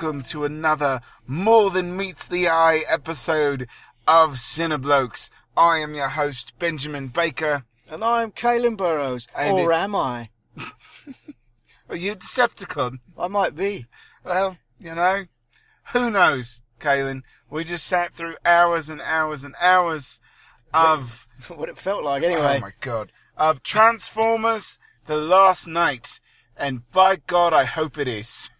welcome 0.00 0.22
to 0.22 0.46
another 0.46 1.02
More 1.26 1.70
Than 1.70 1.94
Meets 1.94 2.26
the 2.26 2.48
Eye 2.48 2.84
episode 2.88 3.68
of 4.08 4.36
Cineblokes. 4.36 5.28
I 5.54 5.76
am 5.80 5.94
your 5.94 6.08
host, 6.08 6.58
Benjamin 6.58 7.08
Baker. 7.08 7.64
And 7.90 8.02
I'm 8.02 8.30
Caelan 8.32 8.78
Burrows. 8.78 9.28
And 9.36 9.58
or 9.58 9.72
it- 9.72 9.76
am 9.76 9.94
I? 9.94 10.30
Are 11.90 11.96
you 11.96 12.12
a 12.12 12.16
Decepticon? 12.16 13.00
I 13.18 13.28
might 13.28 13.54
be. 13.54 13.84
Well, 14.24 14.56
you 14.78 14.94
know, 14.94 15.24
who 15.92 16.10
knows, 16.10 16.62
Caelan? 16.78 17.20
We 17.50 17.64
just 17.64 17.86
sat 17.86 18.14
through 18.14 18.36
hours 18.42 18.88
and 18.88 19.02
hours 19.02 19.44
and 19.44 19.54
hours 19.60 20.18
of, 20.72 21.26
what 21.48 21.68
it 21.68 21.76
felt 21.76 22.04
like, 22.04 22.22
anyway. 22.22 22.56
oh 22.56 22.60
my 22.60 22.72
god, 22.80 23.12
of 23.36 23.62
Transformers 23.62 24.78
The 25.04 25.16
Last 25.16 25.66
Knight. 25.66 26.20
And 26.56 26.90
by 26.90 27.16
God, 27.16 27.52
I 27.52 27.64
hope 27.64 27.98
it 27.98 28.08
is. 28.08 28.50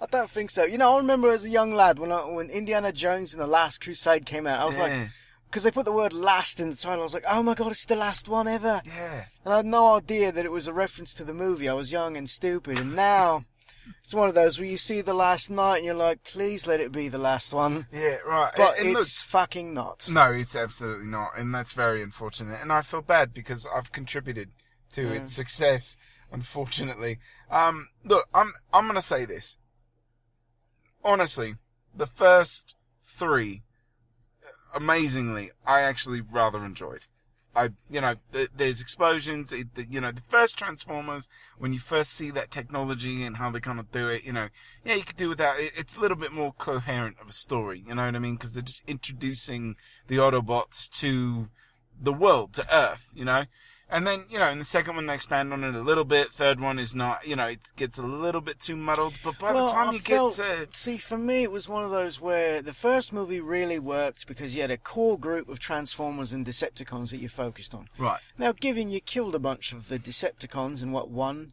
I 0.00 0.06
don't 0.06 0.30
think 0.30 0.50
so. 0.50 0.64
You 0.64 0.78
know, 0.78 0.94
I 0.94 0.98
remember 0.98 1.28
as 1.28 1.44
a 1.44 1.50
young 1.50 1.74
lad 1.74 1.98
when 1.98 2.12
I, 2.12 2.24
when 2.24 2.50
Indiana 2.50 2.92
Jones 2.92 3.32
and 3.32 3.40
the 3.40 3.46
Last 3.46 3.80
Crusade 3.80 4.26
came 4.26 4.46
out. 4.46 4.60
I 4.60 4.66
was 4.66 4.76
like, 4.76 5.10
because 5.48 5.62
they 5.62 5.70
put 5.70 5.86
the 5.86 5.92
word 5.92 6.12
"last" 6.12 6.60
in 6.60 6.70
the 6.70 6.76
title. 6.76 7.00
I 7.00 7.04
was 7.04 7.14
like, 7.14 7.24
oh 7.26 7.42
my 7.42 7.54
god, 7.54 7.72
it's 7.72 7.86
the 7.86 7.96
last 7.96 8.28
one 8.28 8.46
ever. 8.46 8.82
Yeah. 8.84 9.24
And 9.44 9.54
I 9.54 9.58
had 9.58 9.66
no 9.66 9.96
idea 9.96 10.32
that 10.32 10.44
it 10.44 10.52
was 10.52 10.68
a 10.68 10.72
reference 10.72 11.14
to 11.14 11.24
the 11.24 11.32
movie. 11.32 11.68
I 11.68 11.72
was 11.72 11.92
young 11.92 12.16
and 12.16 12.28
stupid, 12.28 12.78
and 12.78 12.94
now 12.94 13.44
it's 14.02 14.12
one 14.12 14.28
of 14.28 14.34
those 14.34 14.58
where 14.58 14.68
you 14.68 14.76
see 14.76 15.00
the 15.00 15.14
last 15.14 15.50
knight 15.50 15.78
and 15.78 15.86
you're 15.86 15.94
like, 15.94 16.24
please 16.24 16.66
let 16.66 16.80
it 16.80 16.92
be 16.92 17.08
the 17.08 17.18
last 17.18 17.52
one. 17.52 17.86
Yeah, 17.92 18.16
right. 18.26 18.52
But 18.56 18.78
And 18.78 18.88
it's 18.88 18.94
look, 18.94 19.28
fucking 19.30 19.72
not. 19.72 20.08
No, 20.10 20.30
it's 20.30 20.56
absolutely 20.56 21.06
not, 21.06 21.30
and 21.38 21.54
that's 21.54 21.72
very 21.72 22.02
unfortunate. 22.02 22.60
And 22.60 22.72
I 22.72 22.82
feel 22.82 23.02
bad 23.02 23.32
because 23.32 23.66
I've 23.74 23.92
contributed 23.92 24.50
to 24.92 25.10
its 25.10 25.32
success. 25.32 25.96
Unfortunately, 26.32 27.18
um, 27.50 27.88
look, 28.04 28.26
I'm 28.34 28.52
I'm 28.72 28.86
gonna 28.88 29.00
say 29.00 29.24
this. 29.24 29.56
Honestly, 31.06 31.54
the 31.94 32.08
first 32.08 32.74
three, 33.04 33.62
amazingly, 34.74 35.52
I 35.64 35.82
actually 35.82 36.20
rather 36.20 36.64
enjoyed. 36.64 37.06
I, 37.54 37.70
you 37.88 38.00
know, 38.00 38.16
th- 38.32 38.50
there's 38.56 38.80
explosions. 38.80 39.52
It, 39.52 39.72
the, 39.76 39.86
you 39.88 40.00
know, 40.00 40.10
the 40.10 40.22
first 40.28 40.58
Transformers 40.58 41.28
when 41.58 41.72
you 41.72 41.78
first 41.78 42.10
see 42.10 42.32
that 42.32 42.50
technology 42.50 43.22
and 43.22 43.36
how 43.36 43.50
they 43.50 43.60
kind 43.60 43.78
of 43.78 43.92
do 43.92 44.08
it. 44.08 44.24
You 44.24 44.32
know, 44.32 44.48
yeah, 44.84 44.94
you 44.94 45.04
could 45.04 45.16
do 45.16 45.28
without. 45.28 45.60
It, 45.60 45.74
it's 45.76 45.96
a 45.96 46.00
little 46.00 46.16
bit 46.16 46.32
more 46.32 46.52
coherent 46.52 47.18
of 47.22 47.28
a 47.28 47.32
story. 47.32 47.84
You 47.86 47.94
know 47.94 48.04
what 48.04 48.16
I 48.16 48.18
mean? 48.18 48.34
Because 48.34 48.54
they're 48.54 48.62
just 48.64 48.82
introducing 48.88 49.76
the 50.08 50.16
Autobots 50.16 50.90
to 51.00 51.50
the 51.98 52.12
world, 52.12 52.52
to 52.54 52.66
Earth. 52.76 53.12
You 53.14 53.26
know, 53.26 53.44
and 53.88 54.06
then 54.06 54.24
you 54.28 54.38
know, 54.38 54.48
in 54.50 54.58
the 54.58 54.64
second 54.64 54.96
one 54.96 55.06
they 55.06 55.14
expand 55.14 55.52
on 55.52 55.62
it 55.64 55.74
a 55.74 55.80
little 55.80 56.04
bit. 56.04 56.32
Third 56.32 56.60
one 56.60 56.78
is 56.78 56.94
not. 56.94 57.26
You 57.26 57.36
know, 57.36 57.46
it 57.46 57.60
gets 57.76 57.98
a 57.98 58.02
little 58.02 58.40
bit 58.40 58.60
too 58.60 58.76
muddled. 58.76 59.14
But 59.22 59.38
by 59.38 59.52
well, 59.52 59.66
the 59.66 59.72
time 59.72 59.88
I 59.90 59.92
you 59.92 60.00
felt, 60.00 60.36
get 60.36 60.72
to 60.72 60.78
see, 60.78 60.98
for 60.98 61.16
me, 61.18 61.42
it 61.42 61.52
was 61.52 61.68
one 61.68 61.84
of 61.84 61.90
those 61.90 62.20
where 62.20 62.62
the 62.62 62.72
first 62.74 63.12
movie 63.12 63.40
really 63.40 63.78
worked 63.78 64.26
because 64.26 64.54
you 64.54 64.62
had 64.62 64.70
a 64.70 64.76
core 64.76 65.18
group 65.18 65.48
of 65.48 65.58
Transformers 65.58 66.32
and 66.32 66.44
Decepticons 66.46 67.10
that 67.10 67.18
you 67.18 67.28
focused 67.28 67.74
on. 67.74 67.88
right, 67.98 68.20
Now, 68.38 68.52
given 68.52 68.90
you 68.90 69.00
killed 69.00 69.34
a 69.34 69.38
bunch 69.38 69.72
of 69.72 69.88
the 69.88 69.98
Decepticons 69.98 70.82
and 70.82 70.92
what 70.92 71.10
one 71.10 71.52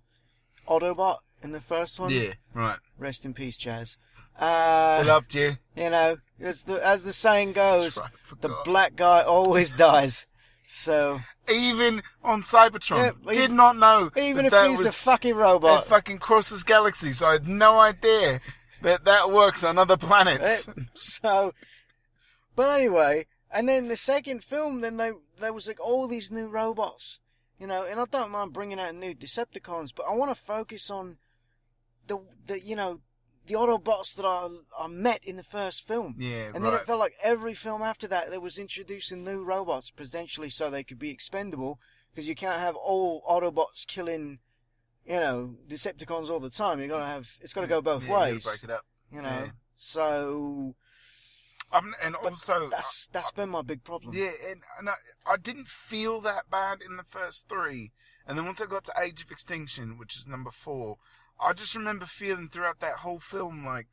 Autobot 0.67 1.17
in 1.43 1.51
the 1.51 1.61
first 1.61 1.99
one, 1.99 2.09
yeah, 2.11 2.33
right. 2.53 2.79
rest 2.97 3.25
in 3.25 3.33
peace, 3.33 3.57
Jazz. 3.57 3.97
I 4.39 5.01
Uh, 5.01 5.03
loved 5.05 5.35
you. 5.35 5.57
you 5.75 5.89
know, 5.89 6.17
as 6.39 6.63
the 6.63 6.83
as 6.85 7.03
the 7.03 7.13
saying 7.13 7.51
goes, 7.53 7.97
right, 7.99 8.09
the 8.41 8.55
black 8.65 8.95
guy 8.95 9.21
always 9.21 9.71
dies. 9.71 10.25
So 10.65 11.19
Even 11.51 12.01
on 12.23 12.43
Cybertron, 12.43 13.15
Yeah, 13.25 13.33
did 13.33 13.51
not 13.51 13.75
know 13.77 14.11
even 14.15 14.37
that 14.37 14.45
if 14.45 14.51
that 14.51 14.69
he's 14.69 14.77
was 14.79 14.87
a 14.87 14.91
fucking 14.91 15.35
robot. 15.35 15.83
It 15.83 15.89
fucking 15.89 16.19
crosses 16.19 16.63
galaxies, 16.63 17.19
so 17.19 17.27
I 17.27 17.33
had 17.33 17.47
no 17.47 17.79
idea 17.79 18.39
that 18.81 19.03
that 19.05 19.29
works 19.31 19.63
on 19.63 19.77
other 19.77 19.97
planets. 19.97 20.67
Eh, 20.67 20.73
so, 20.93 21.53
but 22.55 22.69
anyway, 22.69 23.25
and 23.51 23.67
then 23.67 23.87
the 23.87 23.97
second 23.97 24.43
film, 24.43 24.81
then 24.81 24.97
they 24.97 25.11
there 25.37 25.53
was 25.53 25.67
like 25.67 25.79
all 25.79 26.07
these 26.07 26.31
new 26.31 26.47
robots, 26.47 27.19
you 27.59 27.67
know, 27.67 27.83
and 27.83 27.99
I 27.99 28.05
don't 28.05 28.31
mind 28.31 28.53
bringing 28.53 28.79
out 28.79 28.95
new 28.95 29.13
Decepticons, 29.13 29.93
but 29.93 30.05
I 30.09 30.13
want 30.15 30.35
to 30.35 30.41
focus 30.41 30.89
on 30.89 31.17
the 32.07 32.19
the 32.47 32.59
you 32.59 32.75
know 32.75 33.01
the 33.47 33.55
Autobots 33.55 34.15
that 34.15 34.25
I 34.25 34.47
I 34.77 34.87
met 34.87 35.23
in 35.23 35.35
the 35.35 35.43
first 35.43 35.85
film. 35.87 36.15
Yeah, 36.17 36.51
And 36.53 36.65
then 36.65 36.73
it 36.73 36.85
felt 36.85 36.99
like 36.99 37.15
every 37.23 37.53
film 37.53 37.81
after 37.81 38.07
that, 38.07 38.29
there 38.29 38.39
was 38.39 38.57
introducing 38.57 39.23
new 39.23 39.43
robots, 39.43 39.89
potentially 39.89 40.49
so 40.49 40.69
they 40.69 40.83
could 40.83 40.99
be 40.99 41.09
expendable, 41.09 41.79
because 42.11 42.27
you 42.27 42.35
can't 42.35 42.59
have 42.59 42.75
all 42.75 43.21
Autobots 43.29 43.85
killing, 43.85 44.39
you 45.05 45.15
know, 45.15 45.55
Decepticons 45.67 46.29
all 46.29 46.39
the 46.39 46.49
time. 46.49 46.79
You've 46.79 46.89
gotta 46.89 47.05
have, 47.05 47.37
it's 47.41 47.53
gotta 47.53 47.67
go 47.67 47.81
both 47.81 48.03
Yeah, 48.03 48.27
you 48.27 48.33
ways. 48.35 48.43
break 48.43 48.63
it 48.63 48.69
up. 48.69 48.85
You 49.11 49.21
know, 49.21 49.43
Yeah. 49.45 49.51
so 49.75 50.75
Um, 51.71 51.93
and 52.03 52.15
also, 52.15 52.69
that's 52.69 53.07
that's 53.07 53.31
been 53.31 53.49
my 53.49 53.63
big 53.63 53.83
problem. 53.83 54.15
yeah, 54.15 54.31
and, 54.49 54.61
and 54.77 54.89
I, 54.89 54.93
I 55.25 55.37
didn't 55.37 55.67
feel 55.67 56.21
that 56.21 56.49
bad 56.49 56.81
in 56.81 56.97
the 56.97 57.03
first 57.03 57.49
three, 57.49 57.91
and 58.27 58.37
then 58.37 58.45
once 58.45 58.61
I 58.61 58.67
got 58.67 58.83
to 58.85 58.93
Age 59.01 59.23
of 59.23 59.31
Extinction, 59.31 59.97
which 59.97 60.15
is 60.15 60.27
number 60.27 60.51
four, 60.51 60.97
I 61.43 61.53
just 61.53 61.75
remember 61.75 62.05
feeling 62.05 62.47
throughout 62.47 62.79
that 62.79 62.97
whole 62.99 63.19
film 63.19 63.65
like, 63.65 63.87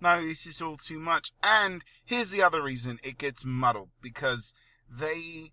no, 0.00 0.24
this 0.26 0.46
is 0.46 0.60
all 0.60 0.76
too 0.76 0.98
much. 0.98 1.32
And 1.42 1.84
here's 2.04 2.30
the 2.30 2.42
other 2.42 2.62
reason 2.62 2.98
it 3.02 3.18
gets 3.18 3.44
muddled 3.44 3.90
because 4.02 4.54
they, 4.90 5.52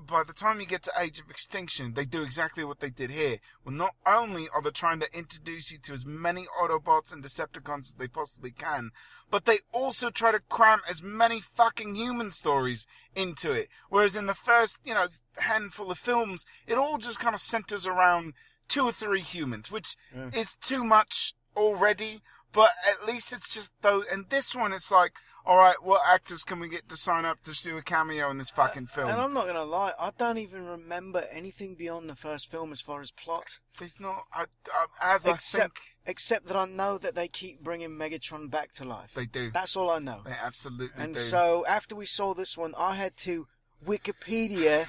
by 0.00 0.22
the 0.22 0.32
time 0.32 0.60
you 0.60 0.66
get 0.66 0.82
to 0.84 0.92
Age 0.98 1.18
of 1.18 1.30
Extinction, 1.30 1.94
they 1.94 2.04
do 2.04 2.22
exactly 2.22 2.64
what 2.64 2.80
they 2.80 2.90
did 2.90 3.10
here. 3.10 3.38
Well, 3.64 3.74
not 3.74 3.94
only 4.06 4.46
are 4.54 4.62
they 4.62 4.70
trying 4.70 5.00
to 5.00 5.16
introduce 5.16 5.72
you 5.72 5.78
to 5.84 5.92
as 5.92 6.06
many 6.06 6.46
Autobots 6.60 7.12
and 7.12 7.22
Decepticons 7.22 7.78
as 7.80 7.94
they 7.94 8.08
possibly 8.08 8.50
can, 8.50 8.90
but 9.30 9.44
they 9.44 9.58
also 9.72 10.10
try 10.10 10.32
to 10.32 10.40
cram 10.48 10.80
as 10.88 11.02
many 11.02 11.40
fucking 11.40 11.94
human 11.94 12.30
stories 12.30 12.86
into 13.14 13.50
it. 13.50 13.68
Whereas 13.88 14.14
in 14.14 14.26
the 14.26 14.34
first, 14.34 14.78
you 14.84 14.94
know, 14.94 15.08
handful 15.38 15.90
of 15.90 15.98
films, 15.98 16.44
it 16.66 16.78
all 16.78 16.98
just 16.98 17.18
kind 17.18 17.34
of 17.34 17.40
centers 17.40 17.86
around 17.86 18.34
two 18.68 18.84
or 18.84 18.92
three 18.92 19.20
humans, 19.20 19.70
which 19.70 19.96
Yeah. 20.14 20.30
is 20.34 20.54
too 20.60 20.84
much 20.84 21.34
already. 21.56 22.22
But 22.52 22.70
at 22.88 23.06
least 23.06 23.32
it's 23.32 23.48
just 23.48 23.70
though. 23.82 24.02
And 24.10 24.30
this 24.30 24.54
one, 24.54 24.72
it's 24.72 24.90
like, 24.90 25.12
all 25.44 25.58
right, 25.58 25.76
what 25.82 26.00
actors 26.08 26.42
can 26.42 26.58
we 26.58 26.68
get 26.68 26.88
to 26.88 26.96
sign 26.96 27.24
up 27.26 27.42
to 27.44 27.52
do 27.52 27.76
a 27.76 27.82
cameo 27.82 28.30
in 28.30 28.38
this 28.38 28.50
uh, 28.50 28.54
fucking 28.54 28.86
film? 28.86 29.10
And 29.10 29.20
I'm 29.20 29.34
not 29.34 29.46
gonna 29.46 29.64
lie, 29.64 29.92
I 29.98 30.10
don't 30.16 30.38
even 30.38 30.64
remember 30.64 31.24
anything 31.30 31.74
beyond 31.74 32.08
the 32.08 32.16
first 32.16 32.50
film 32.50 32.72
as 32.72 32.80
far 32.80 33.02
as 33.02 33.10
plot, 33.10 33.58
There's 33.78 34.00
not. 34.00 34.24
I, 34.32 34.46
I, 34.72 35.14
as 35.14 35.26
I 35.26 35.34
except 35.34 35.78
think 35.78 35.80
except 36.06 36.46
that 36.46 36.56
I 36.56 36.64
know 36.64 36.96
that 36.98 37.14
they 37.14 37.28
keep 37.28 37.62
bringing 37.62 37.90
Megatron 37.90 38.48
back 38.50 38.72
to 38.74 38.84
life. 38.84 39.12
they 39.14 39.26
do. 39.26 39.50
That's 39.50 39.76
all 39.76 39.90
I 39.90 39.98
know. 39.98 40.22
They 40.24 40.30
absolutely 40.32 41.02
And 41.02 41.14
do. 41.14 41.20
so 41.20 41.64
after 41.66 41.94
we 41.94 42.06
saw 42.06 42.32
this 42.32 42.56
one, 42.56 42.74
I 42.76 42.94
had 42.94 43.16
to 43.18 43.48
Wikipedia 43.84 44.86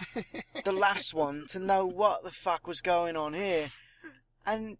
the 0.63 0.71
last 0.71 1.13
one 1.13 1.45
to 1.49 1.59
know 1.59 1.85
what 1.85 2.23
the 2.23 2.31
fuck 2.31 2.67
was 2.67 2.81
going 2.81 3.15
on 3.15 3.33
here, 3.33 3.69
and 4.45 4.77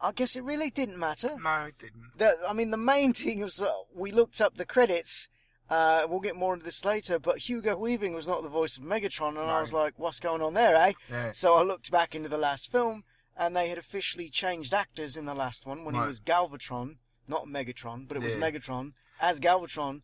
I 0.00 0.12
guess 0.12 0.36
it 0.36 0.44
really 0.44 0.70
didn't 0.70 0.98
matter. 0.98 1.36
no, 1.42 1.64
it 1.66 1.78
didn't. 1.78 2.12
The, 2.16 2.34
I 2.48 2.52
mean, 2.52 2.70
the 2.70 2.76
main 2.76 3.12
thing 3.12 3.40
was 3.40 3.60
uh, 3.60 3.70
we 3.94 4.10
looked 4.12 4.40
up 4.40 4.56
the 4.56 4.64
credits. 4.66 5.28
Uh, 5.68 6.04
we'll 6.08 6.18
get 6.20 6.34
more 6.34 6.52
into 6.54 6.64
this 6.64 6.84
later, 6.84 7.18
but 7.20 7.38
Hugo 7.48 7.76
Weaving 7.76 8.12
was 8.12 8.26
not 8.26 8.42
the 8.42 8.48
voice 8.48 8.76
of 8.76 8.82
Megatron, 8.82 9.30
and 9.40 9.50
I 9.50 9.60
was 9.60 9.72
like, 9.72 9.94
"What's 9.98 10.18
going 10.18 10.42
on 10.42 10.54
there, 10.54 10.74
eh?" 10.74 10.92
Yeah. 11.08 11.30
So 11.32 11.54
I 11.54 11.62
looked 11.62 11.92
back 11.92 12.14
into 12.16 12.28
the 12.28 12.38
last 12.38 12.72
film, 12.72 13.04
and 13.36 13.56
they 13.56 13.68
had 13.68 13.78
officially 13.78 14.30
changed 14.30 14.74
actors 14.74 15.16
in 15.16 15.26
the 15.26 15.34
last 15.34 15.66
one 15.66 15.84
when 15.84 15.94
he 15.94 16.00
was 16.00 16.18
Galvatron, 16.18 16.96
not 17.28 17.46
Megatron, 17.46 18.08
but 18.08 18.16
it 18.16 18.22
was 18.24 18.32
Yeah. 18.34 18.40
Megatron 18.40 18.94
as 19.20 19.38
Galvatron, 19.38 20.02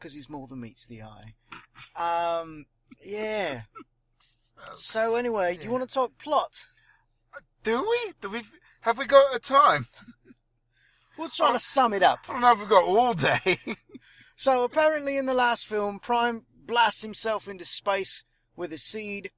because 0.00 0.14
he's 0.14 0.30
more 0.30 0.46
than 0.46 0.60
meets 0.60 0.86
the 0.86 1.02
eye. 1.02 1.34
Um, 2.40 2.64
yeah. 3.04 3.62
So 4.74 5.14
anyway, 5.14 5.56
do 5.56 5.64
you 5.64 5.70
want 5.70 5.86
to 5.86 5.94
talk 5.94 6.18
plot? 6.18 6.66
Do 7.62 7.82
we? 7.82 8.12
Do 8.20 8.30
we? 8.30 8.42
Have 8.80 8.98
we 8.98 9.04
got 9.04 9.32
the 9.32 9.38
time? 9.38 9.86
We'll 11.18 11.28
try 11.28 11.52
to 11.52 11.58
sum 11.58 11.92
it 11.92 12.02
up. 12.02 12.20
I 12.28 12.32
don't 12.32 12.40
know 12.40 12.52
if 12.52 12.60
we've 12.60 12.68
got 12.68 12.84
all 12.84 13.12
day. 13.12 13.58
So 14.40 14.64
apparently, 14.64 15.18
in 15.18 15.26
the 15.26 15.34
last 15.34 15.66
film, 15.66 15.98
Prime 15.98 16.46
blasts 16.64 17.02
himself 17.02 17.46
into 17.46 17.66
space 17.66 18.24
with 18.56 18.72
a 18.72 18.78
seed. 18.78 19.32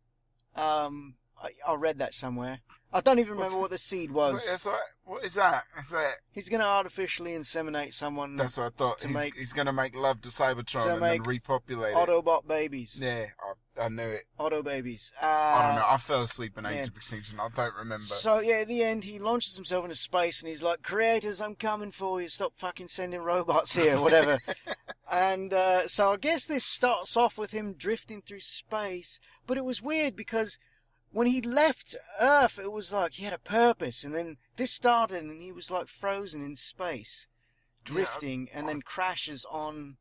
Um, 0.55 1.15
I, 1.43 1.51
I 1.67 1.75
read 1.75 1.99
that 1.99 2.15
somewhere. 2.15 2.61
I 2.93 3.01
don't 3.01 3.19
even 3.19 3.35
remember 3.35 3.59
what 3.59 3.71
the 3.71 3.79
seed 3.79 4.11
was. 4.11 4.47
It's 4.53 4.67
like, 4.67 4.77
what 5.05 5.25
is 5.25 5.35
that? 5.35 5.65
Is 5.81 5.89
that? 5.91 6.15
He's 6.31 6.49
going 6.49 6.61
to 6.61 6.67
artificially 6.67 7.33
inseminate 7.33 7.95
someone. 7.95 8.37
That's 8.37 8.59
what 8.59 8.67
I 8.67 8.71
thought. 8.71 8.99
To 8.99 9.09
He's, 9.09 9.17
make- 9.17 9.35
he's 9.35 9.53
going 9.53 9.67
to 9.67 9.73
make 9.73 9.97
love 9.97 10.21
to 10.23 10.29
Cybertron 10.29 10.85
To 10.85 10.93
and 10.93 11.01
make 11.01 11.23
then 11.23 11.29
repopulate 11.29 11.93
it. 11.93 11.97
Autobot 11.97 12.47
babies. 12.47 12.99
Yeah, 13.01 13.27
I, 13.79 13.85
I 13.85 13.89
knew 13.89 14.03
it. 14.03 14.23
Auto 14.39 14.63
babies. 14.63 15.13
Uh, 15.21 15.27
I 15.27 15.67
don't 15.67 15.77
know. 15.77 15.87
I 15.89 15.97
fell 15.97 16.23
asleep 16.23 16.59
in 16.59 16.67
Age 16.67 16.75
yeah. 16.75 16.83
of 16.83 16.97
Extinction. 16.97 17.41
I 17.41 17.49
don't 17.55 17.75
remember. 17.75 18.05
So 18.05 18.41
yeah, 18.41 18.57
at 18.57 18.69
the 18.69 18.83
end, 18.83 19.05
he 19.05 19.19
launches 19.19 19.57
himself 19.57 19.85
into 19.85 19.97
space 19.97 20.43
and 20.43 20.51
he's 20.51 20.63
like, 20.63 20.83
"Creators, 20.83 21.41
I'm 21.41 21.55
coming 21.55 21.91
for 21.93 22.21
you. 22.21 22.29
Stop 22.29 22.53
fucking 22.57 22.89
sending 22.89 23.21
robots 23.21 23.75
here, 23.75 24.01
whatever." 24.01 24.39
and 25.11 25.53
uh, 25.55 25.89
so 25.89 26.13
I 26.13 26.17
guess 26.19 26.45
this 26.45 26.65
starts 26.65 27.17
off 27.17 27.39
with 27.39 27.53
him 27.53 27.73
drifting 27.73 28.21
through 28.21 28.41
space, 28.41 29.19
but 29.47 29.57
it 29.57 29.65
was 29.65 29.83
weird 29.83 30.15
because 30.15 30.59
when 31.13 31.27
he 31.27 31.41
left 31.41 31.95
Earth, 32.21 32.59
it 32.59 32.73
was 32.73 32.93
like 32.93 33.13
he 33.13 33.25
had 33.25 33.35
a 33.35 33.39
purpose, 33.39 34.03
and 34.03 34.15
then 34.15 34.39
this 34.57 34.71
started, 34.71 35.23
and 35.23 35.41
he 35.41 35.53
was 35.53 35.71
like 35.71 35.89
frozen 35.89 36.45
in 36.45 36.57
space, 36.57 37.29
drifting, 37.85 38.49
and 38.53 38.69
then 38.69 38.83
crashes 38.83 39.47
on 39.51 39.97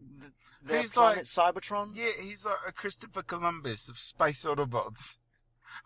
the, 0.00 0.32
their 0.62 0.82
He's 0.82 0.92
planet 0.92 1.24
Cybertron. 1.24 1.94
Yeah, 1.94 2.10
he's 2.20 2.44
like 2.44 2.56
a 2.66 2.72
Christopher 2.72 3.22
Columbus 3.22 3.88
of 3.88 3.98
space 3.98 4.44
Autobots. 4.44 5.18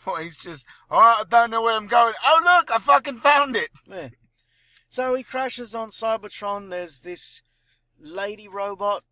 Well, 0.04 0.16
he's 0.16 0.36
just, 0.36 0.66
oh, 0.90 0.98
I 0.98 1.24
don't 1.26 1.50
know 1.50 1.62
where 1.62 1.74
I'm 1.74 1.86
going. 1.86 2.12
Oh, 2.22 2.40
look, 2.44 2.70
I 2.70 2.78
fucking 2.78 3.20
found 3.20 3.56
it. 3.56 3.70
Yeah. 3.86 4.10
So 4.90 5.14
he 5.14 5.22
crashes 5.22 5.74
on 5.74 5.88
Cybertron. 5.88 6.68
There's 6.68 7.00
this 7.00 7.42
lady 7.98 8.48
robot 8.48 9.04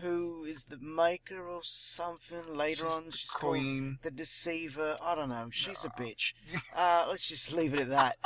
who 0.00 0.44
is 0.44 0.66
the 0.66 0.78
maker 0.78 1.48
or 1.48 1.60
something. 1.62 2.42
Later 2.56 2.84
She's 2.84 2.94
on, 2.94 3.10
she's 3.10 3.30
called 3.30 3.54
queen. 3.54 3.98
the 4.02 4.10
deceiver. 4.10 4.96
I 5.02 5.14
don't 5.14 5.28
know. 5.28 5.48
She's 5.50 5.84
a 5.84 5.90
bitch. 5.90 6.32
Uh, 6.76 7.06
let's 7.08 7.28
just 7.28 7.52
leave 7.52 7.72
it 7.74 7.80
at 7.80 7.88
that. 7.90 8.16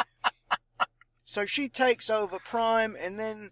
so 1.24 1.44
she 1.44 1.68
takes 1.68 2.08
over 2.08 2.38
Prime, 2.38 2.96
and 2.98 3.18
then 3.18 3.50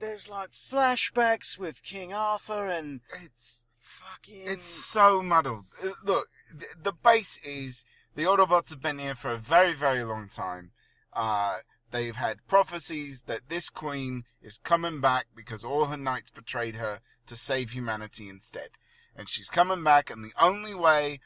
there's 0.00 0.28
like 0.28 0.50
flashbacks 0.52 1.56
with 1.58 1.82
King 1.82 2.12
Arthur 2.12 2.66
and 2.66 3.00
It's 3.22 3.64
fucking. 3.78 4.42
it's 4.46 4.66
so 4.66 5.22
muddled. 5.22 5.66
Uh, 5.82 5.90
Look, 6.04 6.26
the, 6.52 6.66
the 6.82 6.92
base 6.92 7.38
is 7.44 7.84
the 8.16 8.24
Autobots 8.24 8.70
have 8.70 8.82
been 8.82 8.98
here 8.98 9.14
for 9.14 9.30
a 9.30 9.38
very, 9.38 9.72
very 9.72 10.02
long 10.04 10.28
time. 10.28 10.72
Uh, 11.12 11.58
they've 11.92 12.16
had 12.16 12.38
prophecies 12.48 13.22
that 13.26 13.42
this 13.48 13.70
queen 13.70 14.24
is 14.42 14.58
coming 14.58 15.00
back 15.00 15.26
because 15.34 15.64
all 15.64 15.86
her 15.86 15.96
knights 15.96 16.30
betrayed 16.30 16.74
her 16.74 17.00
to 17.26 17.36
save 17.36 17.70
humanity 17.70 18.28
instead. 18.28 18.70
And 19.16 19.28
she's 19.28 19.48
coming 19.48 19.84
back, 19.84 20.10
and 20.10 20.24
the 20.24 20.32
only 20.40 20.74
way 20.74 21.20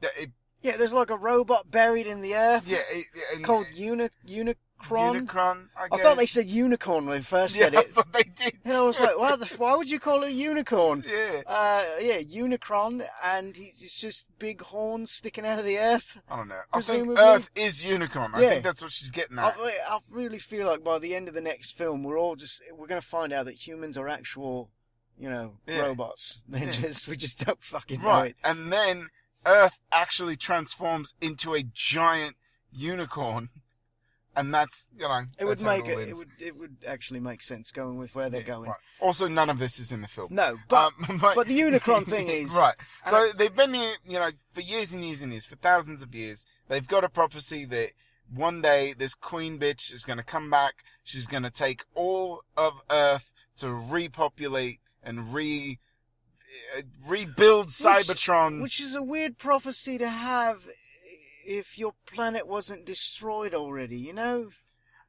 that 0.00 0.10
it, 0.18 0.30
yeah, 0.62 0.76
there's 0.76 0.92
like 0.92 1.10
a 1.10 1.16
robot 1.16 1.70
buried 1.70 2.06
in 2.06 2.20
the 2.20 2.34
earth 2.36 2.64
yeah, 2.66 2.78
it, 2.90 3.06
and- 3.34 3.44
called 3.44 3.66
Uni- 3.74 4.10
Unicron. 4.26 4.56
Unicron. 4.82 5.68
I, 5.76 5.88
I 5.92 6.02
thought 6.02 6.16
they 6.16 6.26
said 6.26 6.48
unicorn 6.48 7.06
when 7.06 7.18
they 7.18 7.22
first 7.22 7.54
yeah, 7.58 7.64
said 7.70 7.74
it. 7.74 7.94
but 7.94 8.12
they 8.12 8.22
did. 8.22 8.58
And 8.64 8.74
I 8.74 8.82
was 8.82 8.98
like, 9.00 9.18
why, 9.18 9.36
the, 9.36 9.46
why 9.58 9.74
would 9.74 9.90
you 9.90 9.98
call 10.00 10.22
it 10.22 10.28
a 10.28 10.32
unicorn? 10.32 11.04
yeah. 11.10 11.42
Uh, 11.46 11.84
yeah, 12.00 12.20
Unicron, 12.20 13.06
and 13.22 13.56
he's 13.56 13.94
just 13.94 14.26
big 14.38 14.60
horns 14.62 15.10
sticking 15.10 15.46
out 15.46 15.58
of 15.58 15.64
the 15.66 15.78
earth. 15.78 16.18
I 16.30 16.36
don't 16.36 16.48
know. 16.48 16.60
I 16.72 16.80
think 16.80 17.06
Presumably- 17.06 17.22
Earth 17.22 17.50
is 17.54 17.82
Unicron. 17.84 18.34
I 18.34 18.42
Yeah. 18.42 18.48
think 18.50 18.64
that's 18.64 18.82
what 18.82 18.90
she's 18.90 19.10
getting 19.10 19.38
I, 19.38 19.48
at. 19.48 19.56
I 19.58 19.98
really 20.10 20.38
feel 20.38 20.66
like 20.66 20.82
by 20.84 20.98
the 20.98 21.14
end 21.14 21.28
of 21.28 21.34
the 21.34 21.40
next 21.42 21.72
film, 21.76 22.02
we're 22.02 22.18
all 22.18 22.36
just 22.36 22.62
we're 22.74 22.86
going 22.86 23.00
to 23.00 23.06
find 23.06 23.32
out 23.32 23.44
that 23.46 23.66
humans 23.66 23.96
are 23.98 24.08
actual, 24.08 24.70
you 25.20 25.28
know, 25.30 25.52
Yeah. 25.66 25.82
robots. 25.82 26.42
They 26.48 26.64
Yeah. 26.64 26.70
just 26.72 27.06
we 27.06 27.16
just 27.16 27.44
don't 27.44 27.62
fucking 27.62 28.00
Right. 28.00 28.30
it. 28.30 28.36
And 28.42 28.72
then 28.72 29.08
Earth 29.46 29.78
actually 29.92 30.36
transforms 30.36 31.14
into 31.20 31.54
a 31.54 31.62
giant 31.62 32.36
unicorn. 32.72 33.50
And 34.36 34.54
that's, 34.54 34.88
you 34.96 35.02
know, 35.08 35.22
It 35.38 35.44
would 35.44 35.60
make 35.60 35.82
all 35.84 35.90
it. 35.90 36.08
It 36.10 36.16
would 36.16 36.30
it 36.38 36.56
would 36.56 36.76
actually 36.86 37.18
make 37.20 37.42
sense 37.42 37.72
going 37.72 37.98
with 37.98 38.14
where 38.14 38.30
they're 38.30 38.40
Yeah, 38.42 38.46
going. 38.46 38.70
right. 38.70 38.78
Also, 39.00 39.26
none 39.26 39.50
of 39.50 39.58
this 39.58 39.78
is 39.80 39.90
in 39.90 40.02
the 40.02 40.08
film. 40.08 40.28
No, 40.32 40.56
but 40.68 40.92
Um, 41.08 41.18
but, 41.20 41.34
but 41.34 41.46
the 41.48 41.54
unicorn 41.54 42.04
thing 42.04 42.28
is- 42.42 42.54
right. 42.54 42.76
So 43.06 43.32
they've 43.32 43.54
been 43.54 43.74
here, 43.74 43.96
you 44.06 44.18
know, 44.20 44.30
for 44.52 44.60
years 44.60 44.92
and 44.92 45.04
years 45.04 45.20
and 45.20 45.32
years, 45.32 45.44
for 45.46 45.56
thousands 45.56 46.00
of 46.02 46.14
years. 46.14 46.46
They've 46.68 46.86
got 46.86 47.02
a 47.02 47.08
prophecy 47.08 47.64
that 47.66 47.90
one 48.32 48.62
day 48.62 48.92
this 48.92 49.14
queen 49.14 49.58
bitch 49.58 49.92
is 49.92 50.04
going 50.04 50.18
to 50.18 50.22
come 50.24 50.48
back. 50.48 50.84
She's 51.02 51.26
going 51.26 51.42
to 51.42 51.50
take 51.50 51.82
all 51.94 52.42
of 52.56 52.74
Earth 52.88 53.32
to 53.56 53.72
repopulate 53.72 54.78
and 55.02 55.32
re 55.34 55.78
uh, 56.76 56.82
rebuild 57.06 57.68
Cybertron. 57.68 58.60
which 58.62 58.80
is 58.80 58.94
a 58.94 59.02
weird 59.02 59.38
prophecy 59.38 59.98
to 59.98 60.08
have 60.08 60.66
if 61.46 61.78
your 61.78 61.92
planet 62.06 62.46
wasn't 62.46 62.84
destroyed 62.84 63.54
already. 63.54 63.96
You 63.98 64.12
know, 64.12 64.50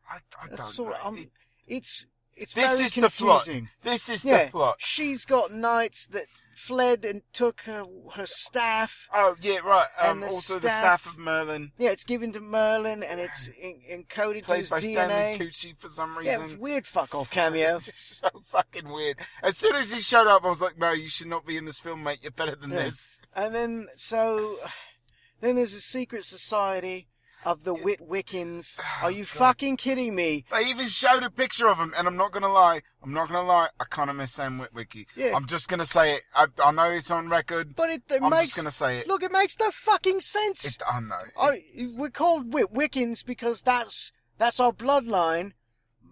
I, 0.09 0.17
I 0.41 0.47
don't 0.47 0.59
sort 0.59 0.91
know. 0.93 0.99
of, 0.99 1.05
um, 1.05 1.17
It- 1.17 1.31
it's 1.67 2.07
it's 2.35 2.53
this 2.53 2.69
very 2.69 2.85
is 2.85 2.95
the 2.95 3.09
plot. 3.09 3.47
This 3.83 4.09
is 4.09 4.23
Yeah, 4.25 4.45
the 4.45 4.51
plot. 4.51 4.75
she's 4.79 5.25
got 5.25 5.51
knights 5.53 6.07
that 6.07 6.25
fled 6.55 7.03
and 7.05 7.21
took 7.33 7.61
her 7.61 7.85
her 8.13 8.25
staff. 8.27 9.07
Oh 9.13 9.35
yeah, 9.41 9.57
right. 9.59 9.87
And 9.99 10.09
Um, 10.11 10.19
the 10.21 10.27
also 10.27 10.55
the 10.59 10.69
staff- 10.69 11.01
staff 11.03 11.13
of 11.13 11.17
Merlin, 11.19 11.71
Yeah, 11.79 11.89
it's 11.89 12.03
given 12.03 12.31
to 12.33 12.39
Merlin 12.39 13.01
and 13.03 13.19
it's 13.19 13.47
in, 13.59 13.81
encoded 13.89 14.41
to 14.41 14.45
played 14.45 14.59
his 14.59 14.69
by 14.69 14.77
Stanley 14.79 15.37
Tucci 15.37 15.75
for 15.79 15.89
some 15.89 16.17
reason. 16.17 16.49
Yeah, 16.51 16.55
weird 16.57 16.85
fuck 16.85 17.15
off 17.15 17.31
cameo. 17.31 17.79
So 17.79 18.27
fucking 18.45 18.89
weird. 18.89 19.17
As 19.41 19.57
soon 19.57 19.75
as 19.75 19.91
he 19.91 20.01
showed 20.01 20.27
up, 20.27 20.43
I 20.45 20.49
was 20.49 20.61
like, 20.61 20.77
"No, 20.77 20.91
you 20.91 21.09
should 21.09 21.27
not 21.27 21.45
be 21.45 21.57
in 21.57 21.65
this 21.65 21.79
film, 21.79 22.03
mate. 22.03 22.19
You're 22.21 22.31
better 22.31 22.55
than 22.55 22.71
Yeah. 22.71 22.83
this." 22.83 23.19
And 23.35 23.55
then 23.55 23.87
so 23.95 24.57
then 25.41 25.55
there's 25.55 25.73
a 25.73 25.81
secret 25.81 26.25
society 26.25 27.07
of 27.45 27.63
the 27.63 27.73
Witwiccans. 27.75 28.79
Oh, 28.81 29.05
Are 29.05 29.11
you 29.11 29.23
God. 29.23 29.27
fucking 29.27 29.77
kidding 29.77 30.15
me? 30.15 30.45
They 30.51 30.65
even 30.69 30.87
showed 30.87 31.23
a 31.23 31.29
picture 31.29 31.67
of 31.67 31.77
him, 31.77 31.93
and 31.97 32.07
I'm 32.07 32.17
not 32.17 32.31
gonna 32.31 32.51
lie. 32.51 32.81
I'm 33.03 33.13
not 33.13 33.29
gonna 33.29 33.47
lie. 33.47 33.69
I 33.79 33.83
kind 33.85 34.09
of 34.09 34.15
miss 34.15 34.33
Sam 34.33 34.59
Witwicky. 34.59 35.05
Yeah. 35.15 35.35
I'm 35.35 35.47
just 35.47 35.67
gonna 35.69 35.85
say 35.85 36.15
it. 36.15 36.21
I, 36.35 36.47
I 36.63 36.71
know 36.71 36.89
it's 36.89 37.11
on 37.11 37.29
record. 37.29 37.75
But 37.75 37.89
it, 37.89 38.03
it 38.11 38.21
I'm 38.21 38.29
makes 38.29 38.43
just 38.47 38.57
gonna 38.57 38.71
say 38.71 38.99
it. 38.99 39.07
look. 39.07 39.23
It 39.23 39.31
makes 39.31 39.59
no 39.59 39.71
fucking 39.71 40.21
sense. 40.21 40.65
it 40.65 40.81
I 40.87 40.99
know. 40.99 41.21
I, 41.39 41.61
we're 41.95 42.09
called 42.09 42.51
Witwiccans 42.51 43.25
because 43.25 43.61
that's 43.61 44.11
that's 44.37 44.59
our 44.59 44.71
bloodline. 44.71 45.53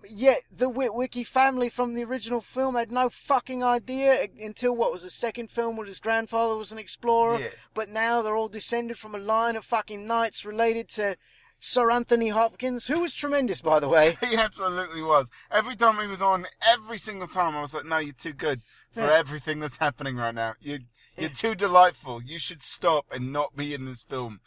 Yet 0.08 0.42
the 0.52 0.70
Witwicky 0.70 1.26
family 1.26 1.70
from 1.70 1.94
the 1.96 2.04
original 2.04 2.42
film 2.42 2.76
had 2.76 2.92
no 2.92 3.10
fucking 3.10 3.64
idea 3.64 4.28
until 4.40 4.76
what 4.76 4.92
was 4.92 5.04
the 5.04 5.10
second 5.10 5.50
film 5.52 5.76
where 5.76 5.88
his 5.88 6.00
grandfather 6.00 6.56
was 6.56 6.72
an 6.72 6.78
explorer. 6.78 7.40
Yeah. 7.40 7.48
But 7.74 7.90
now 7.90 8.22
they're 8.22 8.36
all 8.36 8.48
descended 8.48 8.98
from 8.98 9.14
a 9.16 9.20
line 9.20 9.56
of 9.56 9.66
fucking 9.66 10.06
knights 10.06 10.46
related 10.46 10.88
to 10.90 11.18
Sir 11.60 11.92
Anthony 11.92 12.30
Hopkins, 12.30 12.88
who 12.88 13.02
was 13.02 13.14
tremendous, 13.14 13.60
by 13.62 13.80
the 13.82 13.90
way. 13.90 14.18
He 14.30 14.38
absolutely 14.38 15.02
was. 15.02 15.30
Every 15.52 15.76
time 15.76 16.00
he 16.00 16.08
was 16.08 16.22
on, 16.22 16.46
every 16.66 16.98
single 16.98 17.28
time, 17.28 17.56
I 17.58 17.62
was 17.62 17.74
like, 17.74 17.86
"No, 17.86 17.98
you're 17.98 18.14
too 18.14 18.32
good 18.34 18.62
for 18.94 19.02
Yeah. 19.02 19.14
everything 19.14 19.60
that's 19.60 19.78
happening 19.78 20.16
right 20.16 20.34
now. 20.34 20.54
You, 20.62 20.80
you're 21.18 21.30
too 21.30 21.56
delightful. 21.56 22.24
You 22.24 22.40
should 22.40 22.64
stop 22.64 23.08
and 23.12 23.34
not 23.34 23.58
be 23.58 23.74
in 23.74 23.84
this 23.86 24.04
film." 24.04 24.40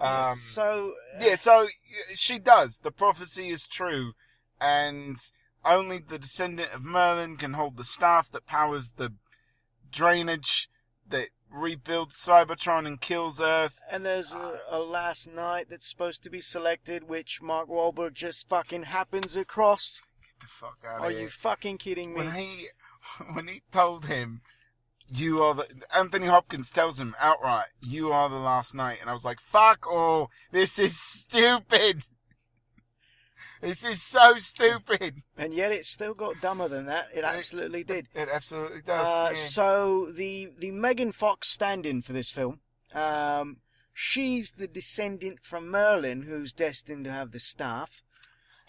Um, 0.00 0.38
so 0.38 0.94
yeah, 1.20 1.36
so 1.36 1.68
she 2.14 2.38
does. 2.38 2.78
The 2.78 2.90
prophecy 2.90 3.48
is 3.50 3.66
true, 3.66 4.14
and 4.60 5.16
only 5.64 5.98
the 5.98 6.18
descendant 6.18 6.74
of 6.74 6.84
Merlin 6.84 7.36
can 7.36 7.54
hold 7.54 7.76
the 7.76 7.84
staff 7.84 8.30
that 8.32 8.46
powers 8.46 8.92
the 8.96 9.12
drainage 9.90 10.68
that 11.08 11.28
rebuilds 11.50 12.16
Cybertron 12.16 12.86
and 12.86 13.00
kills 13.00 13.40
Earth. 13.40 13.78
and 13.90 14.04
there's 14.04 14.32
a, 14.32 14.58
a 14.70 14.78
last 14.80 15.32
knight 15.32 15.66
that's 15.70 15.88
supposed 15.88 16.22
to 16.24 16.30
be 16.30 16.40
selected, 16.40 17.08
which 17.08 17.40
Mark 17.40 17.68
Wahlberg 17.68 18.14
just 18.14 18.48
fucking 18.48 18.84
happens 18.84 19.36
across. 19.36 20.02
Get 20.20 20.40
the 20.40 20.46
fuck 20.46 20.78
out 20.84 21.00
Are 21.00 21.06
of 21.06 21.10
here. 21.12 21.20
Are 21.20 21.22
you 21.22 21.28
fucking 21.28 21.78
kidding 21.78 22.10
me? 22.10 22.16
when 22.16 22.32
he 22.34 22.66
when 23.32 23.48
he 23.48 23.62
told 23.70 24.06
him 24.06 24.40
you 25.06 25.42
are 25.42 25.54
the 25.54 25.66
Anthony 25.94 26.26
Hopkins 26.26 26.70
tells 26.70 26.98
him 26.98 27.14
outright 27.20 27.66
you 27.80 28.10
are 28.10 28.30
the 28.30 28.36
last 28.36 28.74
knight 28.74 28.98
and 29.02 29.10
I 29.10 29.12
was 29.12 29.24
like 29.24 29.38
fuck 29.38 29.86
all 29.86 30.30
this 30.50 30.78
is 30.78 30.98
stupid 30.98 32.04
this 33.64 33.84
is 33.84 34.02
so 34.02 34.34
stupid 34.38 35.22
And 35.36 35.52
yet 35.54 35.72
it 35.72 35.84
still 35.86 36.14
got 36.14 36.40
dumber 36.40 36.68
than 36.68 36.86
that. 36.86 37.08
It 37.14 37.24
absolutely 37.24 37.84
did. 37.84 38.08
it 38.14 38.28
absolutely 38.32 38.82
does 38.82 39.06
Uh, 39.06 39.28
yeah. 39.30 39.34
So 39.36 40.06
the 40.10 40.50
the 40.58 40.70
Megan 40.70 41.12
Fox 41.12 41.48
stand-in 41.48 42.02
for 42.02 42.12
this 42.12 42.30
film, 42.30 42.60
um, 42.94 43.58
she's 43.92 44.52
the 44.52 44.68
descendant 44.68 45.40
from 45.42 45.70
Merlin, 45.70 46.22
who's 46.22 46.52
destined 46.52 47.04
to 47.04 47.10
have 47.12 47.32
the 47.32 47.40
staff. 47.40 48.02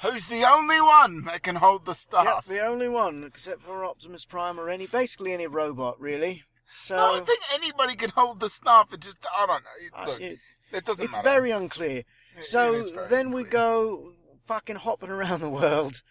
who's 0.02 0.26
the 0.28 0.44
only 0.44 0.82
one 0.82 1.24
that 1.24 1.42
can 1.42 1.56
hold 1.56 1.86
the 1.86 1.92
Yep, 1.92 1.98
staff 1.98 2.46
the 2.48 2.60
only 2.66 2.90
one, 2.90 3.24
except 3.24 3.62
for 3.62 3.86
Optimus 3.86 4.26
Prime 4.26 4.60
or 4.60 4.70
any, 4.70 4.88
basically 4.88 5.32
any 5.34 5.48
robot, 5.48 6.00
really. 6.00 6.44
So 6.70 6.98
I 6.98 7.16
don't 7.18 7.26
think 7.28 7.42
anybody 7.54 7.96
can 7.96 8.10
hold 8.10 8.40
the 8.42 8.50
staff 8.50 8.92
it 8.92 9.00
just 9.02 9.20
I 9.34 9.46
don't 9.46 9.64
know 9.64 9.98
uh, 9.98 10.06
look 10.08 10.22
it- 10.22 10.40
it 10.72 10.84
doesn't 10.84 11.06
it's 11.06 11.14
matter 11.18 11.30
very 11.30 11.52
unclear. 11.52 12.04
It- 12.38 12.44
So 12.44 12.82
very 12.92 13.08
then 13.08 13.32
we 13.32 13.44
go 13.46 14.12
fucking 14.46 14.78
hopping 14.78 15.10
around 15.10 15.42
the 15.42 15.50
world. 15.50 16.02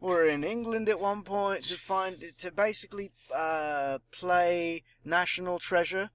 We're 0.00 0.28
in 0.28 0.44
England 0.44 0.88
at 0.88 1.00
one 1.00 1.22
point 1.22 1.64
to 1.64 1.78
find 1.78 2.16
to 2.40 2.50
basically 2.50 3.10
uh, 3.34 3.98
play 4.10 4.82
National 5.04 5.58
Treasure. 5.58 6.10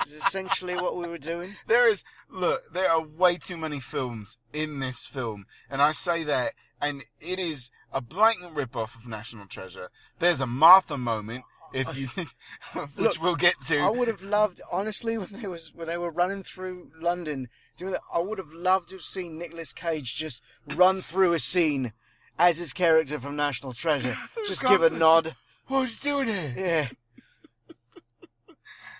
is 0.05 0.13
essentially 0.13 0.75
what 0.75 0.95
we 0.95 1.07
were 1.07 1.17
doing. 1.17 1.55
There 1.67 1.89
is 1.89 2.03
look, 2.29 2.61
there 2.71 2.89
are 2.89 3.01
way 3.01 3.37
too 3.37 3.57
many 3.57 3.79
films 3.79 4.37
in 4.53 4.79
this 4.79 5.05
film, 5.05 5.45
and 5.69 5.81
I 5.81 5.91
say 5.91 6.23
that, 6.23 6.53
and 6.81 7.03
it 7.19 7.39
is 7.39 7.71
a 7.91 8.01
blatant 8.01 8.55
rip-off 8.55 8.95
of 8.95 9.07
National 9.07 9.47
Treasure. 9.47 9.89
There's 10.19 10.41
a 10.41 10.47
Martha 10.47 10.97
moment, 10.97 11.43
if 11.73 11.97
you, 11.97 12.07
which 12.73 12.89
Look, 12.97 13.21
we'll 13.21 13.35
get 13.35 13.55
to. 13.67 13.79
I 13.79 13.89
would 13.89 14.07
have 14.07 14.21
loved, 14.21 14.61
honestly, 14.71 15.17
when 15.17 15.41
they 15.41 15.47
was 15.47 15.73
when 15.73 15.87
they 15.87 15.97
were 15.97 16.11
running 16.11 16.43
through 16.43 16.91
London, 16.99 17.49
doing 17.75 17.91
that. 17.93 18.01
I 18.13 18.19
would 18.19 18.37
have 18.37 18.51
loved 18.51 18.89
to 18.89 18.95
have 18.95 19.03
seen 19.03 19.37
Nicolas 19.37 19.73
Cage 19.73 20.15
just 20.15 20.43
run 20.75 21.01
through 21.01 21.33
a 21.33 21.39
scene 21.39 21.93
as 22.37 22.57
his 22.57 22.73
character 22.73 23.19
from 23.19 23.35
National 23.35 23.73
Treasure. 23.73 24.17
Just 24.47 24.65
give 24.65 24.81
a 24.81 24.89
nod. 24.89 25.35
What's 25.67 25.97
he 25.97 26.09
doing 26.09 26.27
here? 26.27 26.53
Yeah. 26.57 26.87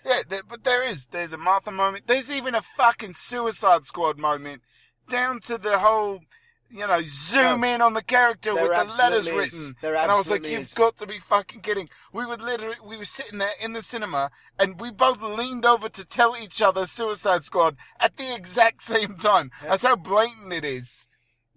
Yeah, 0.06 0.22
there, 0.30 0.42
but 0.48 0.64
there 0.64 0.84
is. 0.84 1.08
There's 1.08 1.34
a 1.34 1.38
Martha 1.38 1.72
moment. 1.72 2.06
There's 2.06 2.30
even 2.30 2.54
a 2.54 2.62
fucking 2.62 3.16
Suicide 3.16 3.86
Squad 3.86 4.20
moment, 4.20 4.62
down 5.10 5.40
to 5.42 5.58
the 5.58 5.80
whole, 5.80 6.20
you 6.70 6.86
know, 6.88 7.02
zoom 7.06 7.62
No. 7.62 7.68
in 7.68 7.82
on 7.82 7.94
the 7.94 8.04
character 8.04 8.54
with 8.54 8.64
the 8.70 8.96
letters 8.98 9.28
is. 9.28 9.32
written. 9.34 9.76
And 9.84 10.12
I 10.12 10.16
was 10.16 10.30
like, 10.30 10.48
you've 10.48 10.62
is. 10.64 10.74
got 10.74 10.98
to 10.98 11.08
be 11.08 11.20
fucking 11.20 11.62
kidding. 11.62 11.90
We 12.12 12.26
would 12.26 12.42
literally, 12.42 12.78
we 12.84 12.98
were 12.98 13.06
sitting 13.06 13.40
there 13.40 13.52
in 13.64 13.74
the 13.74 13.82
cinema, 13.82 14.32
and 14.60 14.80
we 14.80 14.92
both 14.92 15.22
leaned 15.22 15.66
over 15.66 15.90
to 15.90 16.06
tell 16.06 16.36
each 16.36 16.62
other 16.62 16.86
Suicide 16.88 17.44
Squad 17.44 17.78
at 18.00 18.18
the 18.18 18.34
exact 18.36 18.84
same 18.84 19.16
time. 19.16 19.52
That's 19.64 19.84
how 19.84 19.96
blatant 19.96 20.52
it 20.54 20.66
is. 20.66 21.08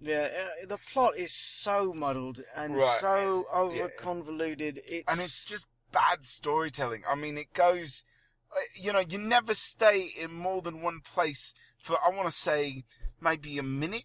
Yeah, 0.00 0.28
uh, 0.62 0.66
the 0.66 0.78
plot 0.78 1.16
is 1.16 1.32
so 1.32 1.92
muddled 1.92 2.40
and 2.54 2.76
Right. 2.76 2.98
so 3.00 3.46
over 3.52 3.88
convoluted. 3.88 4.80
It's 4.86 5.10
and 5.10 5.20
it's 5.20 5.44
just 5.44 5.66
bad 5.90 6.24
storytelling. 6.24 7.02
I 7.10 7.16
mean, 7.16 7.36
it 7.36 7.52
goes, 7.52 8.04
uh, 8.54 8.60
you 8.80 8.92
know, 8.92 9.00
you 9.00 9.18
never 9.18 9.54
stay 9.54 10.08
in 10.20 10.32
more 10.32 10.62
than 10.62 10.82
one 10.82 11.00
place 11.00 11.52
for, 11.82 11.96
I 12.04 12.10
want 12.10 12.28
to 12.28 12.32
say, 12.36 12.84
maybe 13.20 13.58
a 13.58 13.62
minute, 13.64 14.04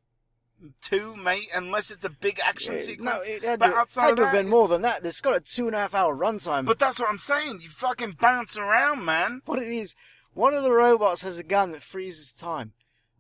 two, 0.82 1.16
mate, 1.16 1.48
unless 1.56 1.92
it's 1.92 2.06
a 2.06 2.10
big 2.10 2.40
action 2.46 2.76
Yeah, 2.76 2.82
sequence. 2.82 3.10
No, 3.10 3.20
it 3.34 3.44
had, 3.44 3.60
but 3.60 3.70
to, 3.70 3.76
outside 3.76 4.04
had 4.04 4.12
of 4.12 4.18
to 4.18 4.26
have 4.26 4.34
been 4.34 4.50
more 4.50 4.68
than 4.68 4.82
that. 4.84 5.06
It's 5.06 5.22
got 5.22 5.36
a 5.36 5.40
two 5.40 5.68
and 5.68 5.76
a 5.76 5.80
half 5.80 5.94
hour 5.94 6.16
runtime. 6.16 6.66
But 6.66 6.80
that's 6.80 7.00
what 7.00 7.10
I'm 7.10 7.18
saying. 7.18 7.60
You 7.62 7.70
fucking 7.70 8.18
bounce 8.20 8.58
around, 8.58 9.06
man. 9.06 9.42
what 9.46 9.60
it 9.62 9.68
is, 9.70 9.96
one 10.34 10.54
of 10.54 10.64
the 10.64 10.72
robots 10.72 11.22
has 11.22 11.40
a 11.40 11.44
gun 11.44 11.72
that 11.72 11.82
freezes 11.84 12.32
time. 12.32 12.74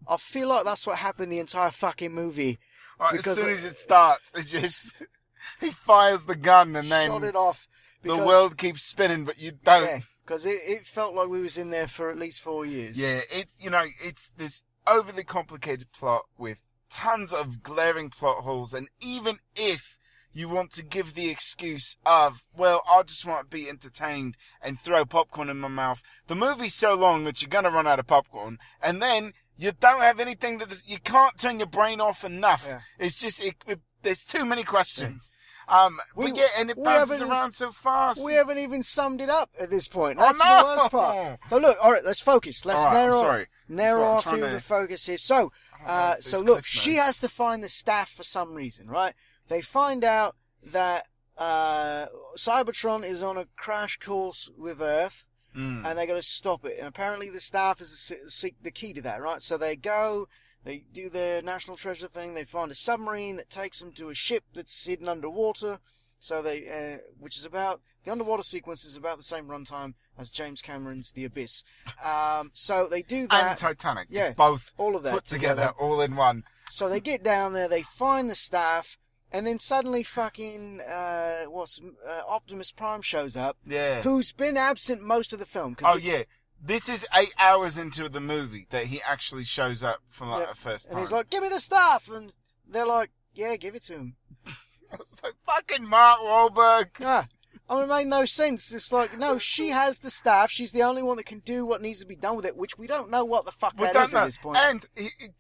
I 0.08 0.18
feel 0.18 0.50
like 0.50 0.66
that's 0.66 0.86
what 0.86 0.98
happened 0.98 1.32
the 1.32 1.40
entire 1.40 1.72
fucking 1.72 2.12
movie. 2.12 2.60
Right, 3.00 3.16
as 3.16 3.26
soon 3.36 3.50
as 3.50 3.66
it 3.66 3.78
starts, 3.78 4.32
it 4.36 4.46
just 4.48 4.96
he 5.62 5.72
fires 5.72 6.26
the 6.26 6.36
gun 6.36 6.76
and 6.76 6.88
Shot 6.88 7.22
then 7.22 7.24
it 7.24 7.36
off. 7.36 7.68
the 8.04 8.18
world 8.18 8.58
keeps 8.58 8.84
spinning, 8.84 9.26
but 9.26 9.42
you 9.42 9.52
don't. 9.64 9.86
Yeah, 9.86 10.00
because 10.26 10.46
it, 10.46 10.60
it 10.66 10.86
felt 10.86 11.16
like 11.16 11.28
we 11.28 11.42
was 11.42 11.58
in 11.58 11.70
there 11.70 11.88
for 11.88 12.10
at 12.10 12.18
least 12.20 12.42
four 12.42 12.66
years. 12.66 13.00
Yeah, 13.00 13.22
it's 13.32 13.56
you 13.60 13.70
know, 13.70 13.84
it's 14.04 14.30
this 14.32 14.64
overly 14.86 15.24
complicated 15.24 15.92
plot 15.92 16.24
with 16.38 16.62
tons 16.94 17.34
of 17.34 17.64
glaring 17.64 18.10
plot 18.10 18.44
holes, 18.44 18.74
and 18.74 18.90
even 19.02 19.38
if 19.56 19.98
you 20.32 20.50
want 20.50 20.72
to 20.72 20.84
give 20.84 21.14
the 21.14 21.30
excuse 21.30 21.96
of, 22.06 22.44
well, 22.56 22.82
I 22.90 23.04
just 23.04 23.26
want 23.26 23.50
to 23.52 23.56
be 23.56 23.70
entertained 23.70 24.36
and 24.62 24.80
throw 24.80 25.06
popcorn 25.06 25.50
in 25.50 25.60
my 25.60 25.68
mouth, 25.68 26.02
the 26.28 26.36
movie's 26.36 26.74
so 26.74 26.96
long 26.96 27.24
that 27.26 27.42
you're 27.42 27.50
gonna 27.50 27.70
run 27.70 27.86
out 27.88 28.00
of 28.00 28.08
popcorn, 28.08 28.58
and 28.82 29.02
then 29.02 29.34
you 29.58 29.72
don't 29.80 30.02
have 30.02 30.20
anything 30.20 30.60
to, 30.60 30.68
you 30.86 30.98
can't 31.00 31.38
turn 31.38 31.60
your 31.60 31.68
brain 31.68 32.02
off 32.02 32.24
enough. 32.24 32.66
Yeah. 32.68 32.82
It's 32.98 33.20
just, 33.20 33.44
it, 33.44 33.56
it, 33.68 33.80
there's 34.02 34.26
too 34.26 34.44
many 34.46 34.64
questions. 34.64 35.30
Um, 35.68 36.00
We- 36.16 36.32
but 36.32 36.38
yeah, 36.38 36.48
and 36.58 36.70
it 36.72 36.84
bounces 36.84 37.22
around 37.22 37.52
so 37.54 37.72
fast. 37.72 38.24
We 38.26 38.34
haven't 38.34 38.58
even 38.58 38.82
summed 38.84 39.22
it 39.22 39.30
up 39.30 39.52
at 39.60 39.70
this 39.70 39.88
point. 39.88 40.20
That's 40.20 40.38
the 40.38 40.64
worst 40.66 40.92
part. 40.92 41.40
So 41.50 41.58
look, 41.58 41.78
all 41.82 41.92
right, 41.92 42.04
let's 42.04 42.20
focus. 42.20 42.66
Let's 42.66 42.80
right, 42.80 42.94
narrow 42.94 43.22
sorry. 43.22 43.48
narrow 43.70 44.04
our 44.04 44.22
field 44.22 44.40
to- 44.40 44.56
of 44.56 44.64
focus 44.64 45.06
here. 45.06 45.18
So, 45.20 45.36
I 45.36 45.38
don't 45.38 45.46
know 45.46 45.52
uh, 45.86 46.16
so 46.20 46.40
look, 46.40 46.66
she 46.66 46.96
has 46.96 47.20
to 47.20 47.30
find 47.30 47.64
the 47.64 47.70
staff 47.70 48.10
for 48.10 48.24
some 48.24 48.54
reason, 48.54 48.88
right? 48.88 49.14
They 49.48 49.62
find 49.62 50.04
out 50.04 50.36
that 50.72 51.08
uh, 51.38 52.06
Cybertron 52.38 53.04
is 53.06 53.24
on 53.24 53.38
a 53.38 53.48
crash 53.58 53.98
course 53.98 54.50
with 54.58 54.82
Earth, 54.82 55.26
Mm. 55.56 55.86
and 55.86 56.00
they 56.00 56.08
got 56.08 56.16
to 56.16 56.24
stop 56.24 56.66
it. 56.66 56.80
And 56.80 56.88
apparently, 56.88 57.30
the 57.30 57.40
staff 57.40 57.80
is 57.80 58.12
the, 58.42 58.54
the 58.64 58.72
key 58.72 58.92
to 58.94 59.02
that, 59.04 59.22
right? 59.22 59.40
So 59.40 59.56
they 59.56 59.76
go, 59.76 60.28
they 60.64 60.84
do 60.92 61.10
their 61.10 61.44
national 61.44 61.78
treasure 61.78 62.08
thing. 62.08 62.34
They 62.34 62.44
find 62.44 62.72
a 62.72 62.76
submarine 62.76 63.36
that 63.36 63.52
takes 63.52 63.80
them 63.80 63.92
to 63.92 64.10
a 64.10 64.16
ship 64.16 64.46
that's 64.56 64.84
hidden 64.84 65.08
underwater. 65.08 65.78
So 66.20 66.42
they, 66.42 66.68
uh, 66.68 67.08
which 67.20 67.38
is 67.38 67.46
about 67.46 67.82
the 68.04 68.12
underwater 68.12 68.44
sequence 68.44 68.84
is 68.86 68.96
about 68.96 69.18
the 69.18 69.24
same 69.24 69.46
runtime 69.48 69.94
as 70.18 70.30
James 70.30 70.62
Cameron's 70.62 71.12
The 71.12 71.26
Abyss. 71.26 71.64
Um, 72.04 72.52
so 72.54 72.88
they 72.88 73.02
do 73.02 73.28
that. 73.28 73.44
and. 73.52 73.58
Titanic. 73.58 74.08
yeah, 74.10 74.26
It's 74.28 74.36
both 74.36 74.72
all 74.78 74.96
of 74.96 75.04
that 75.04 75.14
put 75.14 75.26
together, 75.26 75.62
together. 75.68 75.74
all 75.80 76.02
in 76.02 76.16
one. 76.16 76.44
So 76.70 76.90
they 76.90 77.00
get 77.00 77.24
down 77.24 77.54
there, 77.54 77.68
they 77.68 77.84
find 77.84 78.30
the 78.30 78.36
staff, 78.36 78.98
and 79.32 79.46
then 79.48 79.58
suddenly 79.60 80.04
fucking 80.04 80.82
uh, 80.82 81.44
what's 81.46 81.80
uh, 82.08 82.22
Optimus 82.28 82.72
Prime 82.72 83.02
shows 83.02 83.36
up, 83.36 83.58
Yeah. 83.66 84.02
who's 84.02 84.32
been 84.32 84.58
absent 84.58 85.02
most 85.02 85.34
of 85.34 85.40
the 85.40 85.46
film. 85.46 85.76
'cause 85.76 85.94
Oh 85.94 85.98
it- 85.98 86.04
yeah. 86.04 86.24
This 86.66 86.88
is 86.88 87.06
eight 87.14 87.34
hours 87.38 87.78
into 87.78 88.08
the 88.08 88.22
movie 88.22 88.68
that 88.70 88.86
he 88.86 89.02
actually 89.06 89.44
shows 89.44 89.84
up 89.84 90.00
for 90.08 90.26
like 90.28 90.46
Yeah, 90.46 90.52
a 90.52 90.56
first 90.56 90.86
time. 90.86 90.94
And 90.98 91.00
he's 91.02 91.12
like, 91.12 91.30
"Give 91.30 91.44
me 91.44 91.50
the 91.50 91.60
staff," 91.60 92.10
and 92.10 92.32
they're 92.66 92.86
like, 92.86 93.12
"Yeah, 93.34 93.58
give 93.58 93.76
it 93.76 93.84
to 93.84 93.94
him." 93.96 94.16
I 94.92 94.96
was 94.96 95.14
like, 95.22 95.34
fucking 95.44 95.86
Mark 95.90 96.22
Wahlberg. 96.22 96.90
Ah, 97.04 97.28
I 97.70 97.76
mean, 97.76 97.84
it 97.86 97.88
made 97.88 98.08
no 98.08 98.26
sense. 98.26 98.72
It's 98.74 98.92
like, 98.92 99.18
no, 99.18 99.38
she 99.38 99.70
has 99.70 100.00
the 100.00 100.12
staff. 100.12 100.52
She's 100.52 100.72
the 100.72 100.84
only 100.84 101.02
one 101.02 101.18
that 101.18 101.26
can 101.26 101.40
do 101.40 101.66
what 101.66 101.82
needs 101.82 102.02
to 102.02 102.06
be 102.06 102.16
done 102.16 102.36
with 102.36 102.46
it, 102.46 102.58
which 102.58 102.78
we 102.78 102.88
don't 102.88 103.10
know 103.10 103.24
what 103.24 103.46
the 103.46 103.52
fuck 103.52 103.74
We 103.78 103.86
that 103.86 103.96
is 103.96 104.14
know. 104.14 104.20
at 104.20 104.26
this 104.26 104.38
point. 104.38 104.58
And 104.58 104.86
it, 104.96 105.12
it, 105.20 105.32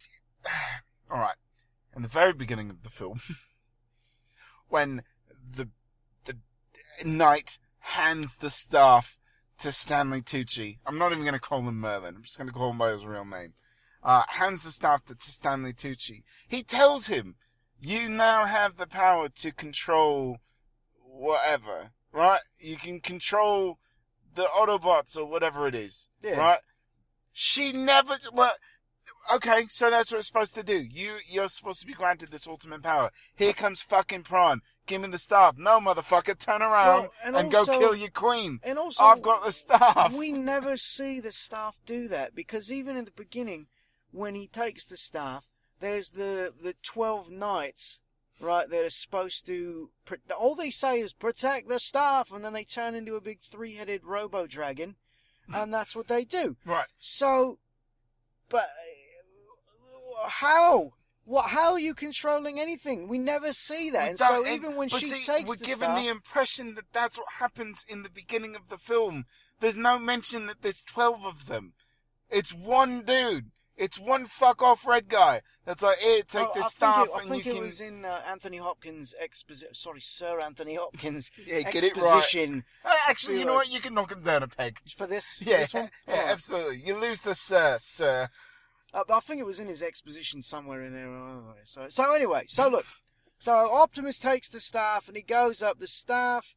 all 1.12 1.20
right, 1.20 1.36
in 1.96 2.01
the 2.01 2.08
very 2.08 2.34
beginning 2.34 2.70
of 2.70 2.84
the 2.84 2.89
film, 2.89 3.20
when 4.70 5.03
the 5.51 5.70
the 6.25 6.38
knight 7.06 7.60
hands 7.80 8.38
the 8.38 8.50
staff 8.50 9.20
to 9.60 9.72
Stanley 9.72 10.22
Tucci, 10.22 10.77
I'm 10.86 10.98
not 10.98 11.12
even 11.12 11.24
going 11.24 11.34
to 11.34 11.39
call 11.39 11.60
him 11.60 11.80
Merlin. 11.80 12.15
I'm 12.15 12.24
just 12.24 12.38
going 12.38 12.48
to 12.48 12.53
call 12.53 12.72
him 12.72 12.77
by 12.77 12.92
his 12.92 13.06
real 13.06 13.25
name. 13.25 13.53
Uh, 14.01 14.24
hands 14.27 14.63
the 14.63 14.72
staff 14.72 15.06
to, 15.06 15.15
to 15.15 15.32
Stanley 15.32 15.74
Tucci. 15.74 16.24
He 16.48 16.63
tells 16.63 17.08
him, 17.08 17.36
"You 17.80 18.08
now 18.10 18.46
have 18.46 18.77
the 18.77 18.88
power 18.88 19.30
to 19.30 19.51
control 19.51 20.39
whatever, 21.13 21.92
right? 22.13 22.41
You 22.60 22.77
can 22.77 23.00
control 23.01 23.79
the 24.36 24.46
Autobots 24.46 25.17
or 25.17 25.25
whatever 25.25 25.67
it 25.67 25.75
is, 25.75 26.10
Yeah. 26.22 26.38
right?" 26.38 26.60
She 27.32 27.72
never 27.74 28.17
like. 28.32 28.53
Okay, 29.34 29.65
so 29.70 29.89
that's 29.89 30.12
what 30.12 30.20
it's 30.20 30.27
supposed 30.27 30.55
to 30.55 30.63
do. 30.63 30.75
You 30.77 31.17
you're 31.27 31.50
supposed 31.50 31.82
to 31.82 31.86
be 31.88 31.93
granted 31.93 32.32
this 32.32 32.48
ultimate 32.48 32.84
power. 32.84 33.12
Here 33.36 33.53
comes 33.53 33.82
fucking 33.82 34.24
Prime. 34.24 34.62
Give 34.86 35.01
me 35.01 35.08
the 35.10 35.17
staff. 35.20 35.58
No, 35.58 35.79
motherfucker, 35.79 36.38
turn 36.38 36.62
around 36.62 37.01
Well, 37.03 37.13
and 37.24 37.36
and, 37.36 37.51
go 37.51 37.65
kill 37.65 37.96
your 37.96 38.10
queen. 38.10 38.60
And 38.63 38.77
also, 38.77 39.03
I've 39.03 39.22
got 39.22 39.43
the 39.43 39.51
staff. 39.51 40.13
we 40.13 40.32
never 40.32 40.77
see 40.77 41.20
the 41.20 41.32
staff 41.32 41.79
do 41.86 42.08
that 42.10 42.36
because 42.36 42.72
even 42.72 42.96
in 42.96 43.05
the 43.05 43.12
beginning, 43.12 43.67
when 44.12 44.36
he 44.36 44.48
takes 44.48 44.86
the 44.86 44.98
staff, 44.98 45.48
there's 45.79 46.12
the 46.12 46.53
the 46.62 46.75
twelve 46.82 47.29
knights, 47.32 48.01
right? 48.40 48.70
That 48.70 48.86
are 48.86 48.90
supposed 48.90 49.46
to. 49.48 49.90
All 50.38 50.56
they 50.56 50.70
say 50.70 51.00
is 51.00 51.13
protect 51.13 51.70
the 51.70 51.80
staff, 51.80 52.32
and 52.32 52.44
then 52.44 52.54
they 52.54 52.63
turn 52.63 52.96
into 52.96 53.16
a 53.16 53.22
big 53.22 53.40
three-headed 53.42 54.04
robo 54.04 54.48
dragon, 54.48 54.96
and 55.54 55.74
that's 55.74 55.96
what 55.96 56.08
they 56.08 56.24
do. 56.24 56.58
Right. 56.66 56.88
So, 57.00 57.60
but 58.50 58.68
how? 60.28 60.94
What? 61.25 61.52
How 61.52 61.74
are 61.74 61.80
you 61.80 61.94
controlling 61.94 62.60
anything? 62.60 63.08
We 63.08 63.18
never 63.18 63.54
see 63.54 63.90
that, 63.92 64.10
and 64.10 64.20
so 64.20 64.44
and- 64.44 64.54
even 64.54 64.75
when 64.75 64.90
she 64.90 65.06
see, 65.08 65.22
takes 65.24 65.50
we're 65.50 65.56
the 65.56 65.66
given 65.66 65.90
staff, 65.90 66.02
the 66.04 66.10
impression 66.10 66.75
that 66.75 66.92
that's 66.92 67.18
what 67.18 67.34
happens 67.40 67.86
in 67.88 68.04
the 68.04 68.10
beginning 68.10 68.56
of 68.56 68.70
the 68.70 68.78
film. 68.78 69.25
There's 69.60 69.78
no 69.78 69.98
mention 69.98 70.48
that 70.48 70.62
there's 70.62 70.84
twelve 70.84 71.25
of 71.25 71.48
them. 71.48 71.74
It's 72.30 72.54
one 72.54 73.04
dude. 73.04 73.52
It's 73.75 74.00
one 74.00 74.27
fuck 74.27 74.62
off 74.62 74.86
red 74.86 75.08
guy. 75.10 75.42
That's 75.65 75.82
like, 75.82 75.98
here, 76.00 76.22
take 76.24 76.48
Oh, 76.48 76.51
this 76.53 76.65
I 76.65 76.70
staff, 76.70 76.96
think 76.98 77.08
it, 77.08 77.13
I 77.15 77.20
and 77.22 77.30
think 77.30 77.48
it 77.48 77.53
can. 77.56 77.63
was 77.63 77.82
in 77.82 78.06
uh, 78.06 78.22
Anthony 78.27 78.58
Hopkins' 78.58 79.15
exposition. 79.20 79.74
Sorry, 79.74 80.01
Sir 80.01 80.39
Anthony 80.39 80.75
Hopkins' 80.75 81.32
Yeah, 81.48 81.62
get 81.63 81.84
it 81.84 81.96
right. 81.98 82.63
Uh, 82.86 82.94
Actually, 83.08 83.39
you 83.39 83.46
know 83.46 83.56
what? 83.56 83.70
You 83.72 83.80
can 83.80 83.94
knock 83.94 84.12
him 84.12 84.22
down 84.24 84.44
a 84.44 84.48
peg. 84.48 84.80
for 84.96 85.08
this. 85.08 85.38
for 85.44 85.50
Yeah, 85.50 85.58
this 85.58 85.74
one. 85.74 85.89
yeah, 86.08 86.13
Alright. 86.15 86.30
absolutely. 86.32 86.77
You 86.86 86.98
lose 87.00 87.22
the 87.22 87.34
sir, 87.34 87.77
sir. 87.80 88.30
Uh, 88.94 89.03
but 89.08 89.15
I 89.15 89.20
think 89.22 89.39
it 89.39 89.46
was 89.46 89.60
in 89.60 89.68
his 89.68 89.82
exposition 89.82 90.42
somewhere 90.44 90.82
in 90.84 90.94
there. 90.94 91.08
or 91.10 91.30
otherwise. 91.32 91.56
So, 91.63 91.88
so 91.89 92.13
anyway, 92.13 92.44
so 92.48 92.68
look, 92.70 92.86
so 93.39 93.51
Optimus 93.74 94.20
takes 94.20 94.50
the 94.50 94.60
staff 94.60 95.08
and 95.08 95.18
he 95.18 95.24
goes 95.24 95.63
up. 95.63 95.80
The 95.80 95.88
staff 95.88 96.53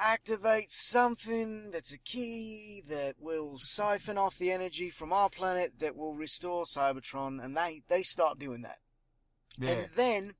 activates 0.00 0.70
something 0.72 1.70
that's 1.70 1.92
a 1.92 1.98
key 1.98 2.82
that 2.88 3.16
will 3.20 3.58
siphon 3.58 4.16
off 4.18 4.38
the 4.38 4.50
energy 4.50 4.90
from 4.90 5.12
our 5.12 5.28
planet 5.28 5.74
that 5.78 5.96
will 5.96 6.14
restore 6.14 6.64
Cybertron, 6.64 7.42
and 7.44 7.56
they 7.56 7.82
they 7.88 8.02
start 8.02 8.38
doing 8.38 8.62
that. 8.62 8.78
Yeah. 9.58 9.70
And 9.70 9.88
then, 9.96 10.34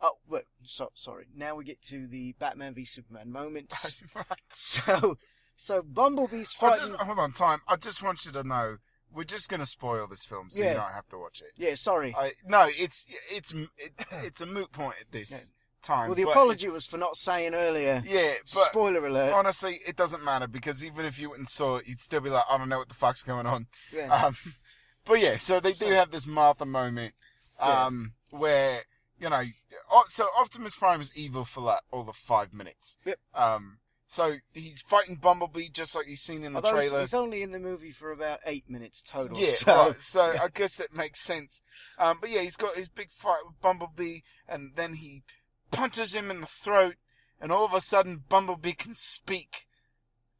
oh, 0.00 0.18
wait, 0.28 0.44
so, 0.62 0.90
sorry. 0.94 1.26
Now 1.34 1.56
we 1.56 1.64
get 1.64 1.82
to 1.82 2.06
the 2.06 2.34
Batman 2.38 2.74
v 2.74 2.84
Superman 2.84 3.32
moment. 3.32 3.72
so, 4.50 5.16
so 5.56 5.82
Bumblebee's 5.82 6.52
fighting. 6.52 6.80
just, 6.80 6.94
hold 6.94 7.18
on, 7.18 7.32
time. 7.32 7.60
I 7.66 7.76
just 7.76 8.02
want 8.02 8.24
you 8.24 8.32
to 8.32 8.44
know, 8.44 8.76
we're 9.12 9.24
just 9.24 9.48
going 9.48 9.60
to 9.60 9.66
spoil 9.66 10.06
this 10.06 10.24
film, 10.24 10.50
so 10.50 10.62
Yeah. 10.62 10.68
you 10.68 10.74
don't 10.76 10.92
have 10.92 11.08
to 11.08 11.18
watch 11.18 11.40
it. 11.40 11.52
Yeah, 11.56 11.74
sorry. 11.74 12.14
I, 12.16 12.32
no, 12.46 12.66
it's 12.68 13.06
it's 13.32 13.52
it, 13.52 13.92
it's 14.22 14.40
a 14.40 14.46
moot 14.46 14.70
point 14.72 14.96
at 15.00 15.10
this 15.10 15.52
Yeah. 15.82 15.86
time. 15.96 16.08
well, 16.08 16.14
the 16.16 16.24
but- 16.24 16.30
apology 16.30 16.68
was 16.68 16.86
for 16.86 16.98
not 16.98 17.16
saying 17.16 17.54
earlier. 17.54 18.02
Yeah, 18.06 18.32
but 18.54 18.64
Spoiler 18.70 19.06
alert. 19.06 19.32
honestly, 19.32 19.80
it 19.86 19.96
doesn't 19.96 20.24
matter 20.24 20.46
because 20.46 20.84
even 20.84 21.04
if 21.04 21.18
you 21.18 21.30
went 21.30 21.40
and 21.40 21.48
saw 21.48 21.76
it, 21.76 21.86
you'd 21.88 22.00
still 22.00 22.20
be 22.20 22.30
like, 22.30 22.44
I 22.50 22.58
don't 22.58 22.68
know 22.68 22.78
what 22.78 22.88
the 22.88 22.94
fuck's 22.94 23.22
going 23.22 23.46
on. 23.46 23.66
yeah. 23.92 24.08
Um, 24.26 24.36
but 25.04 25.20
yeah, 25.20 25.36
so 25.36 25.60
they 25.60 25.72
do 25.72 25.86
have 25.86 26.10
this 26.10 26.26
Martha 26.26 26.66
moment, 26.66 27.14
Yeah. 27.58 27.86
um, 27.86 28.12
where 28.30 28.80
you 29.18 29.28
know, 29.28 29.42
so 30.06 30.28
Optimus 30.38 30.74
Prime 30.76 31.00
is 31.02 31.12
evil 31.14 31.44
for 31.44 31.60
like 31.60 31.80
all 31.90 32.04
the 32.04 32.12
five 32.14 32.54
minutes. 32.54 32.96
Yep. 33.04 33.18
Um, 33.34 33.78
So 34.06 34.36
he's 34.54 34.80
fighting 34.80 35.16
Bumblebee 35.16 35.68
just 35.68 35.94
like 35.94 36.06
he's 36.06 36.22
seen 36.22 36.42
in 36.42 36.54
the 36.54 36.56
Although 36.62 36.78
trailer. 36.80 37.00
he's 37.00 37.12
only 37.14 37.42
in 37.42 37.50
the 37.52 37.58
movie 37.60 37.92
for 37.92 38.10
about 38.12 38.40
eight 38.46 38.64
minutes 38.68 39.02
total. 39.02 39.38
Yeah, 39.38 39.50
so, 39.50 39.76
right. 39.76 40.00
So 40.02 40.20
I 40.42 40.48
guess 40.52 40.80
it 40.80 40.94
makes 40.94 41.20
sense. 41.20 41.60
Um, 41.98 42.16
but 42.20 42.30
yeah, 42.30 42.40
he's 42.40 42.56
got 42.56 42.74
his 42.76 42.88
big 42.88 43.10
fight 43.10 43.42
with 43.46 43.60
Bumblebee, 43.60 44.20
and 44.48 44.72
then 44.74 44.94
he 44.94 45.22
punches 45.70 46.14
him 46.14 46.30
in 46.30 46.40
the 46.40 46.46
throat, 46.46 46.96
and 47.40 47.50
all 47.52 47.64
of 47.64 47.72
a 47.74 47.80
sudden 47.80 48.24
Bumblebee 48.28 48.72
can 48.72 48.94
speak, 48.94 49.66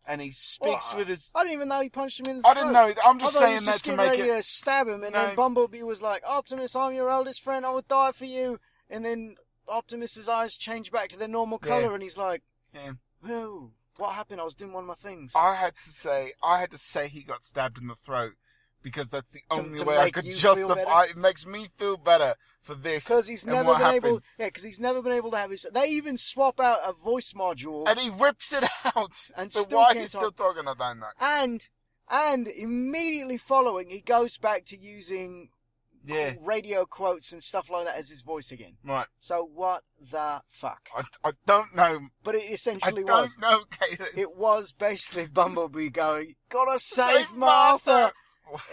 and 0.07 0.21
he 0.21 0.33
speaks 0.33 0.91
Well, 0.91 0.99
with 0.99 1.09
his. 1.09 1.31
I 1.35 1.43
didn't 1.45 1.55
even 1.55 1.69
know 1.69 1.81
he 1.81 1.89
punched 1.91 2.21
him 2.21 2.27
in 2.27 2.41
the 2.41 2.49
I 2.49 2.55
didn't 2.55 2.73
know. 2.73 2.93
I'm 3.05 3.17
I 3.17 3.21
just 3.21 3.37
saying 3.37 3.65
that 3.65 3.73
just 3.73 3.85
to 3.87 3.97
make 3.97 4.11
ready 4.11 4.23
it. 4.23 4.35
to 4.37 4.43
stab 4.43 4.89
him, 4.89 5.03
and 5.05 5.13
No. 5.13 5.27
then 5.27 5.37
Bumblebee 5.37 5.83
was 5.83 6.03
like, 6.03 6.23
"Optimus, 6.27 6.75
I'm 6.77 6.95
your 6.95 7.11
oldest 7.11 7.43
friend. 7.43 7.65
I 7.65 7.71
would 7.71 7.89
die 7.89 8.13
for 8.13 8.25
you." 8.27 8.61
And 8.89 9.05
then 9.05 9.37
Optimus's 9.69 10.29
eyes 10.29 10.57
change 10.57 10.91
back 10.91 11.11
to 11.11 11.17
their 11.17 11.29
normal 11.29 11.61
Yeah. 11.63 11.69
color, 11.69 11.95
and 11.95 12.03
he's 12.03 12.17
like, 12.17 12.43
Yeah. 12.75 12.93
"Whoa, 13.21 13.73
what 13.97 14.15
happened? 14.15 14.41
I 14.41 14.45
was 14.45 14.55
doing 14.57 14.73
one 14.73 14.85
of 14.85 14.89
my 14.89 14.95
things." 14.95 15.35
I 15.37 15.55
had 15.55 15.77
to 15.77 15.91
say, 15.91 16.33
I 16.43 16.59
had 16.59 16.71
to 16.73 16.79
say 16.79 17.09
he 17.09 17.23
got 17.23 17.45
stabbed 17.45 17.79
in 17.79 17.87
the 17.87 17.95
throat 17.95 18.35
because 18.83 19.11
that's 19.11 19.31
the 19.31 19.41
only 19.51 19.79
to 19.79 19.85
way 19.85 19.99
I 19.99 20.11
could 20.11 20.25
justify. 20.25 21.05
It 21.05 21.17
makes 21.17 21.47
me 21.47 21.69
feel 21.77 21.97
better 21.97 22.35
for 22.63 22.75
this 22.75 23.05
Because 23.05 23.29
he's 23.29 23.47
never 23.47 23.73
been 23.73 23.77
happened. 23.83 24.05
able, 24.05 24.21
yeah, 24.39 24.47
because 24.47 24.63
he's 24.65 24.81
never 24.81 25.01
been 25.03 25.13
able 25.13 25.31
to 25.33 25.37
have 25.39 25.51
his. 25.51 25.67
They 25.73 25.87
even 25.89 26.17
swap 26.17 26.61
out 26.61 26.79
a 26.87 26.93
voice 26.93 27.33
module, 27.33 27.89
and 27.89 27.99
he 27.99 28.11
rips 28.11 28.53
it 28.53 28.65
out. 28.95 29.17
And 29.37 29.53
so 29.53 29.63
still 29.63 29.79
why 29.79 29.95
he's 29.95 30.09
still 30.09 30.31
talk. 30.33 30.37
talking 30.57 30.67
about 30.69 30.79
that? 31.01 31.15
and 31.21 31.69
and 32.11 32.49
immediately 32.49 33.39
following, 33.39 33.91
he 33.91 34.01
goes 34.01 34.37
back 34.37 34.65
to 34.67 34.77
using 34.77 35.51
Yeah, 36.05 36.35
radio 36.43 36.85
quotes 36.87 37.33
and 37.33 37.43
stuff 37.43 37.71
like 37.71 37.85
that 37.87 37.97
as 37.97 38.09
his 38.11 38.23
voice 38.23 38.51
again. 38.51 38.77
right. 38.85 39.07
So 39.19 39.49
what 39.55 39.85
the 40.01 40.43
fuck? 40.51 40.89
I, 40.97 41.03
I 41.23 41.33
don't 41.47 41.75
know. 41.77 42.09
But 42.25 42.35
it 42.35 42.51
essentially 42.51 43.05
I 43.05 43.05
essentially 43.05 43.05
don't 43.05 43.23
was. 43.23 43.39
know, 43.39 43.61
Kaden. 43.71 44.19
It 44.19 44.35
was 44.37 44.73
basically 44.73 45.27
Bumblebee 45.29 45.91
going, 45.91 46.35
"Gotta 46.49 46.79
save 46.81 47.33
Martha," 47.35 48.13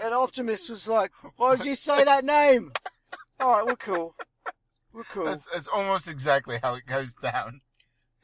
and 0.03 0.13
Optimus 0.13 0.69
was 0.69 0.87
like, 0.87 1.11
"Why 1.35 1.55
did 1.55 1.65
you 1.65 1.75
say 1.75 2.03
that 2.03 2.25
name?" 2.25 2.71
All 3.39 3.51
right, 3.57 3.65
we're 3.65 3.75
cool. 3.75 4.15
We're 4.93 5.03
cool. 5.03 5.25
That's, 5.25 5.47
that's 5.53 5.67
almost 5.67 6.07
exactly 6.07 6.59
how 6.61 6.73
it 6.75 6.85
goes 6.87 7.13
down. 7.13 7.61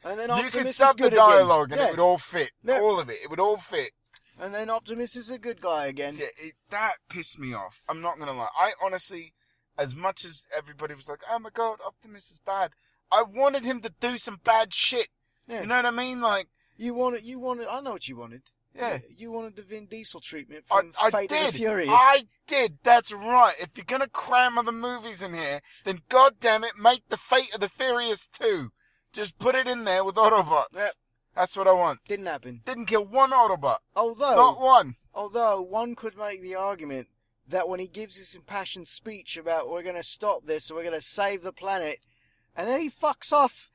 and 0.04 0.18
then 0.18 0.36
you 0.44 0.50
could 0.50 0.68
sub 0.70 0.96
the 0.96 1.04
good 1.04 1.12
again. 1.12 1.24
dialogue 1.28 1.70
and 1.72 1.80
Yeah. 1.80 1.86
it 1.88 1.90
would 1.92 2.00
all 2.00 2.18
fit. 2.18 2.50
Yeah. 2.64 2.80
All 2.80 2.98
of 2.98 3.08
it. 3.08 3.18
It 3.22 3.30
would 3.30 3.38
all 3.40 3.58
fit. 3.58 3.92
And 4.40 4.52
then 4.52 4.68
Optimus 4.68 5.14
is 5.14 5.30
a 5.30 5.38
good 5.38 5.60
guy 5.60 5.86
again. 5.86 6.16
Yeah, 6.16 6.26
it, 6.36 6.54
that 6.70 6.94
pissed 7.08 7.38
me 7.38 7.54
off. 7.54 7.80
I'm 7.88 8.00
not 8.00 8.18
gonna 8.18 8.32
lie. 8.32 8.48
I 8.58 8.72
honestly, 8.82 9.32
as 9.78 9.94
much 9.94 10.24
as 10.24 10.44
everybody 10.56 10.94
was 10.94 11.08
like, 11.08 11.20
"Oh 11.30 11.38
my 11.38 11.50
god, 11.50 11.78
Optimus 11.86 12.32
is 12.32 12.40
bad," 12.40 12.72
I 13.12 13.22
wanted 13.22 13.64
him 13.64 13.80
to 13.82 13.90
do 14.00 14.18
some 14.18 14.40
bad 14.42 14.74
shit. 14.74 15.08
Yeah. 15.46 15.60
You 15.60 15.66
know 15.68 15.76
what 15.76 15.86
I 15.86 15.90
mean? 15.92 16.20
Like, 16.20 16.48
You 16.76 16.94
wanted, 16.94 17.22
you 17.22 17.38
wanted. 17.38 17.68
I 17.68 17.80
know 17.80 17.92
what 17.92 18.08
you 18.08 18.16
wanted. 18.16 18.42
Yeah, 18.74 18.98
You 19.16 19.30
wanted 19.30 19.56
the 19.56 19.62
Vin 19.62 19.86
Diesel 19.86 20.20
treatment 20.20 20.64
from 20.66 20.92
I 21.02 21.10
Fate 21.10 21.30
of 21.32 21.38
did. 21.38 21.54
the 21.54 21.58
Furious. 21.58 21.90
I 21.92 22.24
did. 22.46 22.78
That's 22.82 23.12
right. 23.12 23.54
If 23.60 23.70
you're 23.76 23.84
gonna 23.86 24.08
cram 24.08 24.58
other 24.58 24.72
movies 24.72 25.22
in 25.22 25.34
here, 25.34 25.60
then 25.84 26.00
god 26.08 26.34
damn 26.40 26.64
it, 26.64 26.72
make 26.80 27.08
the 27.08 27.16
Fate 27.16 27.54
of 27.54 27.60
the 27.60 27.68
Furious 27.68 28.26
too. 28.26 28.70
Just 29.12 29.38
put 29.38 29.54
it 29.54 29.68
in 29.68 29.84
there 29.84 30.04
with 30.04 30.16
Autobots. 30.16 30.74
Yep. 30.74 30.90
That's 31.36 31.56
what 31.56 31.68
I 31.68 31.72
want. 31.72 32.00
Didn't 32.06 32.26
happen. 32.26 32.60
Didn't 32.64 32.86
kill 32.86 33.04
one 33.04 33.30
Autobot. 33.30 33.78
Although, 33.96 34.36
Not 34.36 34.60
one. 34.60 34.96
although 35.14 35.60
one 35.60 35.94
could 35.94 36.16
make 36.16 36.42
the 36.42 36.54
argument 36.54 37.08
that 37.46 37.68
when 37.68 37.78
he 37.80 37.86
gives 37.88 38.16
his 38.16 38.34
impassioned 38.34 38.88
speech 38.88 39.36
about 39.36 39.68
we're 39.68 39.82
going 39.82 39.96
to 39.96 40.02
stop 40.02 40.44
this, 40.46 40.70
we're 40.70 40.82
going 40.82 40.94
to 40.94 41.00
save 41.00 41.42
the 41.42 41.52
planet, 41.52 41.98
and 42.56 42.68
then 42.68 42.80
he 42.80 42.88
fucks 42.88 43.32
off 43.32 43.68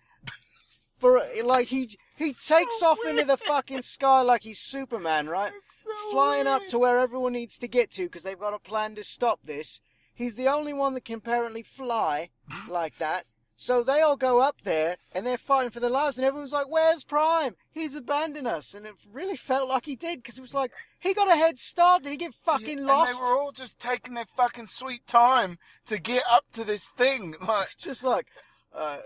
for 0.99 1.21
like 1.43 1.67
he 1.67 1.97
he 2.17 2.33
takes 2.33 2.83
off 2.83 2.99
into 3.07 3.23
the 3.25 3.37
fucking 3.37 3.81
sky 3.81 4.21
like 4.21 4.43
he's 4.43 4.59
Superman, 4.59 5.27
right? 5.27 5.51
So 5.71 5.91
Flying 6.11 6.47
up 6.47 6.65
to 6.67 6.79
where 6.79 6.99
everyone 6.99 7.33
needs 7.33 7.57
to 7.59 7.67
get 7.67 7.91
to 7.91 8.03
because 8.03 8.23
they've 8.23 8.39
got 8.39 8.53
a 8.53 8.59
plan 8.59 8.95
to 8.95 9.03
stop 9.03 9.39
this. 9.43 9.81
He's 10.13 10.35
the 10.35 10.47
only 10.47 10.73
one 10.73 10.93
that 10.95 11.05
can 11.05 11.15
apparently 11.15 11.63
fly 11.63 12.29
like 12.69 12.97
that. 12.97 13.25
So 13.55 13.83
they 13.83 13.99
all 13.99 14.15
go 14.15 14.39
up 14.39 14.61
there 14.61 14.95
and 15.13 15.27
they're 15.27 15.37
fighting 15.37 15.71
for 15.71 15.81
their 15.81 15.89
lives, 15.89 16.17
and 16.17 16.25
everyone's 16.25 16.53
like, 16.53 16.69
"Where's 16.69 17.03
Prime? 17.03 17.55
He's 17.71 17.93
abandoned 17.93 18.47
us." 18.47 18.73
And 18.73 18.85
it 18.85 18.93
really 19.11 19.35
felt 19.35 19.67
like 19.67 19.85
he 19.85 19.97
did 19.97 20.19
because 20.23 20.37
it 20.37 20.41
was 20.41 20.53
like 20.53 20.71
he 20.97 21.13
got 21.13 21.29
a 21.29 21.35
head 21.35 21.59
start. 21.59 22.03
Did 22.03 22.11
he 22.11 22.17
get 22.17 22.33
fucking 22.33 22.79
Yeah, 22.79 22.85
lost? 22.85 23.11
And 23.11 23.25
they 23.25 23.31
were 23.31 23.37
all 23.37 23.51
just 23.51 23.77
taking 23.77 24.13
their 24.13 24.27
fucking 24.37 24.67
sweet 24.67 25.05
time 25.07 25.57
to 25.87 25.97
get 25.97 26.23
up 26.31 26.45
to 26.53 26.63
this 26.63 26.87
thing. 26.87 27.35
Like, 27.45 27.69
Just 27.77 28.03
like 28.03 28.27
uh, 28.73 28.99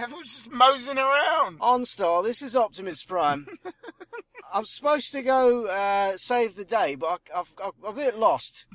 everyone's 0.00 0.32
just 0.32 0.50
moseying 0.50 0.98
around. 0.98 1.60
OnStar, 1.60 2.24
this 2.24 2.42
is 2.42 2.56
Optimus 2.56 3.04
Prime. 3.04 3.46
I'm 4.54 4.64
supposed 4.64 5.12
to 5.12 5.22
go 5.22 5.66
uh, 5.66 6.16
save 6.16 6.56
the 6.56 6.64
day, 6.64 6.94
but 6.94 7.20
I, 7.34 7.40
I've, 7.40 7.54
I've, 7.62 7.72
I'm 7.86 7.90
a 7.90 7.92
bit 7.92 8.18
lost. 8.18 8.66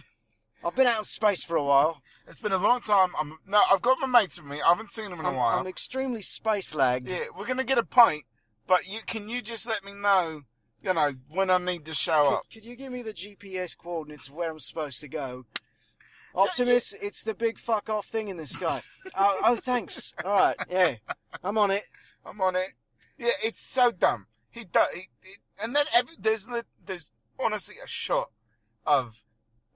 I've 0.64 0.76
been 0.76 0.88
out 0.88 1.00
in 1.00 1.04
space 1.04 1.44
for 1.44 1.58
a 1.58 1.64
while. 1.64 2.02
It's 2.28 2.40
been 2.40 2.52
a 2.52 2.58
long 2.58 2.82
time. 2.82 3.12
I'm 3.20 3.38
no, 3.46 3.62
I've 3.72 3.82
got 3.82 4.00
my 4.00 4.08
mates 4.08 4.40
with 4.40 4.50
me. 4.50 4.62
I 4.62 4.70
haven't 4.70 4.92
seen 4.92 5.12
them 5.12 5.20
in 5.20 5.26
a 5.26 5.30
I'm, 5.30 5.36
while. 5.36 5.60
I'm 5.60 5.68
extremely 5.68 6.22
space 6.22 6.74
lagged. 6.74 7.10
Yeah, 7.10 7.26
we're 7.38 7.46
gonna 7.46 7.64
get 7.64 7.78
a 7.78 7.84
pint, 7.84 8.24
but 8.66 8.88
you 8.88 9.02
can 9.06 9.30
you 9.30 9.42
just 9.42 9.68
let 9.68 9.84
me 9.84 9.94
know, 9.94 10.42
you 10.82 10.94
know, 10.94 11.12
when 11.30 11.52
I 11.52 11.60
need 11.60 11.86
to 11.86 11.94
show 11.94 12.30
up. 12.30 12.44
Could, 12.44 12.62
could 12.62 12.70
you 12.70 12.76
give 12.76 12.92
me 12.92 13.04
the 13.04 13.14
GPS 13.14 13.78
coordinates 13.78 14.28
of 14.28 14.34
where 14.34 14.50
I'm 14.50 14.60
supposed 14.60 15.02
to 15.02 15.08
go? 15.08 15.46
Optimus, 16.36 16.94
it's 17.02 17.24
the 17.24 17.34
big 17.34 17.58
fuck 17.58 17.90
off 17.90 18.08
thing 18.08 18.28
in 18.28 18.38
the 18.38 18.46
sky. 18.48 18.82
oh, 19.18 19.40
oh, 19.44 19.56
thanks. 19.56 20.14
All 20.24 20.32
right, 20.32 20.56
yeah, 20.70 20.96
I'm 21.44 21.58
on 21.58 21.72
it. 21.72 21.84
I'm 22.26 22.42
on 22.42 22.56
it. 22.56 22.74
Yeah, 23.18 23.30
it's 23.44 23.66
so 23.66 23.92
dumb. 23.92 24.28
He 24.50 24.64
does, 24.66 24.88
he, 24.94 25.02
he- 25.22 25.36
and 25.62 25.76
then 25.76 25.86
every, 25.94 26.16
there's 26.20 26.46
there's 26.86 27.12
honestly 27.40 27.76
a 27.84 27.88
shot 27.88 28.32
of 28.86 29.24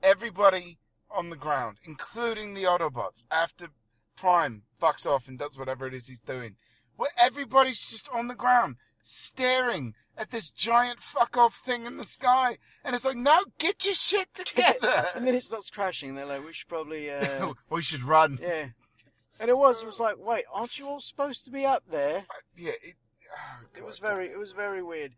everybody 0.03 0.77
on 1.09 1.29
the 1.29 1.35
ground, 1.35 1.77
including 1.85 2.53
the 2.53 2.63
Autobots, 2.63 3.23
after 3.31 3.67
Prime 4.15 4.63
fucks 4.81 5.05
off 5.05 5.27
and 5.27 5.39
does 5.39 5.57
whatever 5.57 5.87
it 5.87 5.93
is 5.93 6.07
he's 6.07 6.19
doing, 6.19 6.55
where 6.97 7.09
everybody's 7.21 7.83
just 7.83 8.09
on 8.13 8.27
the 8.27 8.35
ground 8.35 8.75
staring 9.01 9.93
at 10.19 10.31
this 10.31 10.49
giant 10.49 10.99
fuck 11.01 11.37
off 11.37 11.55
thing 11.55 11.85
in 11.85 11.97
the 11.97 12.05
sky, 12.05 12.57
and 12.83 12.93
it's 12.93 13.05
like, 13.05 13.15
now 13.15 13.39
get 13.57 13.85
your 13.85 13.95
shit 13.95 14.27
together. 14.33 15.05
and 15.15 15.25
then 15.25 15.33
it 15.33 15.43
starts 15.43 15.69
crashing. 15.69 16.15
They're 16.15 16.25
like, 16.25 16.45
we 16.45 16.53
should 16.53 16.67
probably, 16.67 17.09
uh, 17.09 17.53
we 17.69 17.81
should 17.81 18.03
run. 18.03 18.37
yeah. 18.41 18.67
And 19.39 19.47
it 19.47 19.57
was, 19.57 19.83
it 19.83 19.85
was 19.85 19.99
like, 19.99 20.15
wait, 20.17 20.45
aren't 20.51 20.79
you 20.79 20.87
all 20.87 20.99
supposed 20.99 21.45
to 21.45 21.51
be 21.51 21.63
up 21.63 21.83
there? 21.89 22.25
Yeah, 22.57 22.71
it, 22.83 22.95
oh, 23.31 23.67
It 23.77 23.85
was 23.85 23.99
very, 23.99 24.25
it 24.25 24.39
was 24.39 24.51
very 24.51 24.81
weird. 24.81 25.13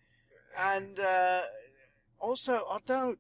And 0.59 0.99
uh, 0.99 1.43
also, 2.19 2.65
I 2.69 2.79
don't, 2.85 3.19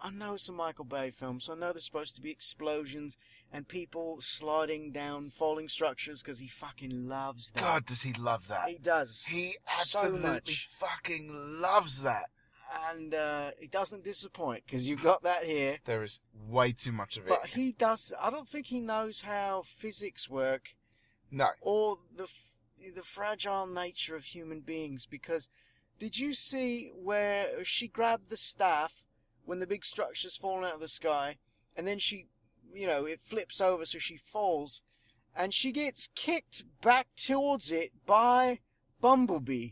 I 0.00 0.10
know 0.10 0.34
it's 0.34 0.48
a 0.48 0.52
Michael 0.52 0.84
Bay 0.84 1.10
film, 1.10 1.40
so 1.40 1.52
I 1.52 1.56
know 1.56 1.72
there's 1.72 1.84
supposed 1.84 2.14
to 2.16 2.22
be 2.22 2.30
explosions 2.30 3.18
and 3.52 3.66
people 3.66 4.18
sliding 4.20 4.92
down 4.92 5.30
falling 5.30 5.68
structures 5.68 6.22
because 6.22 6.38
he 6.38 6.48
fucking 6.48 7.08
loves 7.08 7.50
that. 7.52 7.60
God, 7.62 7.84
does 7.86 8.02
he 8.02 8.12
love 8.14 8.48
that? 8.48 8.68
he 8.68 8.78
does. 8.78 9.24
He 9.24 9.52
So 9.82 9.98
absolutely 10.00 10.28
much. 10.28 10.68
fucking 10.72 11.30
loves 11.60 12.02
that. 12.02 12.26
and 12.90 13.14
uh, 13.14 13.50
he 13.58 13.66
doesn't 13.66 14.04
disappoint 14.04 14.64
because 14.66 14.86
you've 14.88 15.02
got 15.02 15.22
that 15.22 15.44
here. 15.44 15.78
There 15.86 16.02
is 16.02 16.20
way 16.48 16.72
too 16.72 16.92
much 16.92 17.16
of 17.16 17.24
it. 17.24 17.30
But 17.30 17.46
he 17.46 17.72
does. 17.72 18.12
I 18.20 18.30
don't 18.30 18.46
think 18.48 18.66
he 18.66 18.80
knows 18.80 19.22
how 19.22 19.62
physics 19.64 20.28
work 20.28 20.74
no. 21.30 21.48
or 21.62 21.98
the 22.14 22.24
f- 22.24 22.56
the 22.94 23.02
fragile 23.02 23.66
nature 23.66 24.14
of 24.14 24.24
human 24.24 24.60
beings. 24.60 25.06
Because 25.06 25.48
did 25.98 26.18
you 26.18 26.34
see 26.34 26.92
where 26.94 27.64
she 27.64 27.88
grabbed 27.88 28.28
the 28.28 28.36
staff 28.36 29.02
when 29.46 29.58
the 29.60 29.66
big 29.66 29.84
structure's 29.86 30.36
falling 30.36 30.66
out 30.66 30.74
of 30.74 30.80
the 30.80 30.88
sky, 30.88 31.38
and 31.74 31.88
then 31.88 31.98
she, 31.98 32.26
you 32.72 32.86
know, 32.86 33.04
it 33.06 33.20
flips 33.20 33.60
over 33.60 33.84
so 33.86 33.98
she 33.98 34.16
falls, 34.16 34.82
and 35.36 35.52
she 35.54 35.72
gets 35.72 36.08
kicked 36.14 36.64
back 36.82 37.06
towards 37.16 37.70
it 37.72 37.92
by 38.06 38.60
Bumblebee 39.00 39.70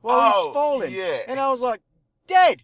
while 0.00 0.32
Oh, 0.34 0.44
he's 0.46 0.54
falling. 0.54 0.92
yeah. 0.92 1.18
And 1.28 1.38
I 1.40 1.50
was 1.50 1.60
like, 1.60 1.80
dead. 2.26 2.62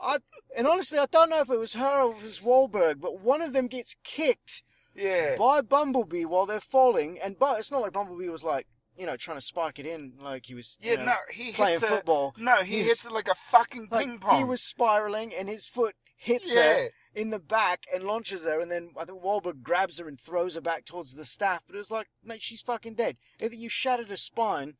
I 0.00 0.18
and 0.56 0.66
honestly, 0.66 0.98
I 0.98 1.06
don't 1.06 1.30
know 1.30 1.40
if 1.40 1.50
it 1.50 1.58
was 1.58 1.74
her 1.74 2.02
or 2.02 2.12
if 2.12 2.18
it 2.18 2.24
was 2.24 2.40
Wahlberg, 2.40 3.00
but 3.00 3.20
one 3.20 3.40
of 3.42 3.52
them 3.52 3.66
gets 3.68 3.96
kicked 4.04 4.62
Yeah. 4.94 5.36
by 5.36 5.60
Bumblebee 5.62 6.24
while 6.24 6.46
they're 6.46 6.60
falling, 6.60 7.18
and 7.18 7.38
but 7.38 7.58
it's 7.58 7.70
not 7.70 7.82
like 7.82 7.92
Bumblebee 7.92 8.28
was 8.28 8.44
like 8.44 8.66
you 8.96 9.06
know 9.06 9.16
trying 9.16 9.36
to 9.38 9.42
spike 9.42 9.78
it 9.78 9.86
in 9.86 10.14
like 10.20 10.46
he 10.46 10.54
was 10.54 10.76
you 10.80 10.90
Yeah, 10.90 10.96
know, 10.96 11.04
no, 11.06 11.14
he 11.30 11.52
playing 11.52 11.74
hits 11.80 11.82
a, 11.84 11.86
football. 11.86 12.34
No, 12.38 12.56
he 12.56 12.76
He's- 12.76 12.86
hits 12.88 13.04
it 13.06 13.12
like 13.12 13.28
a 13.28 13.34
fucking 13.34 13.88
Like, 13.90 14.06
ping 14.06 14.18
pong. 14.18 14.38
he 14.38 14.44
was 14.44 14.60
spiraling, 14.62 15.34
and 15.34 15.48
his 15.48 15.66
foot 15.66 15.94
hits 16.20 16.52
Yeah. 16.54 16.62
her 16.74 16.90
in 17.14 17.30
the 17.30 17.38
back 17.38 17.84
and 17.94 18.04
launches 18.04 18.42
her, 18.42 18.58
and 18.60 18.70
then 18.70 18.90
I 18.96 19.04
think 19.04 19.22
Wahlberg 19.22 19.62
grabs 19.62 19.98
her 19.98 20.08
and 20.08 20.20
throws 20.20 20.54
her 20.56 20.60
back 20.60 20.84
towards 20.84 21.14
the 21.14 21.24
staff. 21.24 21.62
But 21.66 21.76
it 21.76 21.78
was 21.78 21.90
like, 21.90 22.08
mate, 22.22 22.42
she's 22.42 22.60
fucking 22.60 22.94
dead. 22.94 23.16
Either 23.40 23.54
you 23.54 23.68
shattered 23.68 24.08
her 24.10 24.16
spine, 24.16 24.76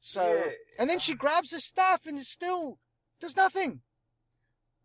so 0.00 0.34
Yeah. 0.46 0.52
and 0.78 0.88
then 0.88 0.98
she 1.00 1.14
grabs 1.14 1.50
the 1.50 1.60
staff 1.60 2.06
and 2.06 2.18
it 2.18 2.24
still 2.24 2.78
does 3.18 3.36
nothing. 3.36 3.82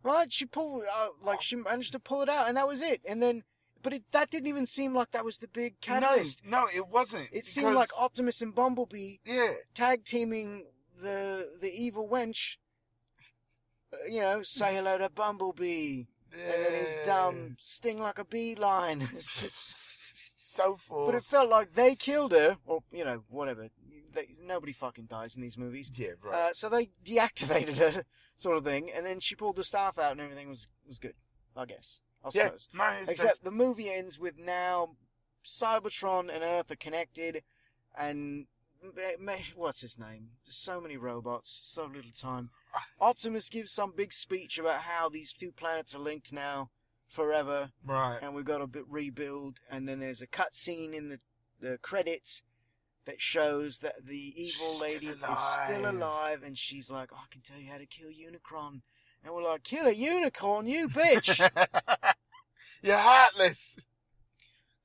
Right? 0.03 0.31
She 0.31 0.45
pulled 0.45 0.83
uh, 0.91 1.07
like 1.21 1.41
she 1.41 1.55
managed 1.55 1.93
to 1.93 1.99
pull 1.99 2.21
it 2.21 2.29
out, 2.29 2.47
and 2.47 2.57
that 2.57 2.67
was 2.67 2.81
it. 2.81 3.01
And 3.07 3.23
then, 3.23 3.43
but 3.81 3.93
it 3.93 4.03
that 4.11 4.29
didn't 4.29 4.47
even 4.47 4.65
seem 4.67 4.93
like 4.93 5.11
that 5.11 5.25
was 5.25 5.37
the 5.37 5.47
big 5.47 5.79
catalyst. 5.81 6.45
No, 6.45 6.61
no, 6.61 6.67
it 6.75 6.87
wasn't. 6.87 7.29
It 7.31 7.45
seemed 7.45 7.73
like 7.73 7.89
Optimus 7.99 8.41
and 8.41 8.53
Bumblebee 8.53 9.17
yeah, 9.25 9.53
tag 9.73 10.05
teaming 10.05 10.65
the 10.95 11.57
the 11.59 11.71
evil 11.71 12.07
wench, 12.07 12.57
you 14.09 14.21
know, 14.21 14.41
say 14.41 14.75
hello 14.75 14.97
to 14.97 15.09
Bumblebee, 15.09 16.03
and 16.33 16.63
then 16.63 16.73
his 16.73 16.97
dumb 17.05 17.55
sting 17.59 17.99
like 17.99 18.19
a 18.19 18.25
bee 18.25 18.55
line. 18.55 19.07
so 19.19 20.77
forced. 20.77 21.11
but 21.11 21.15
it 21.15 21.23
felt 21.23 21.49
like 21.49 21.73
they 21.73 21.95
killed 21.95 22.31
her, 22.31 22.57
or 22.65 22.83
you 22.91 23.03
know, 23.03 23.23
whatever. 23.29 23.69
They, 24.13 24.29
nobody 24.41 24.71
fucking 24.71 25.05
dies 25.05 25.35
in 25.35 25.41
these 25.41 25.57
movies. 25.57 25.91
yeah, 25.93 26.11
right. 26.21 26.35
Uh, 26.35 26.53
so 26.53 26.69
they 26.69 26.89
deactivated 27.03 27.77
her, 27.77 28.03
sort 28.37 28.57
of 28.57 28.63
thing, 28.63 28.89
and 28.95 29.05
then 29.05 29.19
she 29.19 29.35
pulled 29.35 29.57
the 29.57 29.63
staff 29.63 29.99
out, 29.99 30.13
and 30.13 30.21
everything 30.21 30.49
was 30.49 30.67
was 30.87 30.99
good. 30.99 31.15
I 31.55 31.65
guess. 31.65 32.01
I 32.23 32.29
yeah, 32.33 32.43
suppose. 32.45 32.69
it's, 33.01 33.11
Except 33.11 33.43
the 33.43 33.51
movie 33.51 33.91
ends 33.91 34.17
with 34.17 34.37
now 34.37 34.95
Cybertron 35.45 36.33
and 36.33 36.43
Earth 36.43 36.71
are 36.71 36.75
connected, 36.75 37.43
and 37.97 38.47
what's 39.55 39.81
his 39.81 39.99
name? 39.99 40.29
There's 40.45 40.55
so 40.55 40.81
many 40.81 40.97
robots, 40.97 41.49
so 41.49 41.85
little 41.85 42.11
time. 42.11 42.49
Optimus 42.99 43.49
gives 43.49 43.71
some 43.71 43.93
big 43.95 44.13
speech 44.13 44.57
about 44.57 44.81
how 44.81 45.09
these 45.09 45.33
two 45.33 45.51
planets 45.51 45.95
are 45.95 45.99
linked 45.99 46.33
now 46.33 46.69
forever, 47.07 47.71
right. 47.85 48.19
and 48.21 48.33
we've 48.33 48.45
got 48.45 48.57
to 48.59 48.85
rebuild. 48.89 49.59
And 49.69 49.87
then 49.87 49.99
there's 49.99 50.21
a 50.21 50.27
cutscene 50.27 50.93
in 50.93 51.09
the 51.09 51.19
the 51.59 51.77
credits 51.81 52.43
that 53.05 53.21
shows 53.21 53.79
that 53.79 54.05
the 54.05 54.33
evil 54.35 54.65
She's 54.65 54.75
still 54.75 54.87
lady 54.87 55.07
is 55.07 55.19
still 55.19 55.89
alive. 55.89 56.43
and 56.43 56.57
she's 56.57 56.89
like, 56.89 57.09
oh, 57.13 57.17
"I 57.17 57.27
can 57.31 57.41
tell 57.41 57.59
you 57.59 57.69
how 57.71 57.77
to 57.77 57.85
kill 57.85 58.09
Unicron." 58.09 58.81
And 59.23 59.33
we're 59.33 59.43
like, 59.43 59.63
"Kill 59.63 59.87
a 59.87 59.91
unicorn, 59.91 60.67
you 60.67 60.89
bitch!" 60.89 61.39
You're 62.81 62.97
heartless. 62.97 63.79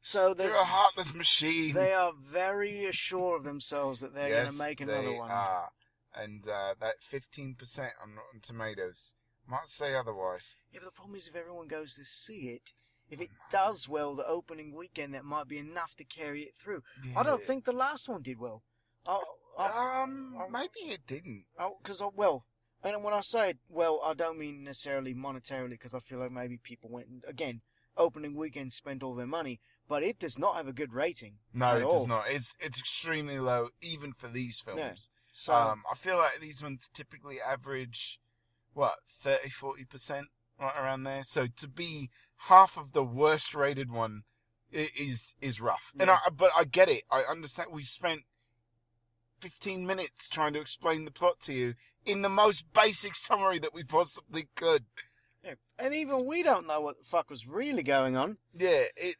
so 0.00 0.32
they 0.32 0.44
You're 0.44 0.54
a 0.54 0.64
heartless 0.64 1.14
machine. 1.14 1.74
they 1.74 1.92
are 1.92 2.12
very 2.18 2.88
sure 2.92 3.36
of 3.36 3.44
themselves 3.44 4.00
that 4.00 4.14
they're 4.14 4.28
yes, 4.30 4.44
going 4.44 4.52
to 4.52 4.58
make 4.58 4.80
another 4.80 5.12
one. 5.16 5.30
Are. 5.30 5.70
And 6.14 6.44
uh, 6.48 6.74
that 6.80 6.96
15% 7.00 7.56
on 8.02 8.16
Rotten 8.16 8.40
Tomatoes 8.42 9.14
might 9.46 9.68
say 9.68 9.94
otherwise. 9.94 10.56
Yeah, 10.72 10.80
but 10.82 10.86
the 10.86 10.92
problem 10.92 11.16
is 11.16 11.28
if 11.28 11.36
everyone 11.36 11.68
goes 11.68 11.94
to 11.94 12.04
see 12.04 12.48
it, 12.50 12.72
if 13.10 13.20
it 13.20 13.30
does 13.50 13.88
well 13.88 14.14
the 14.14 14.26
opening 14.26 14.74
weekend, 14.74 15.14
that 15.14 15.24
might 15.24 15.48
be 15.48 15.58
enough 15.58 15.94
to 15.96 16.04
carry 16.04 16.42
it 16.42 16.54
through. 16.56 16.82
I 17.16 17.22
don't 17.22 17.42
think 17.42 17.64
the 17.64 17.72
last 17.72 18.08
one 18.08 18.22
did 18.22 18.38
well. 18.38 18.62
Oh, 19.06 19.22
oh, 19.58 20.02
Um, 20.04 20.36
maybe 20.50 20.92
it 20.92 21.06
didn't. 21.06 21.46
because 21.82 22.02
well, 22.14 22.44
and 22.84 23.02
when 23.02 23.14
I 23.14 23.20
say 23.20 23.54
well, 23.68 24.00
I 24.04 24.14
don't 24.14 24.38
mean 24.38 24.62
necessarily 24.62 25.14
monetarily, 25.14 25.70
because 25.70 25.94
I 25.94 25.98
feel 25.98 26.18
like 26.18 26.30
maybe 26.30 26.58
people 26.58 26.90
went 26.90 27.08
again 27.26 27.62
opening 27.96 28.34
weekend 28.36 28.72
spent 28.72 29.02
all 29.02 29.14
their 29.14 29.26
money, 29.26 29.60
but 29.88 30.02
it 30.02 30.18
does 30.18 30.38
not 30.38 30.54
have 30.56 30.68
a 30.68 30.72
good 30.72 30.92
rating. 30.92 31.38
No, 31.52 31.76
it 31.76 31.82
all. 31.82 31.98
does 31.98 32.06
not. 32.06 32.24
It's 32.28 32.54
it's 32.60 32.78
extremely 32.78 33.38
low, 33.40 33.68
even 33.82 34.12
for 34.12 34.28
these 34.28 34.60
films. 34.60 35.10
So 35.40 35.54
Um, 35.54 35.84
I 35.90 35.94
feel 35.94 36.18
like 36.18 36.38
these 36.38 36.62
ones 36.62 36.90
typically 36.92 37.40
average, 37.40 38.20
what, 38.74 38.98
30, 39.08 39.48
40%, 39.48 40.24
right 40.60 40.76
around 40.76 41.04
there. 41.04 41.24
So 41.24 41.46
to 41.46 41.66
be 41.66 42.10
half 42.48 42.76
of 42.76 42.92
the 42.92 43.02
worst 43.02 43.54
rated 43.54 43.90
one 43.90 44.24
is 44.70 45.34
is 45.40 45.58
rough. 45.58 45.92
And 45.98 46.10
I, 46.10 46.18
but 46.30 46.50
I 46.54 46.64
get 46.64 46.90
it. 46.90 47.04
I 47.10 47.22
understand. 47.22 47.70
We 47.72 47.84
spent 47.84 48.24
15 49.40 49.86
minutes 49.86 50.28
trying 50.28 50.52
to 50.52 50.60
explain 50.60 51.06
the 51.06 51.10
plot 51.10 51.40
to 51.40 51.54
you 51.54 51.74
in 52.04 52.20
the 52.20 52.28
most 52.28 52.70
basic 52.74 53.16
summary 53.16 53.58
that 53.60 53.72
we 53.72 53.82
possibly 53.82 54.50
could. 54.54 54.84
yeah. 55.42 55.54
and 55.78 55.94
even 55.94 56.26
we 56.26 56.42
don't 56.42 56.66
know 56.66 56.82
what 56.82 56.98
the 56.98 57.04
fuck 57.04 57.30
was 57.30 57.46
really 57.46 57.82
going 57.82 58.14
on. 58.14 58.36
Yeah, 58.54 58.84
it. 58.94 59.16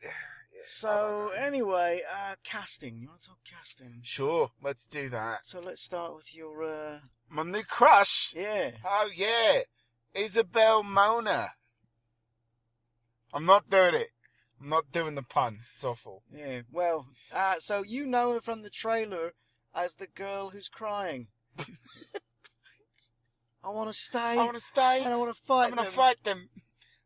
So 0.65 1.31
anyway, 1.37 2.03
uh, 2.11 2.35
casting. 2.45 2.99
You 3.01 3.09
want 3.09 3.21
to 3.23 3.29
talk 3.29 3.39
casting? 3.49 4.01
Sure, 4.03 4.51
let's 4.63 4.87
do 4.87 5.09
that. 5.11 5.45
So 5.45 5.61
let's 5.61 5.83
start 5.83 6.15
with 6.15 6.35
your 6.35 6.63
uh, 6.63 6.99
My 7.29 7.43
new 7.43 7.63
crush. 7.63 8.33
yeah. 8.37 8.73
Oh 8.85 9.09
yeah, 9.15 9.61
Isabela 10.15 10.85
Moner. 10.85 11.49
I'm 13.33 13.47
not 13.47 13.71
doing 13.71 13.95
it. 13.95 14.09
I'm 14.61 14.69
not 14.69 14.91
doing 14.93 15.15
the 15.15 15.23
pun. 15.23 15.61
It's 15.75 15.85
awful. 15.85 16.23
Yeah, 16.35 16.63
well, 16.71 17.07
uh, 17.33 17.55
so 17.59 17.83
you 17.83 18.05
know 18.07 18.33
her 18.35 18.41
from 18.41 18.63
the 18.63 18.71
trailer 18.71 19.33
as 19.75 19.95
the 19.95 20.07
girl 20.09 20.51
who's 20.51 20.69
crying. 20.69 21.29
I 23.63 23.69
want 23.69 23.89
to 23.91 23.95
stay, 23.99 24.19
I 24.19 24.37
want 24.37 24.55
to 24.55 24.61
stay. 24.61 25.03
and 25.05 25.13
I 25.13 25.17
want 25.17 25.35
to 25.35 25.43
fight 25.43 25.65
I'm 25.67 25.71
gonna 25.71 25.83
them. 25.85 25.93
fight 25.93 26.25
them, 26.25 26.49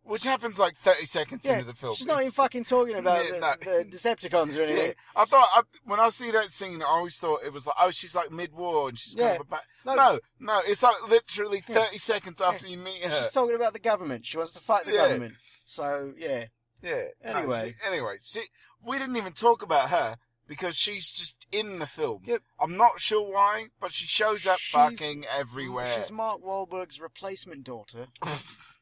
which 0.04 0.24
happens 0.24 0.58
like 0.58 0.76
30 0.78 1.06
seconds 1.06 1.44
Yeah, 1.44 1.54
into 1.54 1.66
the 1.66 1.74
film. 1.74 1.94
she's 1.94 2.06
not 2.06 2.16
even 2.16 2.28
It's- 2.28 2.34
fucking 2.36 2.64
talking 2.64 2.94
about 2.96 3.24
Yeah, 3.24 3.32
the, 3.32 3.40
no. 3.40 3.54
the 3.84 3.84
Decepticons 3.90 4.56
or 4.56 4.60
Yeah, 4.62 4.66
anything. 4.68 4.94
I 5.16 5.24
thought 5.24 5.48
I, 5.52 5.62
when 5.84 5.98
I 6.00 6.10
see 6.10 6.30
that 6.30 6.52
scene, 6.52 6.82
I 6.82 6.86
always 6.86 7.18
thought 7.18 7.42
it 7.44 7.52
was 7.52 7.66
like, 7.66 7.76
oh, 7.80 7.90
she's 7.90 8.14
like 8.14 8.30
mid-war 8.30 8.88
and 8.90 8.98
she's 8.98 9.14
kind 9.14 9.28
Yeah. 9.28 9.34
of 9.36 9.40
about. 9.42 9.60
No. 9.84 9.94
No, 9.94 10.20
no, 10.40 10.60
it's 10.64 10.82
like 10.82 11.08
literally 11.08 11.62
Yeah. 11.68 11.74
30 11.86 11.98
seconds 11.98 12.40
after 12.40 12.66
you 12.68 12.78
meet 12.78 13.02
her. 13.04 13.18
She's 13.18 13.30
talking 13.30 13.56
about 13.56 13.72
the 13.72 13.78
government. 13.80 14.26
She 14.26 14.36
wants 14.36 14.52
to 14.52 14.60
fight 14.60 14.84
the 14.84 14.92
Yeah. 14.92 15.08
government. 15.08 15.34
So 15.64 16.12
yeah, 16.16 16.46
Yeah. 16.82 17.04
no, 17.24 17.30
Anyway. 17.38 17.74
she- 17.80 17.86
anyway, 17.88 18.16
she, 18.22 18.42
we 18.84 18.98
didn't 18.98 19.16
even 19.16 19.32
talk 19.32 19.62
about 19.62 19.90
her 19.90 20.18
because 20.46 20.76
she's 20.76 21.10
just 21.10 21.46
in 21.50 21.78
the 21.78 21.86
film. 21.86 22.20
Yep. 22.26 22.42
I'm 22.60 22.76
not 22.76 23.00
sure 23.00 23.22
why, 23.32 23.68
but 23.80 23.92
she 23.92 24.06
shows 24.06 24.46
up 24.46 24.58
She's- 24.58 24.72
fucking 24.90 25.24
everywhere. 25.26 25.90
she's 25.96 26.12
Mark 26.12 26.42
Wahlberg's 26.42 27.00
replacement 27.00 27.64
daughter. 27.64 28.08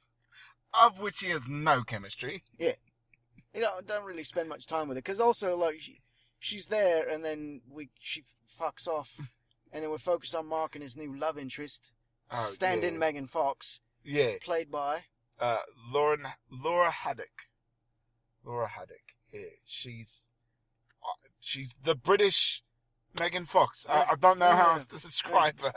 of 0.81 0.99
which 0.99 1.21
he 1.21 1.29
has 1.31 1.43
no 1.49 1.83
chemistry. 1.83 2.43
Yeah. 2.59 2.75
You 3.55 3.61
know, 3.63 3.71
I 3.79 3.81
don't 3.87 4.05
really 4.05 4.25
spend 4.25 4.49
much 4.49 4.67
time 4.67 4.89
with 4.89 4.97
her 4.97 5.03
because 5.03 5.21
also 5.21 5.57
like 5.57 5.81
she, 5.81 6.01
she's 6.39 6.67
there 6.69 7.09
and 7.09 7.25
then 7.25 7.61
we 7.71 7.91
she 7.99 8.23
fucks 8.59 8.87
off, 8.89 9.15
and 9.73 9.83
then 9.83 9.91
we're 9.91 9.99
focused 9.99 10.35
on 10.35 10.47
Mark 10.47 10.75
and 10.75 10.83
his 10.83 10.97
new 10.97 11.15
love 11.15 11.39
interest, 11.39 11.93
Oh, 12.31 12.51
stand-in 12.53 12.95
yeah. 12.95 12.99
Megan 13.01 13.27
Fox, 13.27 13.81
Yeah, 14.05 14.33
played 14.41 14.71
by. 14.71 15.05
uh, 15.39 15.59
Lauren 15.93 16.27
Laura 16.51 16.91
Haddock. 16.91 17.49
Laura 18.45 18.69
Haddock. 18.69 19.15
Yeah, 19.33 19.41
she's 19.65 20.31
uh, 21.03 21.29
she's 21.41 21.75
the 21.83 21.95
British 21.95 22.63
Megan 23.21 23.45
Fox. 23.47 23.85
I, 23.89 24.07
I 24.13 24.15
don't 24.19 24.39
know 24.39 24.53
how 24.53 24.73
else 24.73 24.87
to 24.87 24.99
describe 24.99 25.61
her. 25.61 25.73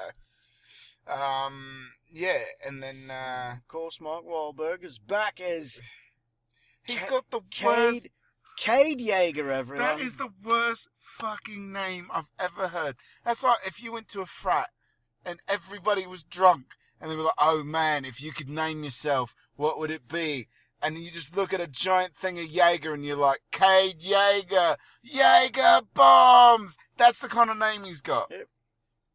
Um, 1.07 1.91
yeah, 2.11 2.39
and 2.65 2.81
then 2.81 3.09
uh, 3.09 3.55
Of 3.57 3.67
course, 3.67 4.01
Mark 4.01 4.25
Wahlberg 4.25 4.83
is 4.83 4.97
back 4.97 5.39
as 5.39 5.79
he's 6.83 7.03
Ca- 7.03 7.09
got 7.09 7.29
the 7.29 7.41
worst. 7.63 8.03
Cade, 8.03 8.11
Cade 8.57 8.99
Yeager, 8.99 9.49
everyone. 9.51 9.85
That 9.85 9.99
is 9.99 10.15
the 10.15 10.29
worst 10.43 10.89
fucking 10.99 11.71
name 11.71 12.07
I've 12.11 12.29
ever 12.39 12.69
heard. 12.69 12.95
That's 13.23 13.43
like 13.43 13.59
if 13.65 13.83
you 13.83 13.91
went 13.91 14.07
to 14.09 14.21
a 14.21 14.25
frat 14.25 14.69
and 15.25 15.39
everybody 15.47 16.07
was 16.07 16.23
drunk 16.23 16.67
and 16.99 17.11
they 17.11 17.15
were 17.15 17.23
like, 17.23 17.33
oh 17.37 17.63
man, 17.63 18.05
if 18.05 18.21
you 18.21 18.31
could 18.31 18.49
name 18.49 18.83
yourself, 18.83 19.35
what 19.55 19.77
would 19.77 19.91
it 19.91 20.07
be? 20.07 20.47
And 20.81 20.97
you 20.97 21.09
just 21.11 21.35
look 21.35 21.53
at 21.53 21.61
a 21.61 21.67
giant 21.67 22.15
thing 22.15 22.37
of 22.39 22.45
Jaeger 22.45 22.93
and 22.93 23.03
you're 23.03 23.15
like, 23.17 23.39
Cade 23.51 24.01
Jaeger, 24.01 24.77
Jaeger 25.03 25.81
bombs! 25.93 26.77
That's 26.97 27.19
the 27.19 27.27
kind 27.27 27.49
of 27.49 27.57
name 27.57 27.83
he's 27.83 28.01
got. 28.01 28.27
Yep. 28.29 28.47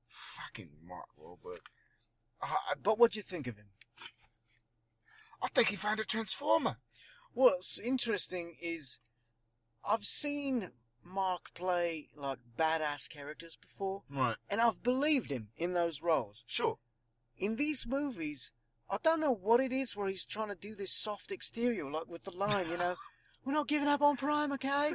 Fucking 0.09 0.71
Mark 0.87 1.07
Wahlberg. 1.19 1.61
I, 2.43 2.75
But 2.83 2.99
what 2.99 3.13
do 3.13 3.19
you 3.19 3.23
think 3.23 3.47
of 3.47 3.57
him? 3.57 3.67
I 5.43 5.49
think 5.49 5.69
he 5.69 5.77
found 5.77 6.01
a 6.01 6.05
transformer. 6.05 6.77
What's 7.33 7.79
interesting 7.79 8.57
is 8.61 9.01
I've 9.89 10.05
seen 10.05 10.71
Mark 11.03 11.55
play 11.55 12.09
like 12.17 12.39
badass 12.59 13.09
characters 13.09 13.57
before, 13.57 14.03
Right. 14.11 14.37
and 14.51 14.61
I've 14.61 14.83
believed 14.83 15.31
him 15.31 15.49
in 15.57 15.73
those 15.73 16.03
roles. 16.03 16.45
Sure. 16.47 16.79
In 17.39 17.57
these 17.57 17.87
movies, 17.87 18.53
I 18.91 18.99
don't 19.03 19.21
know 19.21 19.33
what 19.35 19.61
it 19.61 19.73
is 19.73 19.97
where 19.97 20.09
he's 20.09 20.27
trying 20.27 20.49
to 20.51 20.55
do 20.57 20.75
this 20.75 20.93
soft 20.93 21.31
exterior, 21.31 21.91
like 21.91 22.09
with 22.09 22.25
the 22.25 22.33
line, 22.33 22.69
you 22.69 22.77
know, 22.77 22.97
we're 23.45 23.55
not 23.55 23.69
giving 23.69 23.89
up 23.89 24.03
on 24.03 24.17
Prime, 24.19 24.53
okay? 24.53 24.93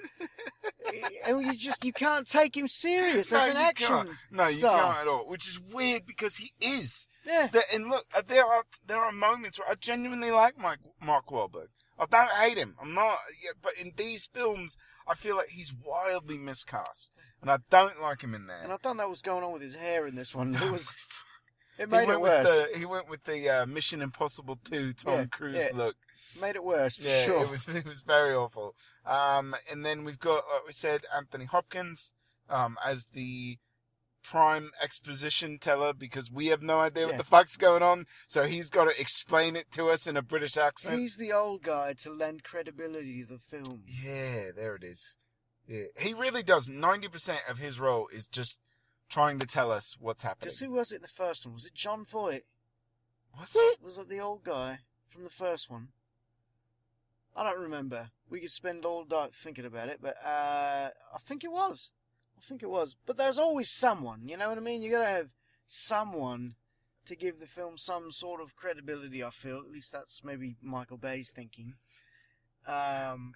and 1.25 1.43
you 1.43 1.53
just 1.55 1.83
you 1.83 1.93
can't 1.93 2.27
take 2.29 2.55
him 2.55 2.67
serious 2.67 3.33
as 3.33 3.47
an 3.47 3.55
you 3.55 3.61
action 3.61 3.87
can't. 3.87 4.09
No, 4.29 4.45
you 4.47 4.59
star. 4.59 4.79
can't 4.79 4.97
at 4.99 5.07
all. 5.07 5.27
Which 5.27 5.47
is 5.47 5.59
weird 5.59 6.05
because 6.05 6.35
he 6.35 6.51
is. 6.61 7.07
Yeah, 7.25 7.49
and 7.73 7.89
look, 7.89 8.05
uh, 8.15 8.21
there 8.25 8.45
are 8.45 8.63
there 8.85 9.01
are 9.01 9.11
moments 9.11 9.57
where 9.59 9.69
I 9.69 9.75
genuinely 9.75 10.31
like 10.31 10.57
Mike, 10.57 10.79
Mark 11.03 11.27
Wahlberg. 11.27 11.67
I 11.97 12.05
don't 12.09 12.29
hate 12.31 12.57
him. 12.57 12.75
I'm 12.81 12.93
not. 12.93 13.17
Yeah, 13.43 13.51
but 13.61 13.73
in 13.81 13.93
these 13.95 14.25
films, 14.31 14.77
I 15.07 15.15
feel 15.15 15.35
like 15.37 15.49
he's 15.49 15.73
wildly 15.73 16.37
miscast, 16.37 17.11
and 17.41 17.49
I 17.49 17.57
don't 17.69 18.01
like 18.01 18.21
him 18.21 18.33
in 18.35 18.47
there. 18.47 18.61
and 18.63 18.71
I 18.73 18.77
don't 18.81 18.97
know 18.97 19.09
what's 19.09 19.21
going 19.21 19.43
on 19.43 19.53
with 19.53 19.61
his 19.61 19.75
hair 19.75 20.05
in 20.05 20.15
this 20.15 20.35
one. 20.35 20.55
It 20.55 20.71
was 20.71 20.93
it 21.79 21.89
made 21.89 22.09
it 22.09 22.19
worse. 22.21 22.47
With 22.47 22.73
the, 22.73 22.77
he 22.79 22.85
went 22.85 23.09
with 23.09 23.23
the 23.23 23.49
uh, 23.49 23.65
Mission 23.65 24.01
Impossible 24.01 24.59
2 24.63 24.93
Tom 24.93 25.13
Yeah, 25.13 25.25
Cruise 25.25 25.55
yeah. 25.57 25.69
look. 25.73 25.95
Made 26.41 26.55
it 26.55 26.63
worse 26.63 26.97
for 26.97 27.07
Yeah, 27.07 27.23
sure. 27.25 27.43
it 27.45 27.49
was 27.49 27.67
it 27.69 27.85
was 27.85 28.01
very 28.01 28.35
awful. 28.35 28.75
Um, 29.05 29.55
and 29.71 29.85
then 29.85 30.03
we've 30.03 30.19
got, 30.19 30.43
like 30.53 30.67
we 30.67 30.73
said, 30.73 31.01
Anthony 31.15 31.45
Hopkins 31.45 32.13
um, 32.49 32.77
as 32.85 33.05
the 33.13 33.57
prime 34.25 34.71
exposition 34.81 35.59
teller 35.59 35.93
because 35.93 36.31
we 36.31 36.47
have 36.47 36.63
no 36.63 36.79
idea 36.79 37.03
Yeah. 37.03 37.09
what 37.09 37.17
the 37.17 37.23
fuck's 37.23 37.57
going 37.57 37.83
on. 37.83 38.07
So 38.27 38.43
he's 38.43 38.69
got 38.69 38.85
to 38.85 38.99
explain 38.99 39.55
it 39.55 39.71
to 39.73 39.89
us 39.89 40.07
in 40.07 40.17
a 40.17 40.21
British 40.21 40.57
accent. 40.57 40.99
He's 40.99 41.17
the 41.17 41.31
old 41.31 41.61
guy 41.61 41.93
to 41.93 42.11
lend 42.11 42.43
credibility 42.43 43.21
to 43.21 43.33
the 43.33 43.39
film. 43.39 43.83
Yeah, 43.85 44.51
there 44.55 44.75
it 44.75 44.83
is. 44.83 45.17
Yeah, 45.67 45.85
he 45.99 46.13
really 46.13 46.43
does. 46.43 46.67
Ninety 46.67 47.07
percent 47.07 47.41
of 47.49 47.59
his 47.59 47.79
role 47.79 48.07
is 48.13 48.27
just 48.27 48.59
trying 49.09 49.39
to 49.39 49.45
tell 49.45 49.71
us 49.71 49.95
what's 49.99 50.23
happening. 50.23 50.47
Because 50.47 50.59
who 50.59 50.71
was 50.71 50.91
it 50.91 50.97
in 50.97 51.01
the 51.01 51.07
first 51.07 51.45
one? 51.45 51.53
Was 51.55 51.65
it 51.65 51.73
Jon 51.75 52.05
Voight? 52.05 52.43
Was 53.39 53.55
it? 53.55 53.81
Was 53.81 53.97
it 53.97 54.09
the 54.09 54.19
old 54.19 54.43
guy 54.43 54.79
from 55.07 55.23
the 55.23 55.29
first 55.29 55.69
one? 55.69 55.89
I 57.35 57.43
don't 57.43 57.59
remember. 57.61 58.11
We 58.29 58.39
could 58.39 58.51
spend 58.51 58.85
all 58.85 59.03
day 59.03 59.27
thinking 59.33 59.65
about 59.65 59.89
it, 59.89 59.99
but 60.01 60.15
uh, 60.25 60.89
I 61.13 61.17
think 61.19 61.43
it 61.43 61.51
was. 61.51 61.91
I 62.45 62.47
think 62.47 62.63
it 62.63 62.69
was. 62.69 62.95
But 63.05 63.17
there's 63.17 63.39
always 63.39 63.69
someone, 63.71 64.27
you 64.27 64.37
know 64.37 64.49
what 64.49 64.57
I 64.57 64.61
mean? 64.61 64.81
You 64.81 64.91
gotta 64.91 65.05
have 65.05 65.29
someone 65.65 66.55
to 67.07 67.15
give 67.15 67.39
the 67.39 67.47
film 67.47 67.77
some 67.77 68.11
sort 68.11 68.41
of 68.41 68.55
credibility, 68.55 69.23
I 69.23 69.29
feel. 69.31 69.57
At 69.57 69.71
least 69.71 69.91
that's 69.91 70.23
maybe 70.23 70.55
Michael 70.61 70.97
Bay's 70.97 71.31
thinking. 71.31 71.75
Um, 72.67 73.33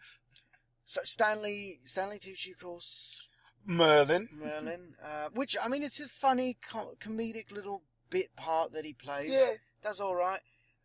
so 0.86 1.02
Stanley, 1.04 1.80
Stanley 1.86 2.19
Tucci, 2.19 2.52
of 2.52 2.60
course, 2.60 3.28
Merlin. 3.65 4.30
Merlin, 4.32 4.95
uh, 5.04 5.30
which, 5.34 5.56
I 5.62 5.67
mean, 5.67 5.84
it's 5.84 6.00
a 6.00 6.08
funny 6.08 6.58
co- 6.67 6.95
comedic 7.00 7.52
little 7.52 7.84
bit 8.10 8.36
part 8.36 8.74
that 8.74 8.86
he 8.86 8.93
plays. 8.93 9.32
Yeah. 9.32 9.54
Does 9.82 10.02
alright. 10.02 10.41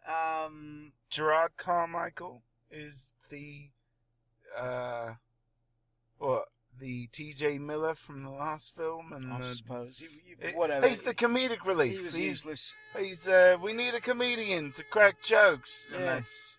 Um, 0.06 0.92
Jerrod 1.10 1.56
Carmichael 1.56 2.42
is 2.70 3.12
the 3.30 3.70
uh 4.58 5.14
what 6.18 6.48
the 6.80 7.06
T.J. 7.08 7.58
Miller 7.58 7.94
from 7.94 8.22
the 8.22 8.30
last 8.30 8.74
film, 8.76 9.12
and 9.12 9.32
I 9.32 9.40
the, 9.40 9.54
suppose. 9.54 10.00
You, 10.00 10.08
it- 10.40 10.56
whatever. 10.56 10.88
He's 10.88 11.02
the 11.02 11.14
comedic 11.14 11.64
relief. 11.66 11.96
he 11.98 12.04
was 12.04 12.14
he's 12.14 12.26
useless. 12.26 12.74
he's 12.98 13.28
uh, 13.28 13.56
we 13.62 13.72
need 13.72 13.94
a 13.94 14.00
comedian 14.00 14.72
to 14.72 14.84
crack 14.84 15.22
jokes, 15.22 15.86
and 15.92 16.00
Yeah. 16.00 16.14
that's 16.14 16.58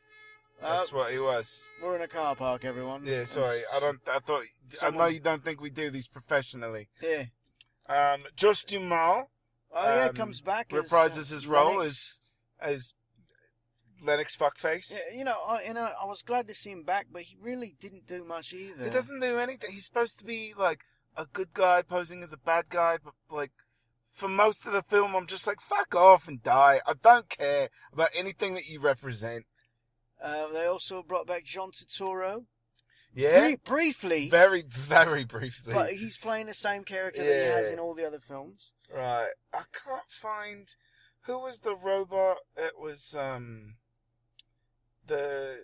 Uh, 0.62 0.78
that's 0.78 0.94
what 0.94 1.12
he 1.12 1.20
was. 1.20 1.70
we're 1.84 1.96
in 1.98 2.02
a 2.02 2.08
car 2.08 2.36
park, 2.36 2.64
everyone. 2.66 3.06
Yeah, 3.06 3.26
sorry, 3.26 3.60
I 3.76 3.80
don't. 3.80 4.00
I 4.08 4.20
thought 4.20 4.44
I 4.82 4.90
know 4.90 5.06
you 5.06 5.20
don't 5.20 5.44
think 5.44 5.60
we 5.62 5.70
do 5.70 5.90
these 5.92 6.08
professionally. 6.08 6.88
Yeah. 7.02 7.26
Um, 7.88 8.24
Josh 8.36 8.64
Duhamel 8.64 9.30
Oh, 9.78 9.96
yeah, 9.96 10.06
Um, 10.06 10.16
comes 10.16 10.40
back. 10.42 10.72
as, 10.74 10.90
reprises 10.90 11.32
uh, 11.32 11.36
his 11.36 11.46
role 11.48 11.78
Lennox. 11.80 12.22
as 12.62 12.72
as 12.72 12.94
Lennox 14.04 14.36
fuckface. 14.36 14.92
Yeah, 14.92 15.18
you 15.18 15.24
know, 15.24 15.36
I, 15.48 15.64
you 15.68 15.74
know, 15.74 15.90
I 16.02 16.06
was 16.06 16.22
glad 16.22 16.48
to 16.48 16.54
see 16.54 16.72
him 16.72 16.84
back, 16.84 17.08
but 17.12 17.24
he 17.24 17.38
really 17.42 17.76
didn't 17.80 18.08
do 18.08 18.24
much 18.24 18.54
either. 18.54 18.84
He 18.86 18.90
doesn't 18.90 19.20
do 19.20 19.40
anything. 19.40 19.72
He's 19.72 19.86
supposed 19.86 20.20
to 20.20 20.26
be 20.26 20.54
like 20.58 20.82
a 21.18 21.26
good 21.26 21.54
guy 21.54 21.82
posing 21.82 22.24
as 22.24 22.34
a 22.34 22.38
bad 22.38 22.66
guy, 22.70 22.98
but 23.04 23.14
like 23.30 23.52
for 24.12 24.28
most 24.28 24.66
of 24.66 24.74
the 24.74 24.84
film, 24.84 25.16
I'm 25.16 25.28
just 25.28 25.48
like, 25.48 25.62
fuck 25.62 25.96
off 25.96 26.28
and 26.28 26.42
die. 26.42 26.80
I 26.86 26.94
don't 27.02 27.30
care 27.30 27.70
about 27.92 28.10
anything 28.16 28.54
that 28.56 28.68
you 28.68 28.80
represent. 28.80 29.46
Uh, 30.22 30.48
they 30.48 30.66
also 30.66 31.04
brought 31.04 31.28
back 31.28 31.44
John 31.44 31.72
Turturro. 31.72 32.46
Yeah, 33.14 33.42
Bri- 33.48 33.56
briefly, 33.64 34.30
very, 34.30 34.62
very 34.62 35.24
briefly. 35.24 35.74
but 35.74 35.94
he's 35.94 36.18
playing 36.18 36.48
the 36.48 36.54
same 36.54 36.84
character 36.84 37.24
that 37.24 37.30
he 37.46 37.50
has 37.50 37.70
in 37.72 37.80
all 37.80 37.94
the 37.94 38.06
other 38.06 38.20
films. 38.20 38.74
Right. 38.94 39.30
I 39.54 39.64
can't 39.72 40.10
find 40.10 40.68
who 41.22 41.40
was 41.40 41.60
the 41.60 41.76
robot 41.76 42.38
that 42.58 42.74
was 42.78 43.16
um 43.18 43.76
the 45.08 45.58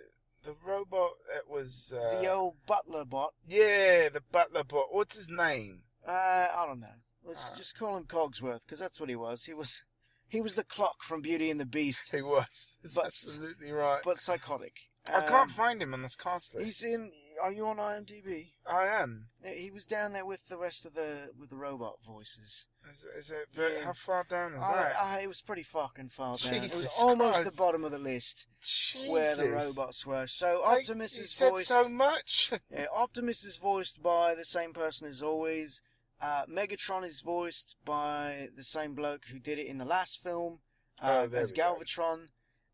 the 0.43 0.55
robot 0.65 1.11
that 1.33 1.49
was 1.51 1.93
uh, 1.95 2.19
the 2.21 2.31
old 2.31 2.55
butler 2.65 3.05
bot. 3.05 3.33
yeah 3.47 4.09
the 4.09 4.21
butler 4.31 4.63
bot. 4.63 4.87
What's 4.93 5.17
his 5.17 5.29
name? 5.29 5.83
Uh, 6.07 6.47
I 6.55 6.65
don't 6.67 6.79
know. 6.79 6.87
Let's 7.23 7.45
Uh. 7.45 7.55
just 7.57 7.77
call 7.77 7.95
him 7.97 8.05
Cogsworth 8.05 8.61
because 8.65 8.79
that's 8.79 8.99
what 8.99 9.09
he 9.09 9.15
was. 9.15 9.43
He 9.45 9.53
was, 9.53 9.83
he 10.27 10.41
was 10.41 10.55
the 10.55 10.63
clock 10.63 11.03
from 11.03 11.21
Beauty 11.21 11.51
and 11.51 11.59
the 11.59 11.65
Beast, 11.65 12.09
He 12.11 12.21
was. 12.23 12.77
That's 12.83 12.95
But- 12.95 13.05
absolutely 13.05 13.71
right. 13.71 14.01
but 14.03 14.17
psychotic. 14.17 14.73
I 15.09 15.21
can't 15.21 15.31
Um, 15.43 15.49
find 15.49 15.81
him 15.81 15.93
on 15.93 16.01
this 16.03 16.15
cast 16.15 16.53
list. 16.55 16.65
He's 16.65 16.83
in. 16.83 17.11
Are 17.41 17.51
you 17.51 17.65
on 17.67 17.77
IMDb? 17.77 18.51
I 18.69 18.85
am. 18.87 19.27
He 19.43 19.71
was 19.71 19.85
down 19.85 20.13
there 20.13 20.25
with 20.25 20.47
the 20.47 20.57
rest 20.57 20.85
of 20.85 20.93
the 20.93 21.29
with 21.39 21.49
the 21.49 21.55
robot 21.55 21.95
voices. 22.05 22.67
Is, 22.91 23.05
is 23.17 23.31
it? 23.31 23.47
Very, 23.53 23.75
Yeah. 23.77 23.85
How 23.85 23.93
far 23.93 24.23
down 24.29 24.53
is 24.53 24.61
I, 24.61 24.73
that? 24.75 24.95
I, 25.01 25.19
it 25.21 25.27
was 25.27 25.41
pretty 25.41 25.63
fucking 25.63 26.09
far 26.09 26.35
down. 26.37 26.53
it 26.55 26.61
was 26.61 26.87
almost 27.01 27.41
Christ. 27.41 27.55
the 27.57 27.61
bottom 27.63 27.83
of 27.83 27.91
the 27.91 27.97
list 27.99 28.47
Jesus. 28.61 29.09
where 29.09 29.35
the 29.35 29.49
robots 29.49 30.05
were. 30.05 30.27
So 30.27 30.63
Optimus 30.63 31.17
you 31.17 31.23
is 31.23 31.31
said 31.31 31.49
voiced. 31.51 31.67
so 31.67 31.89
much. 31.89 32.53
Yeah, 32.71 32.85
Optimus 32.93 33.43
is 33.43 33.57
voiced 33.57 34.01
by 34.03 34.35
the 34.35 34.45
same 34.45 34.73
person 34.73 35.07
as 35.07 35.21
always. 35.23 35.81
Uh, 36.21 36.45
Megatron 36.45 37.03
is 37.03 37.21
voiced 37.21 37.75
by 37.83 38.47
the 38.55 38.63
same 38.63 38.93
bloke 38.93 39.25
who 39.31 39.39
did 39.39 39.57
it 39.57 39.65
in 39.65 39.79
the 39.79 39.85
last 39.85 40.21
film 40.21 40.59
uh, 41.01 41.27
Oh, 41.31 41.35
as 41.35 41.51
we 41.51 41.57
go. 41.57 41.77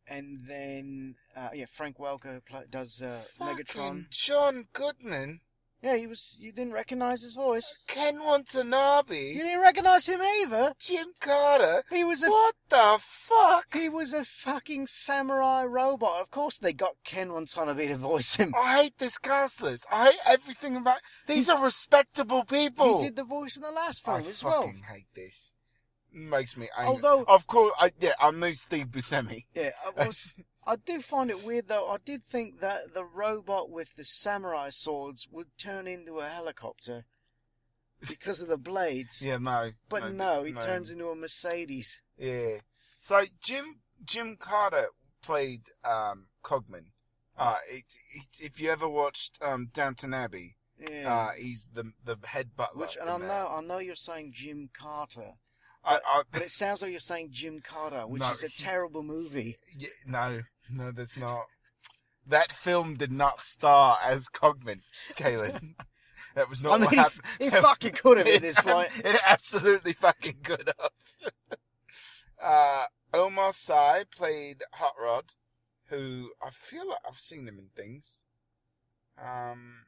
And 0.09 0.45
then 0.47 1.15
uh, 1.35 1.49
yeah, 1.53 1.65
Frank 1.71 1.97
Welker 1.97 2.41
pl- 2.45 2.63
does 2.69 3.01
uh, 3.01 3.21
Fucking 3.37 3.65
Megatron. 3.65 4.09
John 4.09 4.65
Goodman. 4.73 5.41
Yeah, 5.83 5.95
he 5.95 6.07
was. 6.07 6.37
You 6.39 6.51
didn't 6.51 6.73
recognize 6.73 7.21
his 7.21 7.35
voice. 7.35 7.75
Ken 7.87 8.23
Watanabe. 8.23 9.33
You 9.33 9.43
didn't 9.43 9.61
recognize 9.61 10.07
him 10.09 10.21
either. 10.21 10.73
Jim 10.79 11.09
Carter. 11.19 11.83
He 11.91 12.03
was 12.03 12.23
a 12.23 12.29
What 12.29 12.55
the 12.69 12.97
fuck? 12.99 13.75
he 13.75 13.87
was 13.87 14.11
a 14.11 14.23
fucking 14.23 14.87
samurai 14.87 15.65
robot. 15.65 16.19
Of 16.21 16.31
course, 16.31 16.57
they 16.57 16.73
got 16.73 16.95
Ken 17.03 17.31
Watanabe 17.31 17.89
to 17.89 17.97
voice 17.97 18.37
him. 18.37 18.55
I 18.57 18.81
hate 18.81 18.97
this 18.97 19.19
cast 19.19 19.61
list. 19.61 19.85
I 19.91 20.05
hate 20.11 20.19
everything 20.25 20.75
about. 20.75 20.97
These 21.27 21.47
are 21.47 21.63
respectable 21.63 22.43
people. 22.43 22.99
He 22.99 23.05
did 23.07 23.15
the 23.15 23.23
voice 23.23 23.55
in 23.55 23.61
the 23.61 23.71
last 23.71 24.07
I 24.07 24.17
film 24.19 24.31
as 24.31 24.43
well. 24.43 24.61
fucking 24.63 24.81
hate 24.91 25.07
this. 25.15 25.53
Makes 26.17 26.57
me 26.57 26.67
angry. 26.75 26.93
Although- 26.95 27.23
of 27.27 27.45
course, 27.45 27.73
I, 27.79 27.91
yeah, 27.99 28.13
I 28.19 28.31
knew 28.31 28.53
Steve 28.55 28.87
Buscemi. 28.87 29.45
Yeah, 29.53 29.69
I, 29.85 30.05
was, 30.07 30.33
I 30.65 30.75
do 30.77 30.99
find 30.99 31.29
it 31.29 31.43
weird 31.45 31.67
though. 31.67 31.89
I 31.89 31.97
did 32.03 32.23
think 32.23 32.59
that 32.59 32.93
the 32.95 33.05
robot 33.05 33.69
with 33.69 33.95
the 33.95 34.03
samurai 34.03 34.69
swords 34.71 35.27
would 35.31 35.47
turn 35.59 35.85
into 35.87 36.19
a 36.19 36.27
helicopter 36.27 37.05
because 38.07 38.41
of 38.41 38.47
the 38.47 38.57
blades. 38.57 39.21
yeah, 39.25 39.37
no. 39.37 39.71
But 39.89 40.13
no, 40.13 40.43
it 40.43 40.59
turns 40.59 40.89
into 40.89 41.07
a 41.09 41.15
Mercedes. 41.15 42.01
Yeah. 42.17 42.57
So 42.99 43.25
Jim 43.39 43.81
Jim 44.03 44.37
Carter 44.39 44.87
played 45.21 45.61
um, 45.83 46.27
Cogman. 46.43 46.91
Uh, 47.37 47.55
it, 47.71 47.83
it, 48.15 48.27
if 48.39 48.59
you 48.59 48.71
ever 48.71 48.89
watched 48.89 49.37
um, 49.43 49.69
Downton 49.71 50.13
Abbey, 50.13 50.55
Yeah. 50.79 51.13
uh, 51.13 51.29
he's 51.39 51.69
the 51.73 51.91
the 52.03 52.17
head 52.25 52.55
butler. 52.55 52.81
Which, 52.81 52.97
and 52.99 53.07
I 53.09 53.17
know, 53.19 53.53
I 53.55 53.61
know 53.61 53.77
you're 53.77 53.95
saying 53.95 54.31
Jim 54.33 54.69
Carter, 54.77 55.33
I, 55.87 55.99
I, 56.05 56.21
but 56.31 56.41
it 56.41 56.51
sounds 56.51 56.81
like 56.81 56.91
you're 56.91 56.99
saying 56.99 57.29
Jim 57.31 57.61
Carter, 57.61 58.05
which 58.05 58.21
No, 58.21 58.29
is 58.31 58.43
a 58.43 58.49
terrible 58.49 59.03
movie. 59.03 59.57
yeah, 59.77 59.87
no, 60.05 60.41
no, 60.69 60.91
that's 60.91 61.15
not. 61.17 61.45
That 62.25 62.51
film 62.51 62.95
did 62.95 63.11
not 63.11 63.41
star 63.41 63.97
as 64.03 64.27
Cogman, 64.27 64.81
Caelan. 65.15 65.75
That 66.35 66.49
was 66.49 66.61
not 66.61 66.73
I 66.73 66.75
mean, 66.75 66.85
what 66.85 66.93
he, 66.93 66.97
happened. 66.97 67.21
he 67.39 67.49
fucking 67.49 67.91
could 67.93 68.17
have 68.19 68.27
at 68.27 68.41
this 68.43 68.59
point. 68.63 68.89
It 69.05 69.19
absolutely 69.27 69.93
fucking 69.93 70.37
could 70.43 70.69
have. 70.79 70.91
uh, 72.41 72.85
Omar 73.13 73.53
Sy 73.53 74.03
played 74.15 74.61
Hot 74.73 74.93
Rod, 75.01 75.33
who 75.87 76.31
I 76.45 76.49
feel 76.51 76.87
like 76.89 76.99
I've 77.07 77.17
seen 77.17 77.47
him 77.47 77.57
in 77.57 77.69
things. 77.75 78.23
Um, 79.19 79.85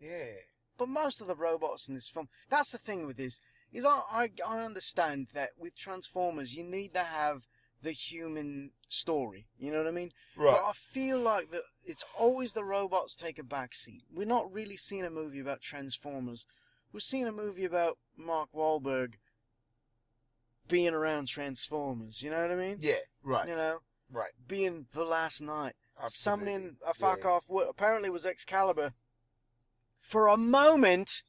yeah. 0.00 0.34
But 0.78 0.88
most 0.88 1.20
of 1.20 1.26
the 1.26 1.34
robots 1.34 1.88
in 1.88 1.94
this 1.94 2.08
film, 2.08 2.28
that's 2.48 2.70
the 2.70 2.78
thing 2.78 3.06
with 3.06 3.16
this, 3.16 3.40
is 3.72 3.84
I, 3.84 4.00
I, 4.10 4.30
I 4.46 4.60
understand 4.64 5.28
that 5.34 5.50
with 5.58 5.76
Transformers, 5.76 6.54
you 6.54 6.64
need 6.64 6.92
to 6.94 7.00
have 7.04 7.46
the 7.82 7.92
human 7.92 8.70
story. 8.88 9.46
You 9.58 9.72
know 9.72 9.78
what 9.78 9.86
I 9.88 9.92
mean? 9.92 10.12
Right. 10.36 10.54
But 10.56 10.64
I 10.68 10.72
feel 10.72 11.18
like 11.18 11.50
that 11.50 11.62
it's 11.84 12.04
always 12.18 12.52
the 12.52 12.64
robots 12.64 13.14
take 13.14 13.38
a 13.38 13.42
backseat. 13.42 14.02
We're 14.12 14.26
not 14.26 14.52
really 14.52 14.76
seeing 14.76 15.04
a 15.04 15.10
movie 15.10 15.40
about 15.40 15.60
Transformers. 15.60 16.46
We're 16.92 17.00
seeing 17.00 17.26
a 17.26 17.32
movie 17.32 17.64
about 17.64 17.98
Mark 18.16 18.50
Wahlberg 18.54 19.14
being 20.68 20.94
around 20.94 21.28
Transformers. 21.28 22.22
You 22.22 22.30
know 22.30 22.40
what 22.42 22.50
I 22.50 22.56
mean? 22.56 22.76
yeah, 22.80 22.94
right, 23.22 23.48
You 23.48 23.56
know, 23.56 23.78
right. 24.10 24.30
being 24.46 24.86
the 24.92 25.04
last 25.04 25.40
knight, 25.40 25.74
Absolutely. 26.00 26.46
summoning 26.52 26.76
a 26.86 26.94
fuck 26.94 27.20
Yeah. 27.24 27.30
off 27.30 27.44
what 27.48 27.68
apparently 27.68 28.10
was 28.10 28.24
Excalibur 28.24 28.92
for 30.00 30.28
a 30.28 30.36
moment, 30.36 31.22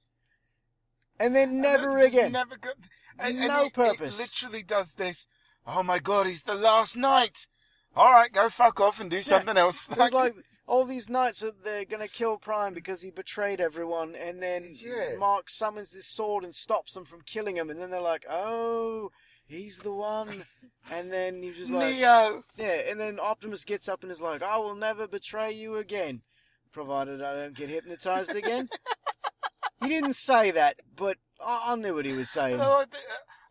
and 1.19 1.36
then 1.36 1.62
never 1.62 1.97
just 1.97 2.13
again. 2.15 2.32
Never 2.32 2.58
go- 2.58 2.71
and, 3.19 3.38
and 3.38 3.47
No 3.47 3.65
it- 3.65 3.73
purpose. 3.73 4.19
It 4.19 4.21
literally 4.23 4.63
does 4.63 4.93
this. 4.93 5.28
Oh 5.65 5.84
my 5.84 5.99
god, 5.99 6.26
he's 6.28 6.43
the 6.43 6.56
last 6.56 6.97
knight. 6.97 7.47
All 7.95 8.12
right, 8.12 8.32
go 8.32 8.49
fuck 8.49 8.82
off 8.82 8.99
and 8.99 9.10
do 9.10 9.21
something 9.21 9.56
else. 9.58 9.88
It 9.89 9.97
was 9.97 10.12
like 10.21 10.34
all 10.67 10.84
these 10.86 11.10
knights 11.10 11.43
are 11.43 11.52
they're 11.63 11.86
gonna 11.86 12.08
kill 12.08 12.38
Prime 12.38 12.73
because 12.73 13.02
he 13.02 13.12
betrayed 13.12 13.62
everyone, 13.62 14.15
and 14.15 14.41
then 14.41 14.76
Yeah. 14.76 15.15
Mark 15.17 15.49
summons 15.49 15.91
this 15.91 16.08
sword 16.08 16.43
and 16.43 16.56
stops 16.56 16.93
them 16.93 17.06
from 17.06 17.21
killing 17.21 17.56
him, 17.56 17.69
and 17.69 17.80
then 17.80 17.91
they're 17.91 18.02
like, 18.02 18.26
"Oh, 18.30 19.12
he's 19.45 19.80
the 19.80 19.91
one," 19.93 20.45
and 20.91 21.12
then 21.12 21.43
he's 21.43 21.58
just 21.58 21.71
like, 21.71 21.93
Neo. 21.95 22.43
"Yeah," 22.58 22.82
and 22.89 22.99
then 22.99 23.19
Optimus 23.19 23.63
gets 23.63 23.88
up 23.88 24.02
and 24.04 24.12
is 24.12 24.21
like, 24.21 24.41
"I 24.41 24.58
will 24.58 24.76
never 24.76 25.06
betray 25.08 25.52
you 25.52 25.76
again, 25.76 26.23
provided 26.71 27.21
I 27.21 27.36
don't 27.36 27.56
get 27.56 27.69
hypnotized 27.69 28.36
again." 28.36 28.69
he 29.84 29.89
didn't 29.89 30.13
say 30.15 30.52
that, 30.52 30.78
but 30.96 31.17
I, 31.46 31.67
I 31.69 31.76
knew 31.76 31.96
what 31.96 32.06
he 32.06 32.13
was 32.13 32.30
saying. 32.30 32.60
I 32.60 32.67
like, 32.67 32.91
that, 32.91 33.00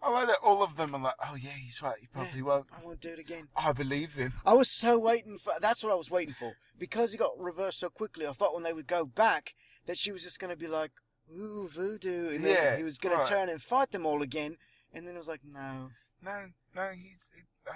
I 0.03 0.11
like 0.11 0.27
that 0.27 0.39
all 0.43 0.63
of 0.63 0.77
them 0.77 0.95
are 0.95 1.01
like, 1.01 1.15
oh 1.25 1.35
yeah, 1.35 1.51
he's 1.51 1.81
right, 1.83 1.97
he 2.01 2.07
probably 2.07 2.43
won't. 2.43 2.67
I 2.73 2.85
won't 2.85 3.01
do 3.01 3.11
it 3.11 3.19
again. 3.19 3.49
I 3.57 3.73
believe 3.73 4.15
him. 4.15 4.33
I 4.45 4.55
was 4.55 4.71
so 4.71 4.99
waiting 4.99 5.39
for. 5.39 5.53
That's 5.61 5.83
what 5.83 5.93
I 5.93 5.97
was 5.97 6.11
waiting 6.11 6.35
for 6.35 6.55
because 6.79 7.13
he 7.13 7.19
got 7.19 7.39
reversed 7.39 7.81
so 7.81 7.89
quickly. 7.89 8.27
I 8.27 8.33
thought 8.33 8.55
when 8.55 8.63
they 8.65 8.73
would 8.73 8.87
go 8.87 9.05
back 9.05 9.55
that 9.87 9.99
she 9.99 10.13
was 10.13 10.23
just 10.23 10.41
going 10.41 10.51
to 10.51 10.57
be 10.57 10.69
like, 10.69 10.91
ooh, 11.31 11.69
voodoo. 11.69 12.29
And 12.31 12.43
Yeah, 12.45 12.63
then 12.71 12.79
he 12.79 12.85
was 12.85 12.99
going 12.99 13.17
right. 13.17 13.25
to 13.25 13.31
turn 13.31 13.49
and 13.49 13.61
fight 13.61 13.91
them 13.91 14.07
all 14.07 14.23
again. 14.23 14.57
And 14.93 15.07
then 15.07 15.15
it 15.15 15.19
was 15.19 15.29
like, 15.29 15.41
no. 15.45 15.91
No, 16.23 16.47
no, 16.75 16.91
he's 16.91 17.31
it, 17.37 17.45
uh, 17.69 17.73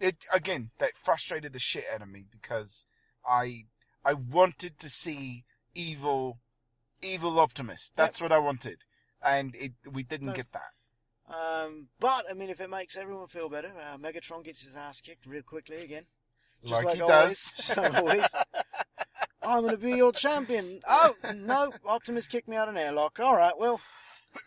it 0.00 0.16
again. 0.32 0.70
That 0.78 0.96
frustrated 0.96 1.52
the 1.52 1.58
shit 1.58 1.84
out 1.92 2.02
of 2.02 2.08
me 2.08 2.24
because 2.30 2.86
I 3.26 3.66
I 4.04 4.14
wanted 4.14 4.78
to 4.78 4.88
see 4.88 5.44
evil, 5.74 6.38
evil 7.02 7.38
optimist. 7.38 7.92
That's 7.96 8.20
what 8.20 8.32
I 8.32 8.38
wanted, 8.38 8.84
and 9.22 9.54
it 9.56 9.72
we 9.90 10.02
didn't 10.02 10.28
No. 10.28 10.32
get 10.32 10.52
that. 10.52 10.72
Um, 11.28 11.88
but, 11.98 12.26
I 12.30 12.34
mean, 12.34 12.50
if 12.50 12.60
it 12.60 12.68
makes 12.68 12.96
everyone 12.96 13.26
feel 13.28 13.48
better, 13.48 13.72
uh, 13.80 13.96
Megatron 13.96 14.44
gets 14.44 14.64
his 14.64 14.76
ass 14.76 15.00
kicked 15.00 15.24
real 15.24 15.42
quickly 15.42 15.78
again. 15.82 16.04
Just 16.62 16.84
like, 16.84 16.84
like 16.84 16.94
he 16.96 17.00
always. 17.02 17.52
does. 17.56 17.64
So 17.64 17.82
always. 17.94 18.26
I'm 19.42 19.60
going 19.62 19.70
to 19.72 19.78
be 19.78 19.92
your 19.92 20.12
champion. 20.12 20.80
Oh, 20.86 21.14
no, 21.34 21.72
Optimus 21.86 22.28
kicked 22.28 22.48
me 22.48 22.56
out 22.56 22.68
of 22.68 22.74
an 22.74 22.80
airlock. 22.82 23.18
All 23.18 23.36
right, 23.36 23.56
well. 23.56 23.80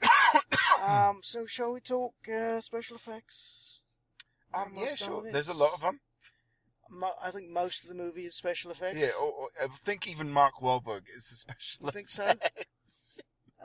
um, 0.87 1.21
so 1.23 1.45
shall 1.45 1.73
we 1.73 1.79
talk 1.79 2.13
uh, 2.33 2.61
special 2.61 2.97
effects? 2.97 3.79
um, 4.53 4.73
yeah, 4.77 4.95
sure. 4.95 5.23
There's 5.31 5.49
a 5.49 5.53
lot 5.53 5.73
of 5.73 5.81
them. 5.81 5.99
Mo- 6.89 7.15
I 7.23 7.31
think 7.31 7.49
most 7.49 7.83
of 7.83 7.89
the 7.89 7.95
movie 7.95 8.25
is 8.25 8.35
special 8.35 8.71
effects. 8.71 8.99
Yeah, 8.99 9.09
or, 9.19 9.31
or, 9.31 9.49
I 9.61 9.67
think 9.67 10.07
even 10.07 10.31
Mark 10.31 10.55
Wahlberg 10.61 11.03
is 11.15 11.31
a 11.31 11.35
special. 11.35 11.87
I 11.87 11.91
think 11.91 12.09
so. 12.09 12.31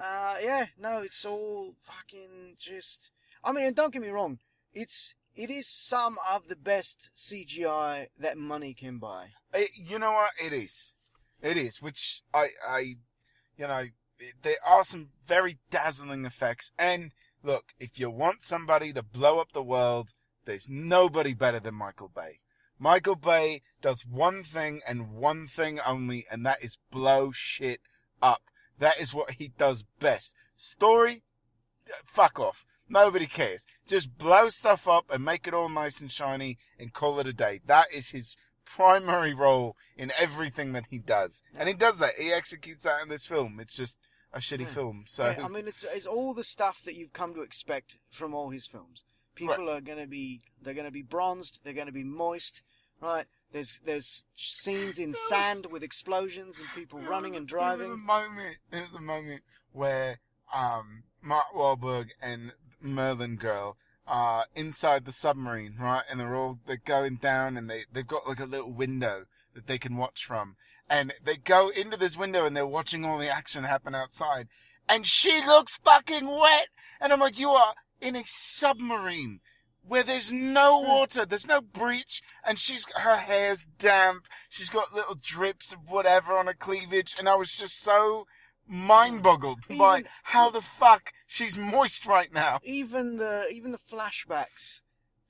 Uh, 0.02 0.36
yeah, 0.42 0.66
no, 0.78 1.02
it's 1.02 1.26
all 1.26 1.74
fucking 1.82 2.56
just. 2.58 3.10
I 3.44 3.52
mean, 3.52 3.66
and 3.66 3.76
don't 3.76 3.92
get 3.92 4.00
me 4.00 4.08
wrong, 4.08 4.38
it's 4.72 5.14
it 5.36 5.50
is 5.50 5.68
some 5.68 6.16
of 6.32 6.48
the 6.48 6.56
best 6.56 7.10
CGI 7.16 8.06
that 8.18 8.38
money 8.38 8.74
can 8.74 8.98
buy. 8.98 9.28
It, 9.52 9.70
you 9.76 9.98
know 9.98 10.12
what? 10.12 10.30
It 10.42 10.52
is. 10.52 10.96
It 11.42 11.56
is. 11.56 11.82
Which 11.82 12.22
I, 12.32 12.48
I, 12.66 12.78
you 13.58 13.66
know, 13.66 13.84
there 14.42 14.56
are 14.66 14.84
some 14.84 15.10
very 15.26 15.58
dazzling 15.70 16.24
effects. 16.24 16.72
And 16.78 17.12
look, 17.42 17.72
if 17.78 17.98
you 17.98 18.10
want 18.10 18.42
somebody 18.42 18.92
to 18.92 19.02
blow 19.02 19.38
up 19.38 19.52
the 19.52 19.62
world, 19.62 20.10
there's 20.44 20.68
nobody 20.68 21.34
better 21.34 21.60
than 21.60 21.74
Michael 21.74 22.10
Bay. 22.14 22.40
Michael 22.80 23.14
Bay 23.14 23.60
does 23.82 24.06
one 24.06 24.42
thing 24.42 24.80
and 24.88 25.12
one 25.12 25.46
thing 25.46 25.78
only, 25.86 26.24
and 26.30 26.44
that 26.46 26.64
is 26.64 26.78
blow 26.90 27.30
shit 27.30 27.80
up. 28.22 28.42
That 28.78 28.98
is 28.98 29.12
what 29.12 29.32
he 29.32 29.48
does 29.48 29.84
best. 30.00 30.34
Story, 30.54 31.22
fuck 32.06 32.40
off. 32.40 32.64
Nobody 32.88 33.26
cares. 33.26 33.66
Just 33.86 34.16
blow 34.16 34.48
stuff 34.48 34.88
up 34.88 35.04
and 35.12 35.24
make 35.24 35.46
it 35.46 35.54
all 35.54 35.68
nice 35.68 36.00
and 36.00 36.10
shiny 36.10 36.56
and 36.78 36.92
call 36.92 37.20
it 37.20 37.26
a 37.26 37.34
day. 37.34 37.60
That 37.66 37.86
is 37.94 38.08
his 38.08 38.34
primary 38.64 39.34
role 39.34 39.76
in 39.96 40.10
everything 40.18 40.72
that 40.72 40.86
he 40.90 40.98
does. 40.98 41.42
And 41.54 41.68
he 41.68 41.74
does 41.74 41.98
that. 41.98 42.14
He 42.18 42.32
executes 42.32 42.82
that 42.84 43.02
in 43.02 43.08
this 43.08 43.26
film. 43.26 43.60
It's 43.60 43.74
just 43.74 43.98
a 44.32 44.38
shitty 44.38 44.60
Yeah. 44.60 44.66
film. 44.66 45.04
So 45.06 45.24
Yeah, 45.26 45.44
I 45.44 45.48
mean, 45.48 45.68
it's 45.68 45.84
it's 45.84 46.06
all 46.06 46.34
the 46.34 46.44
stuff 46.44 46.82
that 46.82 46.94
you've 46.94 47.12
come 47.12 47.34
to 47.34 47.42
expect 47.42 47.98
from 48.10 48.34
all 48.34 48.50
his 48.50 48.66
films. 48.66 49.04
People 49.34 49.70
are 49.70 49.80
gonna 49.80 50.06
be 50.06 50.40
they're 50.60 50.74
gonna 50.74 50.90
be 50.90 51.02
bronzed, 51.02 51.60
they're 51.64 51.74
gonna 51.74 51.92
be 51.92 52.04
moist, 52.04 52.62
right? 53.00 53.26
There's 53.52 53.80
there's 53.84 54.24
scenes 54.34 54.98
in 54.98 55.14
sand 55.14 55.66
with 55.70 55.82
explosions 55.82 56.58
and 56.60 56.68
people 56.74 57.00
running 57.00 57.34
and 57.34 57.48
There 57.48 57.58
was 57.58 57.74
a 57.74 57.76
driving. 57.78 58.00
moment. 58.06 58.56
There 58.70 58.82
was 58.82 58.94
a 58.94 59.00
moment 59.00 59.42
where 59.72 60.20
um, 60.54 61.02
Mark 61.22 61.46
Wahlberg 61.54 62.10
and 62.22 62.52
Merlin 62.80 63.36
girl 63.36 63.76
are 64.06 64.46
inside 64.54 65.04
the 65.04 65.12
submarine, 65.12 65.74
right? 65.80 66.02
And 66.10 66.18
they're 66.20 66.34
all 66.36 66.58
they're 66.66 66.76
going 66.84 67.16
down, 67.16 67.56
and 67.56 67.68
they 67.68 67.82
they've 67.92 68.06
got 68.06 68.26
like 68.28 68.40
a 68.40 68.44
little 68.46 68.72
window 68.72 69.24
that 69.54 69.66
they 69.66 69.78
can 69.78 69.96
watch 69.96 70.24
from, 70.24 70.54
and 70.88 71.12
they 71.24 71.36
go 71.36 71.70
into 71.70 71.96
this 71.96 72.16
window 72.16 72.46
and 72.46 72.56
they're 72.56 72.66
watching 72.66 73.04
all 73.04 73.18
the 73.18 73.28
action 73.28 73.64
happen 73.64 73.96
outside, 73.96 74.46
and 74.88 75.06
she 75.06 75.44
looks 75.44 75.76
fucking 75.78 76.26
wet, 76.28 76.68
and 77.00 77.12
I'm 77.12 77.18
like, 77.20 77.38
you 77.38 77.50
are 77.50 77.74
in 78.00 78.14
a 78.14 78.22
submarine. 78.24 79.40
Where 79.86 80.02
there's 80.02 80.32
no 80.32 80.78
water, 80.78 81.24
there's 81.24 81.46
no 81.46 81.60
breach, 81.60 82.22
and 82.44 82.58
she's 82.58 82.86
her 82.96 83.16
hair's 83.16 83.66
damp. 83.78 84.26
She's 84.48 84.70
got 84.70 84.94
little 84.94 85.16
drips 85.20 85.72
of 85.72 85.90
whatever 85.90 86.32
on 86.34 86.46
her 86.46 86.54
cleavage, 86.54 87.16
and 87.18 87.28
I 87.28 87.34
was 87.34 87.50
just 87.50 87.80
so 87.80 88.26
mind 88.68 89.22
boggled 89.22 89.60
by 89.76 90.04
how 90.24 90.50
the 90.50 90.60
fuck 90.60 91.12
she's 91.26 91.58
moist 91.58 92.06
right 92.06 92.32
now. 92.32 92.60
Even 92.62 93.16
the 93.16 93.46
even 93.50 93.72
the 93.72 93.78
flashbacks 93.78 94.82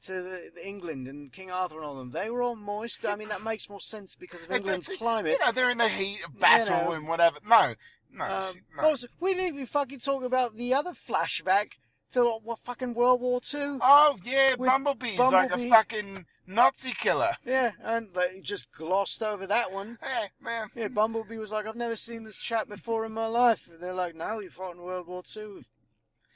to 0.02 0.22
the, 0.22 0.50
the 0.54 0.66
England 0.66 1.08
and 1.08 1.32
King 1.32 1.50
Arthur 1.50 1.76
and 1.76 1.84
all 1.84 1.96
them, 1.96 2.10
they 2.10 2.30
were 2.30 2.42
all 2.42 2.56
moist. 2.56 3.04
I 3.06 3.16
mean, 3.16 3.28
that 3.28 3.42
makes 3.42 3.68
more 3.68 3.80
sense 3.80 4.14
because 4.14 4.44
of 4.44 4.50
England's 4.50 4.88
climate. 4.88 5.36
You 5.40 5.46
know, 5.46 5.52
they're 5.52 5.70
in 5.70 5.78
the 5.78 5.88
heat 5.88 6.24
of 6.24 6.38
battle 6.38 6.84
know. 6.86 6.92
and 6.92 7.08
whatever. 7.08 7.38
No, 7.48 7.74
no, 8.12 8.24
Um, 8.24 8.52
she, 8.52 8.60
no. 8.76 8.82
Also, 8.82 9.06
we 9.20 9.34
didn't 9.34 9.54
even 9.54 9.66
fucking 9.66 10.00
talk 10.00 10.22
about 10.22 10.56
the 10.56 10.74
other 10.74 10.92
flashback 10.92 11.72
to 12.12 12.25
what 12.42 12.59
fucking 12.61 12.94
World 12.94 13.20
War 13.20 13.40
Two. 13.40 13.79
Oh 13.83 14.16
yeah, 14.25 14.55
with 14.57 14.68
Bumblebee's 14.70 15.18
like 15.18 15.53
a 15.53 15.68
fucking 15.68 16.27
Nazi 16.46 16.92
killer. 16.92 17.37
Yeah, 17.44 17.73
and 17.83 18.09
they 18.14 18.40
just 18.40 18.70
glossed 18.73 19.23
over 19.23 19.46
that 19.46 19.73
one. 19.73 19.99
Hey 20.03 20.29
man, 20.42 20.68
Yeah, 20.75 20.88
Bumblebee 20.88 21.38
was 21.38 21.53
like, 21.53 21.66
I've 21.66 21.77
never 21.77 21.96
seen 21.96 22.25
this 22.25 22.37
chap 22.37 22.68
before 22.68 23.05
in 23.05 23.12
my 23.12 23.27
life. 23.27 23.68
And 23.70 23.81
they're 23.81 23.92
like, 23.94 24.14
no, 24.14 24.38
he 24.38 24.49
fought 24.49 24.75
in 24.77 24.83
World 24.83 25.07
War 25.07 25.23
Two 25.23 25.62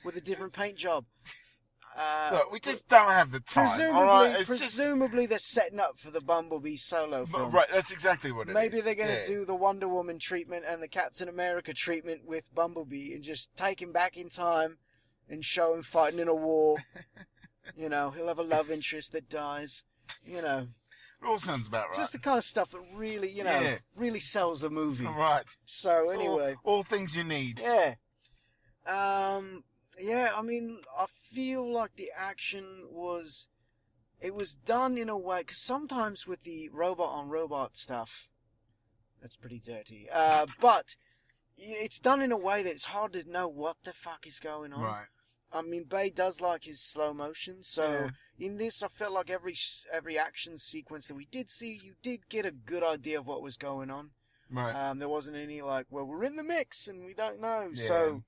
with 0.05 0.17
a 0.17 0.21
different 0.21 0.53
paint 0.53 0.77
job. 0.77 1.05
Uh, 1.97 2.31
look, 2.33 2.51
we 2.51 2.59
just 2.59 2.89
don't 2.89 3.11
have 3.13 3.31
the 3.31 3.39
time. 3.39 3.69
presumably, 3.69 4.03
right, 4.03 4.31
it's 4.41 4.49
just 4.49 4.61
presumably 4.61 5.27
they're 5.27 5.39
setting 5.39 5.79
up 5.79 5.97
for 5.97 6.11
the 6.11 6.21
Bumblebee 6.21 6.75
solo 6.75 7.25
film. 7.25 7.53
right. 7.53 7.69
That's 7.73 7.93
exactly 7.93 8.33
what 8.33 8.49
it 8.49 8.51
is. 8.51 8.55
Maybe 8.55 8.81
they're 8.81 8.97
going 8.97 9.11
to 9.11 9.19
Yeah. 9.21 9.27
do 9.39 9.45
the 9.45 9.55
Wonder 9.55 9.87
Woman 9.87 10.19
treatment 10.19 10.65
and 10.67 10.83
the 10.83 10.89
Captain 10.89 11.29
America 11.29 11.73
treatment 11.73 12.25
with 12.27 12.53
Bumblebee 12.53 13.15
and 13.15 13.23
just 13.23 13.55
take 13.57 13.81
him 13.81 13.93
back 13.93 14.17
in 14.17 14.29
time 14.29 14.79
and 15.29 15.45
show 15.45 15.75
him 15.75 15.83
fighting 15.83 16.19
in 16.21 16.29
a 16.29 16.35
war. 16.35 16.77
you 17.77 17.89
know, 17.89 18.11
he'll 18.11 18.29
have 18.29 18.39
a 18.39 18.43
love 18.43 18.71
interest 18.71 19.13
that 19.13 19.29
dies. 19.29 19.85
You 20.27 20.43
know, 20.43 20.69
It 21.23 21.27
all 21.27 21.39
sounds 21.39 21.67
about 21.67 21.89
right. 21.89 21.97
just 21.97 22.13
the 22.13 22.19
kind 22.19 22.37
of 22.39 22.45
stuff 22.45 22.71
that 22.73 22.83
really, 22.95 23.31
you 23.31 23.43
know, 23.45 23.59
Yeah. 23.61 23.79
really 23.97 24.21
sells 24.21 24.63
a 24.63 24.71
movie. 24.71 25.07
Right. 25.07 25.49
So 25.65 26.03
It's 26.05 26.13
anyway, 26.15 26.57
all, 26.63 26.83
things 26.83 27.17
you 27.17 27.25
need. 27.25 27.61
yeah. 27.61 27.95
Um, 28.87 29.65
yeah, 29.99 30.31
I 30.37 30.43
mean, 30.43 30.81
I 30.99 31.07
feel 31.07 31.71
like 31.71 31.97
the 31.97 32.11
action 32.17 32.87
was, 32.91 33.49
it 34.21 34.35
was 34.35 34.55
done 34.55 34.99
in 34.99 35.09
a 35.09 35.17
way, 35.17 35.39
because 35.41 35.59
sometimes 35.63 36.27
with 36.27 36.43
the 36.43 36.69
robot 36.71 37.11
on 37.11 37.29
robot 37.29 37.77
stuff, 37.77 38.29
that's 39.23 39.37
pretty 39.37 39.59
dirty. 39.59 40.09
Uh, 40.13 40.47
but 40.61 40.97
it's 41.57 41.99
done 41.99 42.21
in 42.21 42.31
a 42.33 42.37
way 42.37 42.63
that 42.63 42.71
it's 42.73 42.87
hard 42.87 43.15
to 43.15 43.31
know 43.31 43.49
what 43.49 43.77
the 43.85 43.93
fuck 43.95 44.27
is 44.27 44.39
going 44.39 44.73
on. 44.73 44.83
Right. 44.83 45.07
I 45.55 45.63
mean, 45.63 45.85
Bay 45.85 46.11
does 46.11 46.41
like 46.41 46.65
his 46.65 46.83
slow 46.83 47.15
motion, 47.15 47.63
so 47.63 48.11
in 48.39 48.57
this, 48.57 48.83
I 48.83 48.89
felt 48.89 49.13
like 49.13 49.31
every 49.31 49.55
every 49.93 50.19
action 50.19 50.59
sequence 50.59 51.07
that 51.07 51.15
we 51.15 51.27
did 51.27 51.49
see, 51.49 51.81
you 51.81 51.95
did 52.03 52.29
get 52.29 52.45
a 52.45 52.51
good 52.51 52.83
idea 52.83 53.21
of 53.21 53.27
what 53.29 53.41
was 53.41 53.57
going 53.57 53.89
on. 53.91 54.11
Right. 54.51 54.73
Um, 54.75 54.99
there 54.99 55.09
wasn't 55.09 55.37
any 55.37 55.63
like, 55.63 55.87
well, 55.91 56.05
we're 56.05 56.25
in 56.25 56.37
the 56.37 56.43
mix 56.43 56.89
and 56.89 57.05
we 57.05 57.15
don't 57.15 57.41
know. 57.41 57.71
Yeah. 57.73 57.87
So 57.87 58.23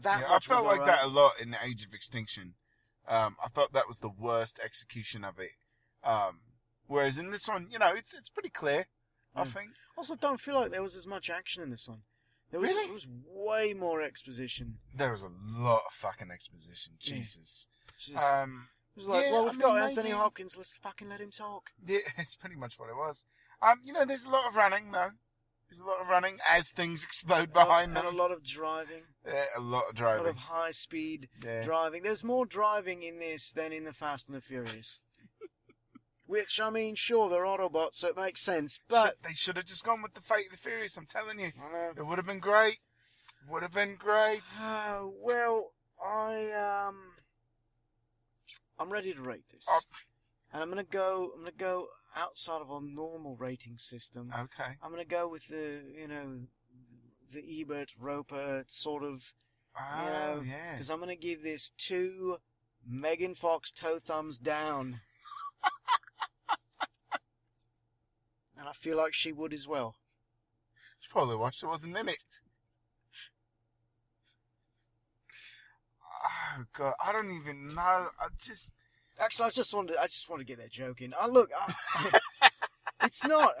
that 0.00 0.20
yeah, 0.20 0.34
I 0.34 0.38
felt 0.38 0.64
like 0.64 0.80
alright. 0.80 0.96
that 1.00 1.04
a 1.04 1.08
lot 1.08 1.40
in 1.40 1.50
the 1.50 1.58
Age 1.62 1.84
of 1.84 1.92
Extinction. 1.92 2.54
Um, 3.06 3.36
I 3.44 3.48
thought 3.48 3.72
that 3.72 3.88
was 3.88 3.98
the 3.98 4.08
worst 4.08 4.58
execution 4.64 5.24
of 5.24 5.38
it. 5.38 5.52
Um, 6.02 6.38
whereas 6.86 7.18
in 7.18 7.30
this 7.32 7.48
one, 7.48 7.68
you 7.70 7.78
know, 7.78 7.92
it's 7.94 8.14
it's 8.14 8.30
pretty 8.30 8.48
clear. 8.48 8.86
I 9.34 9.42
Mm. 9.42 9.48
think. 9.48 9.70
Also, 9.96 10.14
don't 10.14 10.40
feel 10.40 10.54
like 10.54 10.70
there 10.70 10.82
was 10.82 10.94
as 10.94 11.06
much 11.06 11.28
action 11.28 11.62
in 11.62 11.70
this 11.70 11.88
one. 11.88 12.02
There 12.54 12.60
was 12.60 12.70
Really? 12.70 12.84
there 12.84 12.94
was 12.94 13.06
way 13.26 13.74
more 13.74 14.00
exposition. 14.00 14.78
There 14.94 15.10
was 15.10 15.22
a 15.22 15.30
lot 15.44 15.82
of 15.88 15.92
fucking 15.92 16.30
exposition. 16.30 16.92
Yeah. 17.00 17.16
Jesus. 17.16 17.66
Just, 17.98 18.24
Um, 18.24 18.68
it 18.94 19.00
was 19.00 19.08
like, 19.08 19.24
yeah, 19.26 19.32
well, 19.32 19.44
we've 19.46 19.58
got 19.58 19.74
mean, 19.74 19.82
Anthony 19.82 20.10
maybe- 20.10 20.18
Hopkins. 20.18 20.56
Let's 20.56 20.76
fucking 20.78 21.08
let 21.08 21.20
him 21.20 21.32
talk. 21.32 21.70
yeah, 21.84 21.98
it's 22.16 22.36
pretty 22.36 22.54
much 22.54 22.78
what 22.78 22.90
it 22.90 22.94
was. 22.96 23.24
Um, 23.60 23.80
you 23.82 23.92
know, 23.92 24.04
there's 24.04 24.22
a 24.22 24.30
lot 24.30 24.46
of 24.46 24.54
running 24.54 24.92
though. 24.92 25.10
There's 25.68 25.80
a 25.80 25.84
lot 25.84 26.00
of 26.00 26.06
running 26.06 26.38
as 26.48 26.70
things 26.70 27.02
explode 27.02 27.52
behind 27.52 27.96
them. 27.96 28.06
and 28.06 28.14
a 28.14 28.16
lot 28.16 28.30
of 28.30 28.44
driving, 28.44 29.02
Yeah, 29.26 29.46
a 29.56 29.60
lot 29.60 29.88
of 29.88 29.96
driving. 29.96 30.20
a 30.20 30.24
lot 30.26 30.30
of 30.30 30.42
high 30.42 30.70
speed 30.70 31.28
yeah. 31.42 31.60
driving. 31.62 32.04
There's 32.04 32.22
more 32.22 32.46
driving 32.46 33.02
in 33.02 33.18
this 33.18 33.50
than 33.50 33.72
in 33.72 33.82
the 33.82 33.92
Fast 33.92 34.28
and 34.28 34.36
the 34.36 34.40
Furious. 34.40 35.00
Which 36.34 36.60
I 36.60 36.68
mean, 36.68 36.96
sure, 36.96 37.28
they're 37.28 37.44
Autobots, 37.44 37.94
so 37.94 38.08
it 38.08 38.16
makes 38.16 38.40
sense. 38.40 38.80
But 38.88 39.22
they 39.22 39.34
should 39.34 39.56
have 39.56 39.66
just 39.66 39.84
gone 39.84 40.02
with 40.02 40.14
the 40.14 40.20
Fate 40.20 40.46
of 40.46 40.50
the 40.50 40.56
Furious. 40.58 40.96
I'm 40.96 41.06
telling 41.06 41.38
you, 41.38 41.52
it 41.96 42.04
would 42.04 42.18
have 42.18 42.26
been 42.26 42.40
great. 42.40 42.78
Would 43.48 43.62
have 43.62 43.72
been 43.72 43.94
great. 43.94 44.42
Uh, 44.60 45.02
well, 45.22 45.70
I 46.04 46.50
um, 46.88 46.96
I'm 48.80 48.90
ready 48.90 49.14
to 49.14 49.20
rate 49.22 49.44
this, 49.52 49.64
Oh. 49.70 49.78
and 50.52 50.60
I'm 50.60 50.70
gonna 50.70 50.82
go. 50.82 51.30
I'm 51.34 51.40
gonna 51.42 51.52
go 51.56 51.86
outside 52.16 52.60
of 52.62 52.68
our 52.72 52.80
normal 52.82 53.36
rating 53.36 53.78
system. 53.78 54.32
Okay. 54.36 54.72
I'm 54.82 54.90
gonna 54.90 55.04
go 55.04 55.28
with 55.28 55.46
the 55.46 55.82
you 55.96 56.08
know 56.08 56.34
the 57.32 57.60
Ebert 57.60 57.92
Roeper 57.96 58.64
sort 58.66 59.04
of 59.04 59.32
Oh, 59.78 60.04
you 60.04 60.10
know 60.10 60.42
yeah. 60.44 60.72
because 60.72 60.90
I'm 60.90 60.98
gonna 60.98 61.14
give 61.14 61.44
this 61.44 61.70
two 61.78 62.38
Megan 62.84 63.36
Fox 63.36 63.70
toe 63.70 64.00
thumbs 64.00 64.38
down, 64.38 65.00
and 68.64 68.70
I 68.70 68.72
feel 68.72 68.96
like 68.96 69.12
she 69.12 69.30
would 69.30 69.52
as 69.52 69.68
well. 69.68 69.94
She 70.98 71.10
probably 71.10 71.36
watched 71.36 71.62
it, 71.62 71.66
wasn't 71.66 71.98
in 71.98 72.08
it. 72.08 72.16
Oh 76.24 76.64
god, 76.72 76.94
I 77.04 77.12
don't 77.12 77.30
even 77.30 77.74
know. 77.74 78.08
I 78.18 78.28
just 78.40 78.72
Actually, 79.20 79.44
I 79.46 79.50
just 79.50 79.72
wanted, 79.74 79.96
I 79.98 80.06
just 80.06 80.28
want 80.30 80.40
to 80.40 80.46
get 80.46 80.56
that 80.58 80.72
joke 80.72 81.00
in. 81.02 81.12
I 81.20 81.28
look, 81.28 81.50
I, 81.56 82.18
it's 83.04 83.24
not. 83.24 83.52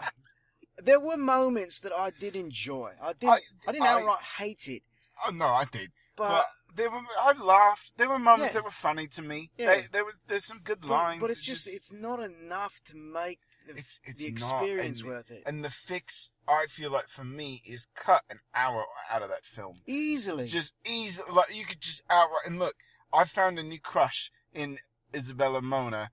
There 0.82 0.98
were 0.98 1.16
moments 1.18 1.78
that 1.80 1.92
I 1.92 2.10
did 2.18 2.34
enjoy. 2.34 2.92
I 3.00 3.12
didn't. 3.12 3.30
I, 3.30 3.38
I- 3.68 3.72
didn't 3.72 3.86
I- 3.86 3.92
outright 4.00 4.22
hate 4.38 4.66
it, 4.68 4.82
oh 5.26 5.30
no, 5.30 5.46
I 5.48 5.66
did. 5.66 5.90
but 6.16 6.28
But 6.28 6.46
there 6.76 6.90
were 6.90 7.02
I 7.20 7.32
laughed. 7.38 7.92
There 7.98 8.08
were 8.08 8.18
moments 8.18 8.54
Yeah. 8.54 8.60
that 8.60 8.64
were 8.64 8.70
funny 8.70 9.06
to 9.08 9.20
me. 9.22 9.50
Yeah. 9.58 9.66
They, 9.66 9.82
there 9.92 10.04
was 10.06 10.18
there's 10.26 10.46
some 10.46 10.60
good 10.64 10.80
but, 10.80 10.88
lines. 10.90 11.20
but 11.20 11.30
it's 11.30 11.42
just, 11.42 11.68
it's 11.68 11.92
not 11.92 12.20
enough 12.24 12.80
to 12.86 12.96
make 12.96 13.40
It's- 13.66 14.00
it's 14.04 14.20
the 14.22 14.30
not, 14.32 14.62
experience 14.62 15.00
and- 15.00 15.08
worth 15.08 15.30
it. 15.30 15.42
and 15.46 15.64
the 15.64 15.70
fix 15.70 16.30
I 16.46 16.66
feel 16.66 16.90
like 16.90 17.08
for 17.08 17.24
me 17.24 17.62
is 17.64 17.86
cut 17.94 18.22
an 18.28 18.40
hour 18.54 18.84
out 19.08 19.22
of 19.22 19.28
that 19.30 19.44
film. 19.44 19.80
Easily. 19.86 20.46
Just 20.46 20.74
easily, 20.84 21.30
like 21.32 21.54
you 21.54 21.64
could 21.64 21.80
just 21.80 22.02
outright 22.10 22.46
and 22.46 22.58
look. 22.58 22.76
I 23.12 23.24
found 23.24 23.58
a 23.58 23.62
new 23.62 23.80
crush 23.80 24.30
in 24.52 24.78
Isabela 25.12 25.62
Moner. 25.62 26.10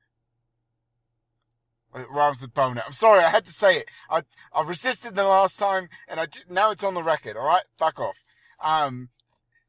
It 1.94 2.08
rhymes 2.10 2.42
with 2.42 2.54
boner. 2.54 2.84
I'm 2.86 2.94
sorry, 2.94 3.22
I 3.24 3.30
had 3.30 3.46
to 3.46 3.52
say 3.52 3.78
it. 3.80 3.90
I 4.10 4.24
I 4.54 4.62
resisted 4.64 5.16
the 5.16 5.26
last 5.26 5.60
time, 5.60 5.90
and 6.08 6.20
I 6.22 6.28
now 6.48 6.72
it's 6.72 6.84
on 6.86 6.94
the 6.94 7.04
record. 7.04 7.36
All 7.36 7.46
right, 7.46 7.66
fuck 7.76 8.00
off. 8.00 8.24
Um, 8.62 9.10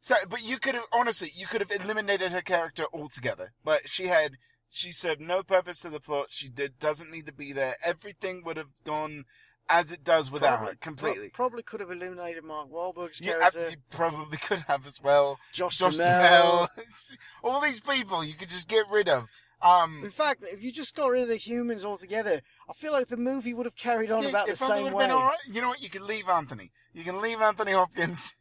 so 0.00 0.14
but 0.28 0.42
you 0.42 0.58
could 0.58 0.76
have 0.76 0.84
honestly, 0.92 1.30
you 1.34 1.46
could 1.48 1.60
have 1.60 1.72
eliminated 1.72 2.30
her 2.30 2.42
character 2.42 2.84
altogether. 2.92 3.54
But 3.64 3.88
she 3.88 4.06
had, 4.06 4.36
she 4.72 4.90
served 4.92 5.20
no 5.20 5.42
purpose 5.42 5.80
to 5.80 5.90
the 5.90 6.00
plot. 6.00 6.26
She 6.30 6.48
did 6.48 6.78
doesn't 6.78 7.10
need 7.10 7.26
to 7.26 7.32
be 7.32 7.52
there. 7.52 7.76
Everything 7.84 8.42
would 8.44 8.56
have 8.56 8.82
gone 8.84 9.24
as 9.68 9.92
it 9.92 10.02
does 10.02 10.30
without 10.30 10.56
probably, 10.58 10.72
her 10.72 10.76
completely. 10.80 11.28
pro- 11.28 11.46
probably 11.46 11.62
could 11.62 11.80
have 11.80 11.90
eliminated 11.90 12.42
Mark 12.44 12.70
Wahlberg's 12.70 13.20
You, 13.20 13.32
character. 13.32 13.70
you 13.70 13.76
probably 13.90 14.38
could 14.38 14.64
have 14.68 14.86
as 14.86 15.00
well. 15.00 15.38
Josh, 15.52 15.78
Josh 15.78 15.96
Duhamel. 15.96 16.42
Duhamel. 16.42 16.68
All 17.44 17.60
these 17.60 17.80
people 17.80 18.24
you 18.24 18.34
could 18.34 18.48
just 18.48 18.66
get 18.68 18.84
rid 18.90 19.08
of. 19.08 19.28
Um, 19.62 20.00
In 20.02 20.10
fact, 20.10 20.42
if 20.42 20.64
you 20.64 20.72
just 20.72 20.96
got 20.96 21.06
rid 21.10 21.22
of 21.22 21.28
the 21.28 21.36
humans 21.36 21.84
altogether, 21.84 22.40
I 22.68 22.72
feel 22.72 22.92
like 22.92 23.06
the 23.06 23.16
movie 23.16 23.54
would 23.54 23.66
have 23.66 23.76
carried 23.76 24.10
on 24.10 24.24
yeah, 24.24 24.30
about 24.30 24.48
the 24.48 24.56
same 24.56 24.92
way. 24.92 25.04
been 25.04 25.10
all 25.12 25.24
right. 25.26 25.38
You 25.50 25.62
know 25.62 25.68
what? 25.68 25.80
You 25.82 25.88
can 25.88 26.06
leave 26.06 26.28
Anthony. 26.28 26.72
You 26.92 27.04
can 27.04 27.22
leave 27.22 27.40
Anthony 27.40 27.70
Hopkins 27.72 28.34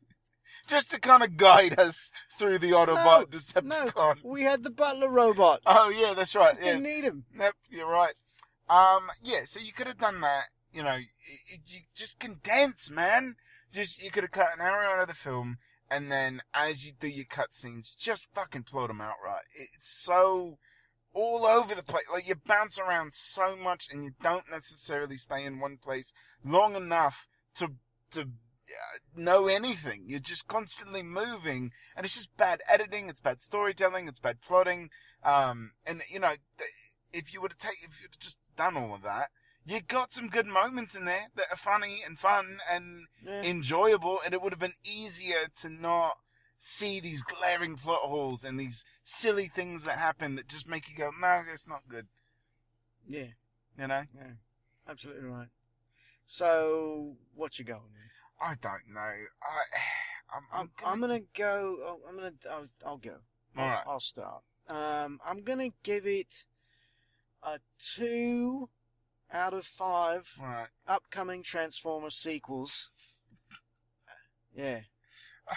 just 0.67 0.91
to 0.91 0.99
kind 0.99 1.23
of 1.23 1.37
guide 1.37 1.79
us 1.79 2.11
through 2.37 2.59
the 2.59 2.71
Autobot 2.71 3.27
Decepticon. 3.27 3.95
No, 3.95 4.13
we 4.29 4.43
had 4.43 4.63
the 4.63 4.69
butler 4.69 5.09
robot. 5.09 5.61
Oh 5.65 5.89
yeah, 5.89 6.13
that's 6.13 6.35
right. 6.35 6.55
Yeah. 6.59 6.73
Didn't 6.73 6.83
need 6.83 7.03
him. 7.03 7.25
Yep, 7.37 7.55
you're 7.69 7.89
right. 7.89 8.13
Um, 8.69 9.09
yeah, 9.21 9.41
so 9.45 9.59
you 9.59 9.73
could 9.73 9.87
have 9.87 9.97
done 9.97 10.21
that. 10.21 10.45
You 10.71 10.83
know, 10.83 10.95
it, 10.95 11.59
you 11.67 11.81
just 11.95 12.19
condense, 12.19 12.89
man. 12.89 13.35
Just 13.71 14.03
you 14.03 14.11
could 14.11 14.23
have 14.23 14.31
cut 14.31 14.53
an 14.53 14.61
hour 14.61 14.85
out 14.85 15.01
of 15.01 15.07
the 15.07 15.13
film, 15.13 15.57
and 15.89 16.11
then 16.11 16.41
as 16.53 16.85
you 16.85 16.93
do 16.97 17.07
your 17.07 17.25
cutscenes, 17.25 17.95
just 17.97 18.29
fucking 18.33 18.63
plot 18.63 18.87
them 18.87 19.01
out 19.01 19.15
right. 19.23 19.43
It's 19.55 19.89
so 19.89 20.57
all 21.13 21.45
over 21.45 21.75
the 21.75 21.83
place. 21.83 22.05
Like 22.11 22.27
you 22.27 22.35
bounce 22.45 22.79
around 22.79 23.13
so 23.13 23.55
much, 23.55 23.87
and 23.91 24.03
you 24.03 24.11
don't 24.21 24.49
necessarily 24.49 25.17
stay 25.17 25.43
in 25.45 25.59
one 25.59 25.77
place 25.77 26.13
long 26.43 26.75
enough 26.75 27.27
to 27.55 27.73
to 28.11 28.29
know 29.15 29.47
anything. 29.47 30.03
You're 30.07 30.19
just 30.19 30.47
constantly 30.47 31.03
moving, 31.03 31.71
and 31.95 32.05
it's 32.05 32.15
just 32.15 32.35
bad 32.37 32.61
editing. 32.69 33.09
It's 33.09 33.19
bad 33.19 33.41
storytelling. 33.41 34.07
It's 34.07 34.19
bad 34.19 34.41
plotting. 34.41 34.89
Um, 35.23 35.71
and 35.85 36.01
you 36.11 36.19
know, 36.19 36.33
if 37.13 37.33
you 37.33 37.41
would 37.41 37.51
have 37.51 37.59
taken, 37.59 37.89
if 37.89 38.01
you'd 38.01 38.19
just 38.19 38.39
done 38.55 38.77
all 38.77 38.93
of 38.95 39.01
that, 39.03 39.29
you 39.65 39.81
got 39.81 40.13
some 40.13 40.27
good 40.27 40.47
moments 40.47 40.95
in 40.95 41.05
there 41.05 41.27
that 41.35 41.47
are 41.51 41.57
funny 41.57 42.01
and 42.05 42.17
fun 42.17 42.59
and 42.69 43.07
Yeah. 43.23 43.43
enjoyable, 43.43 44.19
and 44.23 44.33
it 44.33 44.41
would 44.41 44.53
have 44.53 44.59
been 44.59 44.73
easier 44.83 45.47
to 45.61 45.69
not 45.69 46.17
see 46.57 46.99
these 46.99 47.23
glaring 47.23 47.75
plot 47.75 48.01
holes 48.01 48.43
and 48.43 48.59
these 48.59 48.85
silly 49.03 49.47
things 49.47 49.83
that 49.83 49.97
happen 49.97 50.35
that 50.35 50.47
just 50.47 50.67
make 50.67 50.87
you 50.89 50.95
go, 50.95 51.09
no, 51.19 51.41
that's 51.47 51.67
not 51.67 51.87
good. 51.87 52.07
yeah, 53.07 53.33
You 53.77 53.87
know? 53.87 54.03
yeah, 54.15 54.33
absolutely 54.87 55.27
right. 55.27 55.47
So, 56.25 57.17
what 57.33 57.57
you 57.59 57.65
going 57.65 57.81
with? 57.81 58.20
I 58.41 58.55
don't 58.61 58.93
know. 58.93 58.99
I, 58.99 59.61
I'm, 60.35 60.43
I'm, 60.53 60.71
I'm, 60.85 61.01
gonna 61.01 61.21
go. 61.35 61.77
Oh, 61.85 61.99
I'm 62.07 62.15
gonna. 62.15 62.33
I'll, 62.49 62.67
I'll 62.85 62.97
go. 62.97 63.17
All 63.57 63.65
right. 63.65 63.83
I'll 63.85 63.99
start. 63.99 64.43
Um, 64.69 65.19
I'm 65.25 65.43
gonna 65.43 65.69
give 65.83 66.07
it 66.07 66.45
a 67.43 67.59
two 67.77 68.69
out 69.31 69.53
of 69.53 69.65
five 69.65 70.29
all 70.39 70.47
right. 70.47 70.67
upcoming 70.87 71.43
Transformers 71.43 72.15
sequels. 72.15 72.91
Yeah. 74.55 74.81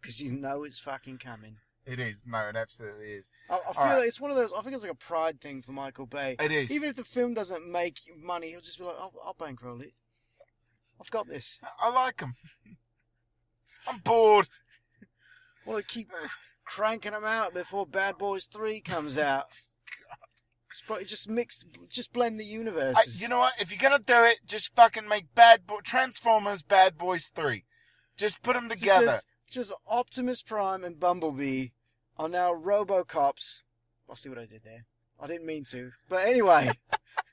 Because 0.00 0.18
you 0.18 0.32
know 0.32 0.64
it's 0.64 0.78
fucking 0.78 1.18
coming. 1.18 1.58
It 1.84 2.00
is. 2.00 2.24
No, 2.26 2.48
it 2.48 2.56
absolutely 2.56 3.10
is. 3.10 3.30
I, 3.50 3.56
I 3.56 3.72
feel 3.74 3.84
right. 3.84 3.98
like 3.98 4.08
it's 4.08 4.18
one 4.18 4.30
of 4.30 4.36
those. 4.38 4.50
I 4.50 4.62
think 4.62 4.74
it's 4.74 4.82
like 4.82 4.92
a 4.92 4.96
pride 4.96 5.42
thing 5.42 5.60
for 5.60 5.72
Michael 5.72 6.06
Bay. 6.06 6.36
It 6.40 6.50
is. 6.50 6.70
Even 6.70 6.88
if 6.88 6.96
the 6.96 7.04
film 7.04 7.34
doesn't 7.34 7.70
make 7.70 7.98
money, 8.16 8.48
he'll 8.48 8.62
just 8.62 8.78
be 8.78 8.84
like, 8.84 8.96
"I'll, 8.98 9.12
I'll 9.22 9.34
bankroll 9.34 9.82
it. 9.82 9.92
I've 11.00 11.10
got 11.10 11.28
this. 11.28 11.60
I 11.80 11.90
like 11.90 12.18
them. 12.18 12.34
I'm 13.86 13.98
bored. 13.98 14.48
want 15.64 15.86
to 15.86 15.92
keep 15.92 16.10
cranking 16.64 17.12
them 17.12 17.24
out 17.24 17.54
before 17.54 17.86
Bad 17.86 18.18
Boys 18.18 18.46
Three 18.46 18.80
comes 18.80 19.18
out. 19.18 19.46
Just 21.04 21.28
mixed, 21.28 21.66
just 21.88 22.12
blend 22.12 22.38
the 22.38 22.44
I, 22.44 22.48
universes. 22.48 23.20
you 23.20 23.28
know 23.28 23.40
what? 23.40 23.54
If 23.60 23.72
you're 23.72 23.90
gonna 23.90 24.02
do 24.02 24.24
it, 24.24 24.40
just 24.46 24.74
fucking 24.76 25.08
make 25.08 25.34
Bad 25.34 25.66
Boy 25.66 25.80
Transformers 25.82 26.62
Bad 26.62 26.96
Boys 26.96 27.26
Three. 27.34 27.64
Just 28.16 28.42
put 28.42 28.54
them 28.54 28.68
together. 28.68 29.06
Just, 29.06 29.26
just 29.50 29.72
Optimus 29.88 30.42
Prime 30.42 30.84
and 30.84 31.00
Bumblebee 31.00 31.68
are 32.16 32.28
now 32.28 32.52
RoboCops. 32.52 33.62
I 34.08 34.14
see 34.14 34.28
what 34.28 34.38
I 34.38 34.46
did 34.46 34.62
there. 34.62 34.84
I 35.18 35.26
didn't 35.26 35.46
mean 35.46 35.64
to, 35.70 35.90
but 36.08 36.24
anyway, 36.26 36.70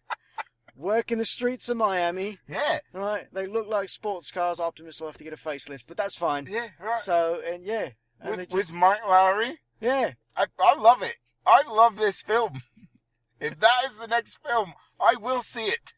work 0.78 1.12
in 1.12 1.18
the 1.18 1.26
streets 1.26 1.68
of 1.68 1.76
Miami. 1.78 2.38
Yeah. 2.48 2.80
Right? 2.94 3.28
They 3.34 3.48
look 3.48 3.68
like 3.68 3.90
sports 3.90 4.32
cars. 4.32 4.60
Optimus 4.60 5.02
will 5.02 5.08
have 5.08 5.18
to 5.18 5.24
get 5.24 5.34
a 5.34 5.38
facelift, 5.38 5.84
but 5.88 5.98
that's 5.98 6.16
fine. 6.16 6.48
Yeah. 6.50 6.68
Right. 6.80 7.02
So 7.02 7.42
and 7.46 7.64
yeah, 7.64 7.90
and 8.22 8.38
with, 8.38 8.50
just, 8.50 8.54
with 8.54 8.74
Mike 8.74 9.02
Lowrey, 9.02 9.56
yeah, 9.82 10.12
I 10.36 10.46
I 10.60 10.76
love 10.80 11.02
it. 11.02 11.16
I 11.46 11.64
love 11.68 11.98
this 11.98 12.22
film. 12.22 12.62
if 13.42 13.60
that 13.60 13.82
is 13.90 13.98
the 13.98 14.08
next 14.08 14.38
film, 14.46 14.74
I 15.00 15.16
will 15.16 15.42
see 15.42 15.66
it. 15.66 15.94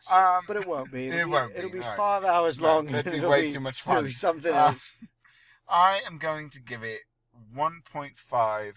So- 0.00 0.14
Um, 0.18 0.42
but 0.48 0.56
it 0.56 0.66
won't 0.66 0.90
be. 0.92 1.08
It'll 1.08 1.20
it 1.20 1.24
be, 1.24 1.30
won't 1.30 1.56
It'll 1.56 1.70
be 1.70 1.78
no. 1.78 1.94
five 1.96 2.24
hours 2.24 2.60
long. 2.60 2.88
and 2.92 3.04
be 3.10 3.20
way 3.20 3.42
be- 3.42 3.52
too 3.52 3.60
much 3.60 3.80
It'll 3.82 3.92
fun. 3.96 4.04
be 4.04 4.10
something 4.10 4.52
Uh, 4.52 4.66
else. 4.68 4.94
I 5.68 6.00
am 6.06 6.18
going 6.18 6.50
to 6.50 6.60
give 6.60 6.82
it 6.82 7.00
1.5. 7.56 8.74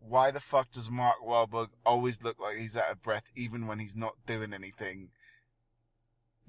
Why 0.00 0.30
the 0.30 0.40
fuck 0.40 0.70
does 0.70 0.90
Mark 0.90 1.16
Wahlberg 1.24 1.68
always 1.84 2.22
look 2.22 2.38
like 2.38 2.56
he's 2.56 2.76
out 2.76 2.90
of 2.90 3.02
breath 3.02 3.24
even 3.34 3.66
when 3.66 3.78
he's 3.78 3.96
not 3.96 4.14
doing 4.26 4.52
anything? 4.52 5.08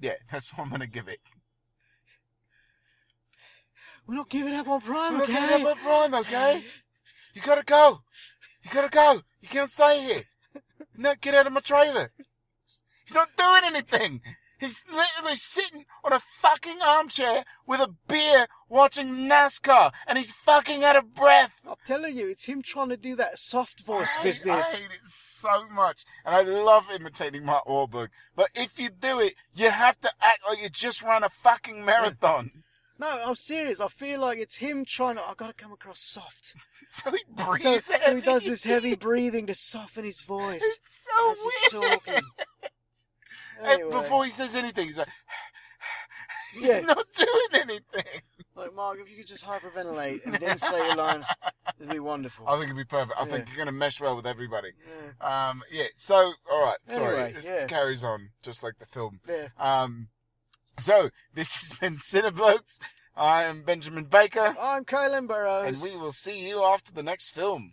Yeah, 0.00 0.14
that's 0.32 0.52
what 0.52 0.64
I'm 0.64 0.70
gonna 0.70 0.86
give 0.86 1.08
it. 1.08 1.20
We're 4.06 4.14
not 4.14 4.30
giving 4.30 4.54
up 4.54 4.68
on 4.68 4.80
Prime, 4.80 5.18
Look 5.18 5.28
okay? 5.28 5.62
up 5.62 5.66
on 5.66 5.76
Prime, 5.76 6.14
okay? 6.14 6.64
You 7.34 7.42
gotta 7.42 7.62
go. 7.62 8.00
You 8.64 8.70
gotta 8.72 8.88
go. 8.88 9.20
You 9.40 9.48
can't 9.48 9.70
stay 9.70 10.00
here. 10.00 10.22
No, 10.96 11.14
get 11.20 11.34
out 11.34 11.46
of 11.46 11.52
my 11.52 11.60
trailer. 11.60 12.10
He's 13.04 13.14
not 13.14 13.28
doing 13.36 13.60
anything. 13.64 14.22
He's 14.58 14.82
literally 14.92 15.36
sitting 15.36 15.84
on 16.02 16.12
a 16.12 16.18
fucking 16.20 16.78
armchair 16.84 17.44
with 17.66 17.80
a 17.80 17.94
beer 18.08 18.46
watching 18.68 19.28
NASCAR 19.28 19.92
and 20.06 20.18
he's 20.18 20.32
fucking 20.32 20.82
out 20.82 20.96
of 20.96 21.14
breath. 21.14 21.60
I'm 21.66 21.76
telling 21.84 22.16
you, 22.16 22.28
it's 22.28 22.46
him 22.46 22.62
trying 22.62 22.88
to 22.88 22.96
do 22.96 23.14
that 23.16 23.38
soft 23.38 23.80
voice 23.80 24.16
I, 24.18 24.22
business. 24.24 24.74
I 24.74 24.76
hate 24.76 24.90
it 24.90 25.08
so 25.08 25.68
much. 25.68 26.04
And 26.24 26.34
I 26.34 26.42
love 26.42 26.90
imitating 26.92 27.44
Mark 27.44 27.66
Wahlberg. 27.66 28.08
But 28.34 28.48
if 28.56 28.80
you 28.80 28.88
do 28.90 29.20
it, 29.20 29.34
you 29.54 29.70
have 29.70 30.00
to 30.00 30.10
act 30.20 30.40
like 30.48 30.60
you 30.60 30.68
just 30.68 31.02
ran 31.02 31.22
a 31.22 31.28
fucking 31.28 31.84
marathon. 31.84 32.50
No, 33.00 33.22
I'm 33.26 33.36
serious. 33.36 33.80
I 33.80 33.86
feel 33.86 34.20
like 34.22 34.38
it's 34.40 34.56
him 34.56 34.84
trying 34.84 35.14
to. 35.14 35.22
I've 35.22 35.36
gotta 35.36 35.52
come 35.54 35.70
across 35.72 36.00
soft. 36.00 36.56
So 36.90 37.12
he 37.12 37.20
breathes 37.28 37.62
So, 37.62 37.78
so 37.78 38.16
he 38.16 38.20
does 38.22 38.44
this 38.44 38.64
heavy 38.64 38.96
breathing 38.96 39.46
to 39.46 39.54
soften 39.54 40.04
his 40.04 40.22
voice 40.22 40.64
It's 40.64 41.06
so 41.06 41.30
as 41.30 41.38
he's 41.38 41.80
weird. 41.80 42.00
talking. 42.00 42.22
And 43.58 43.66
Anyway, 43.66 43.90
Before 43.92 44.24
he 44.24 44.30
says 44.30 44.54
anything, 44.54 44.86
he's 44.86 44.98
like, 44.98 45.08
he's 46.54 46.62
Yeah. 46.66 46.80
not 46.80 47.06
doing 47.16 47.62
anything. 47.62 48.20
like 48.54 48.74
Mark, 48.74 48.98
if 49.00 49.10
you 49.10 49.16
could 49.16 49.26
just 49.26 49.44
hyperventilate 49.44 50.24
and 50.26 50.34
then 50.36 50.56
say 50.58 50.76
your 50.86 50.96
lines, 51.06 51.26
it'd 51.78 51.90
be 51.92 51.98
wonderful. 52.00 52.46
I 52.48 52.52
think 52.54 52.64
it'd 52.64 52.76
be 52.76 52.84
perfect. 52.84 53.18
I 53.18 53.24
Yeah. 53.24 53.30
think 53.32 53.48
you're 53.48 53.56
going 53.56 53.66
to 53.66 53.72
mesh 53.72 54.00
well 54.00 54.16
with 54.16 54.26
everybody. 54.26 54.72
Yeah, 55.20 55.48
Um, 55.50 55.62
yeah, 55.70 55.84
so, 55.96 56.32
alright, 56.52 56.78
sorry. 56.84 57.14
Anyway, 57.16 57.32
this 57.34 57.44
yeah. 57.46 57.66
carries 57.66 58.02
on, 58.04 58.30
just 58.42 58.62
like 58.62 58.78
the 58.78 58.86
film. 58.86 59.20
yeah. 59.28 59.48
Um, 59.58 60.08
so, 60.78 61.10
this 61.34 61.54
has 61.70 61.78
been 61.78 61.96
Cineblokes. 61.96 62.78
I 63.16 63.42
am 63.44 63.62
Benjamin 63.64 64.04
Baker, 64.04 64.54
I'm 64.60 64.84
Caelan 64.84 65.26
Burrows. 65.26 65.66
and 65.68 65.82
we 65.82 65.96
will 65.96 66.12
see 66.12 66.48
you 66.48 66.62
after 66.62 66.92
the 66.92 67.02
next 67.02 67.30
film. 67.30 67.72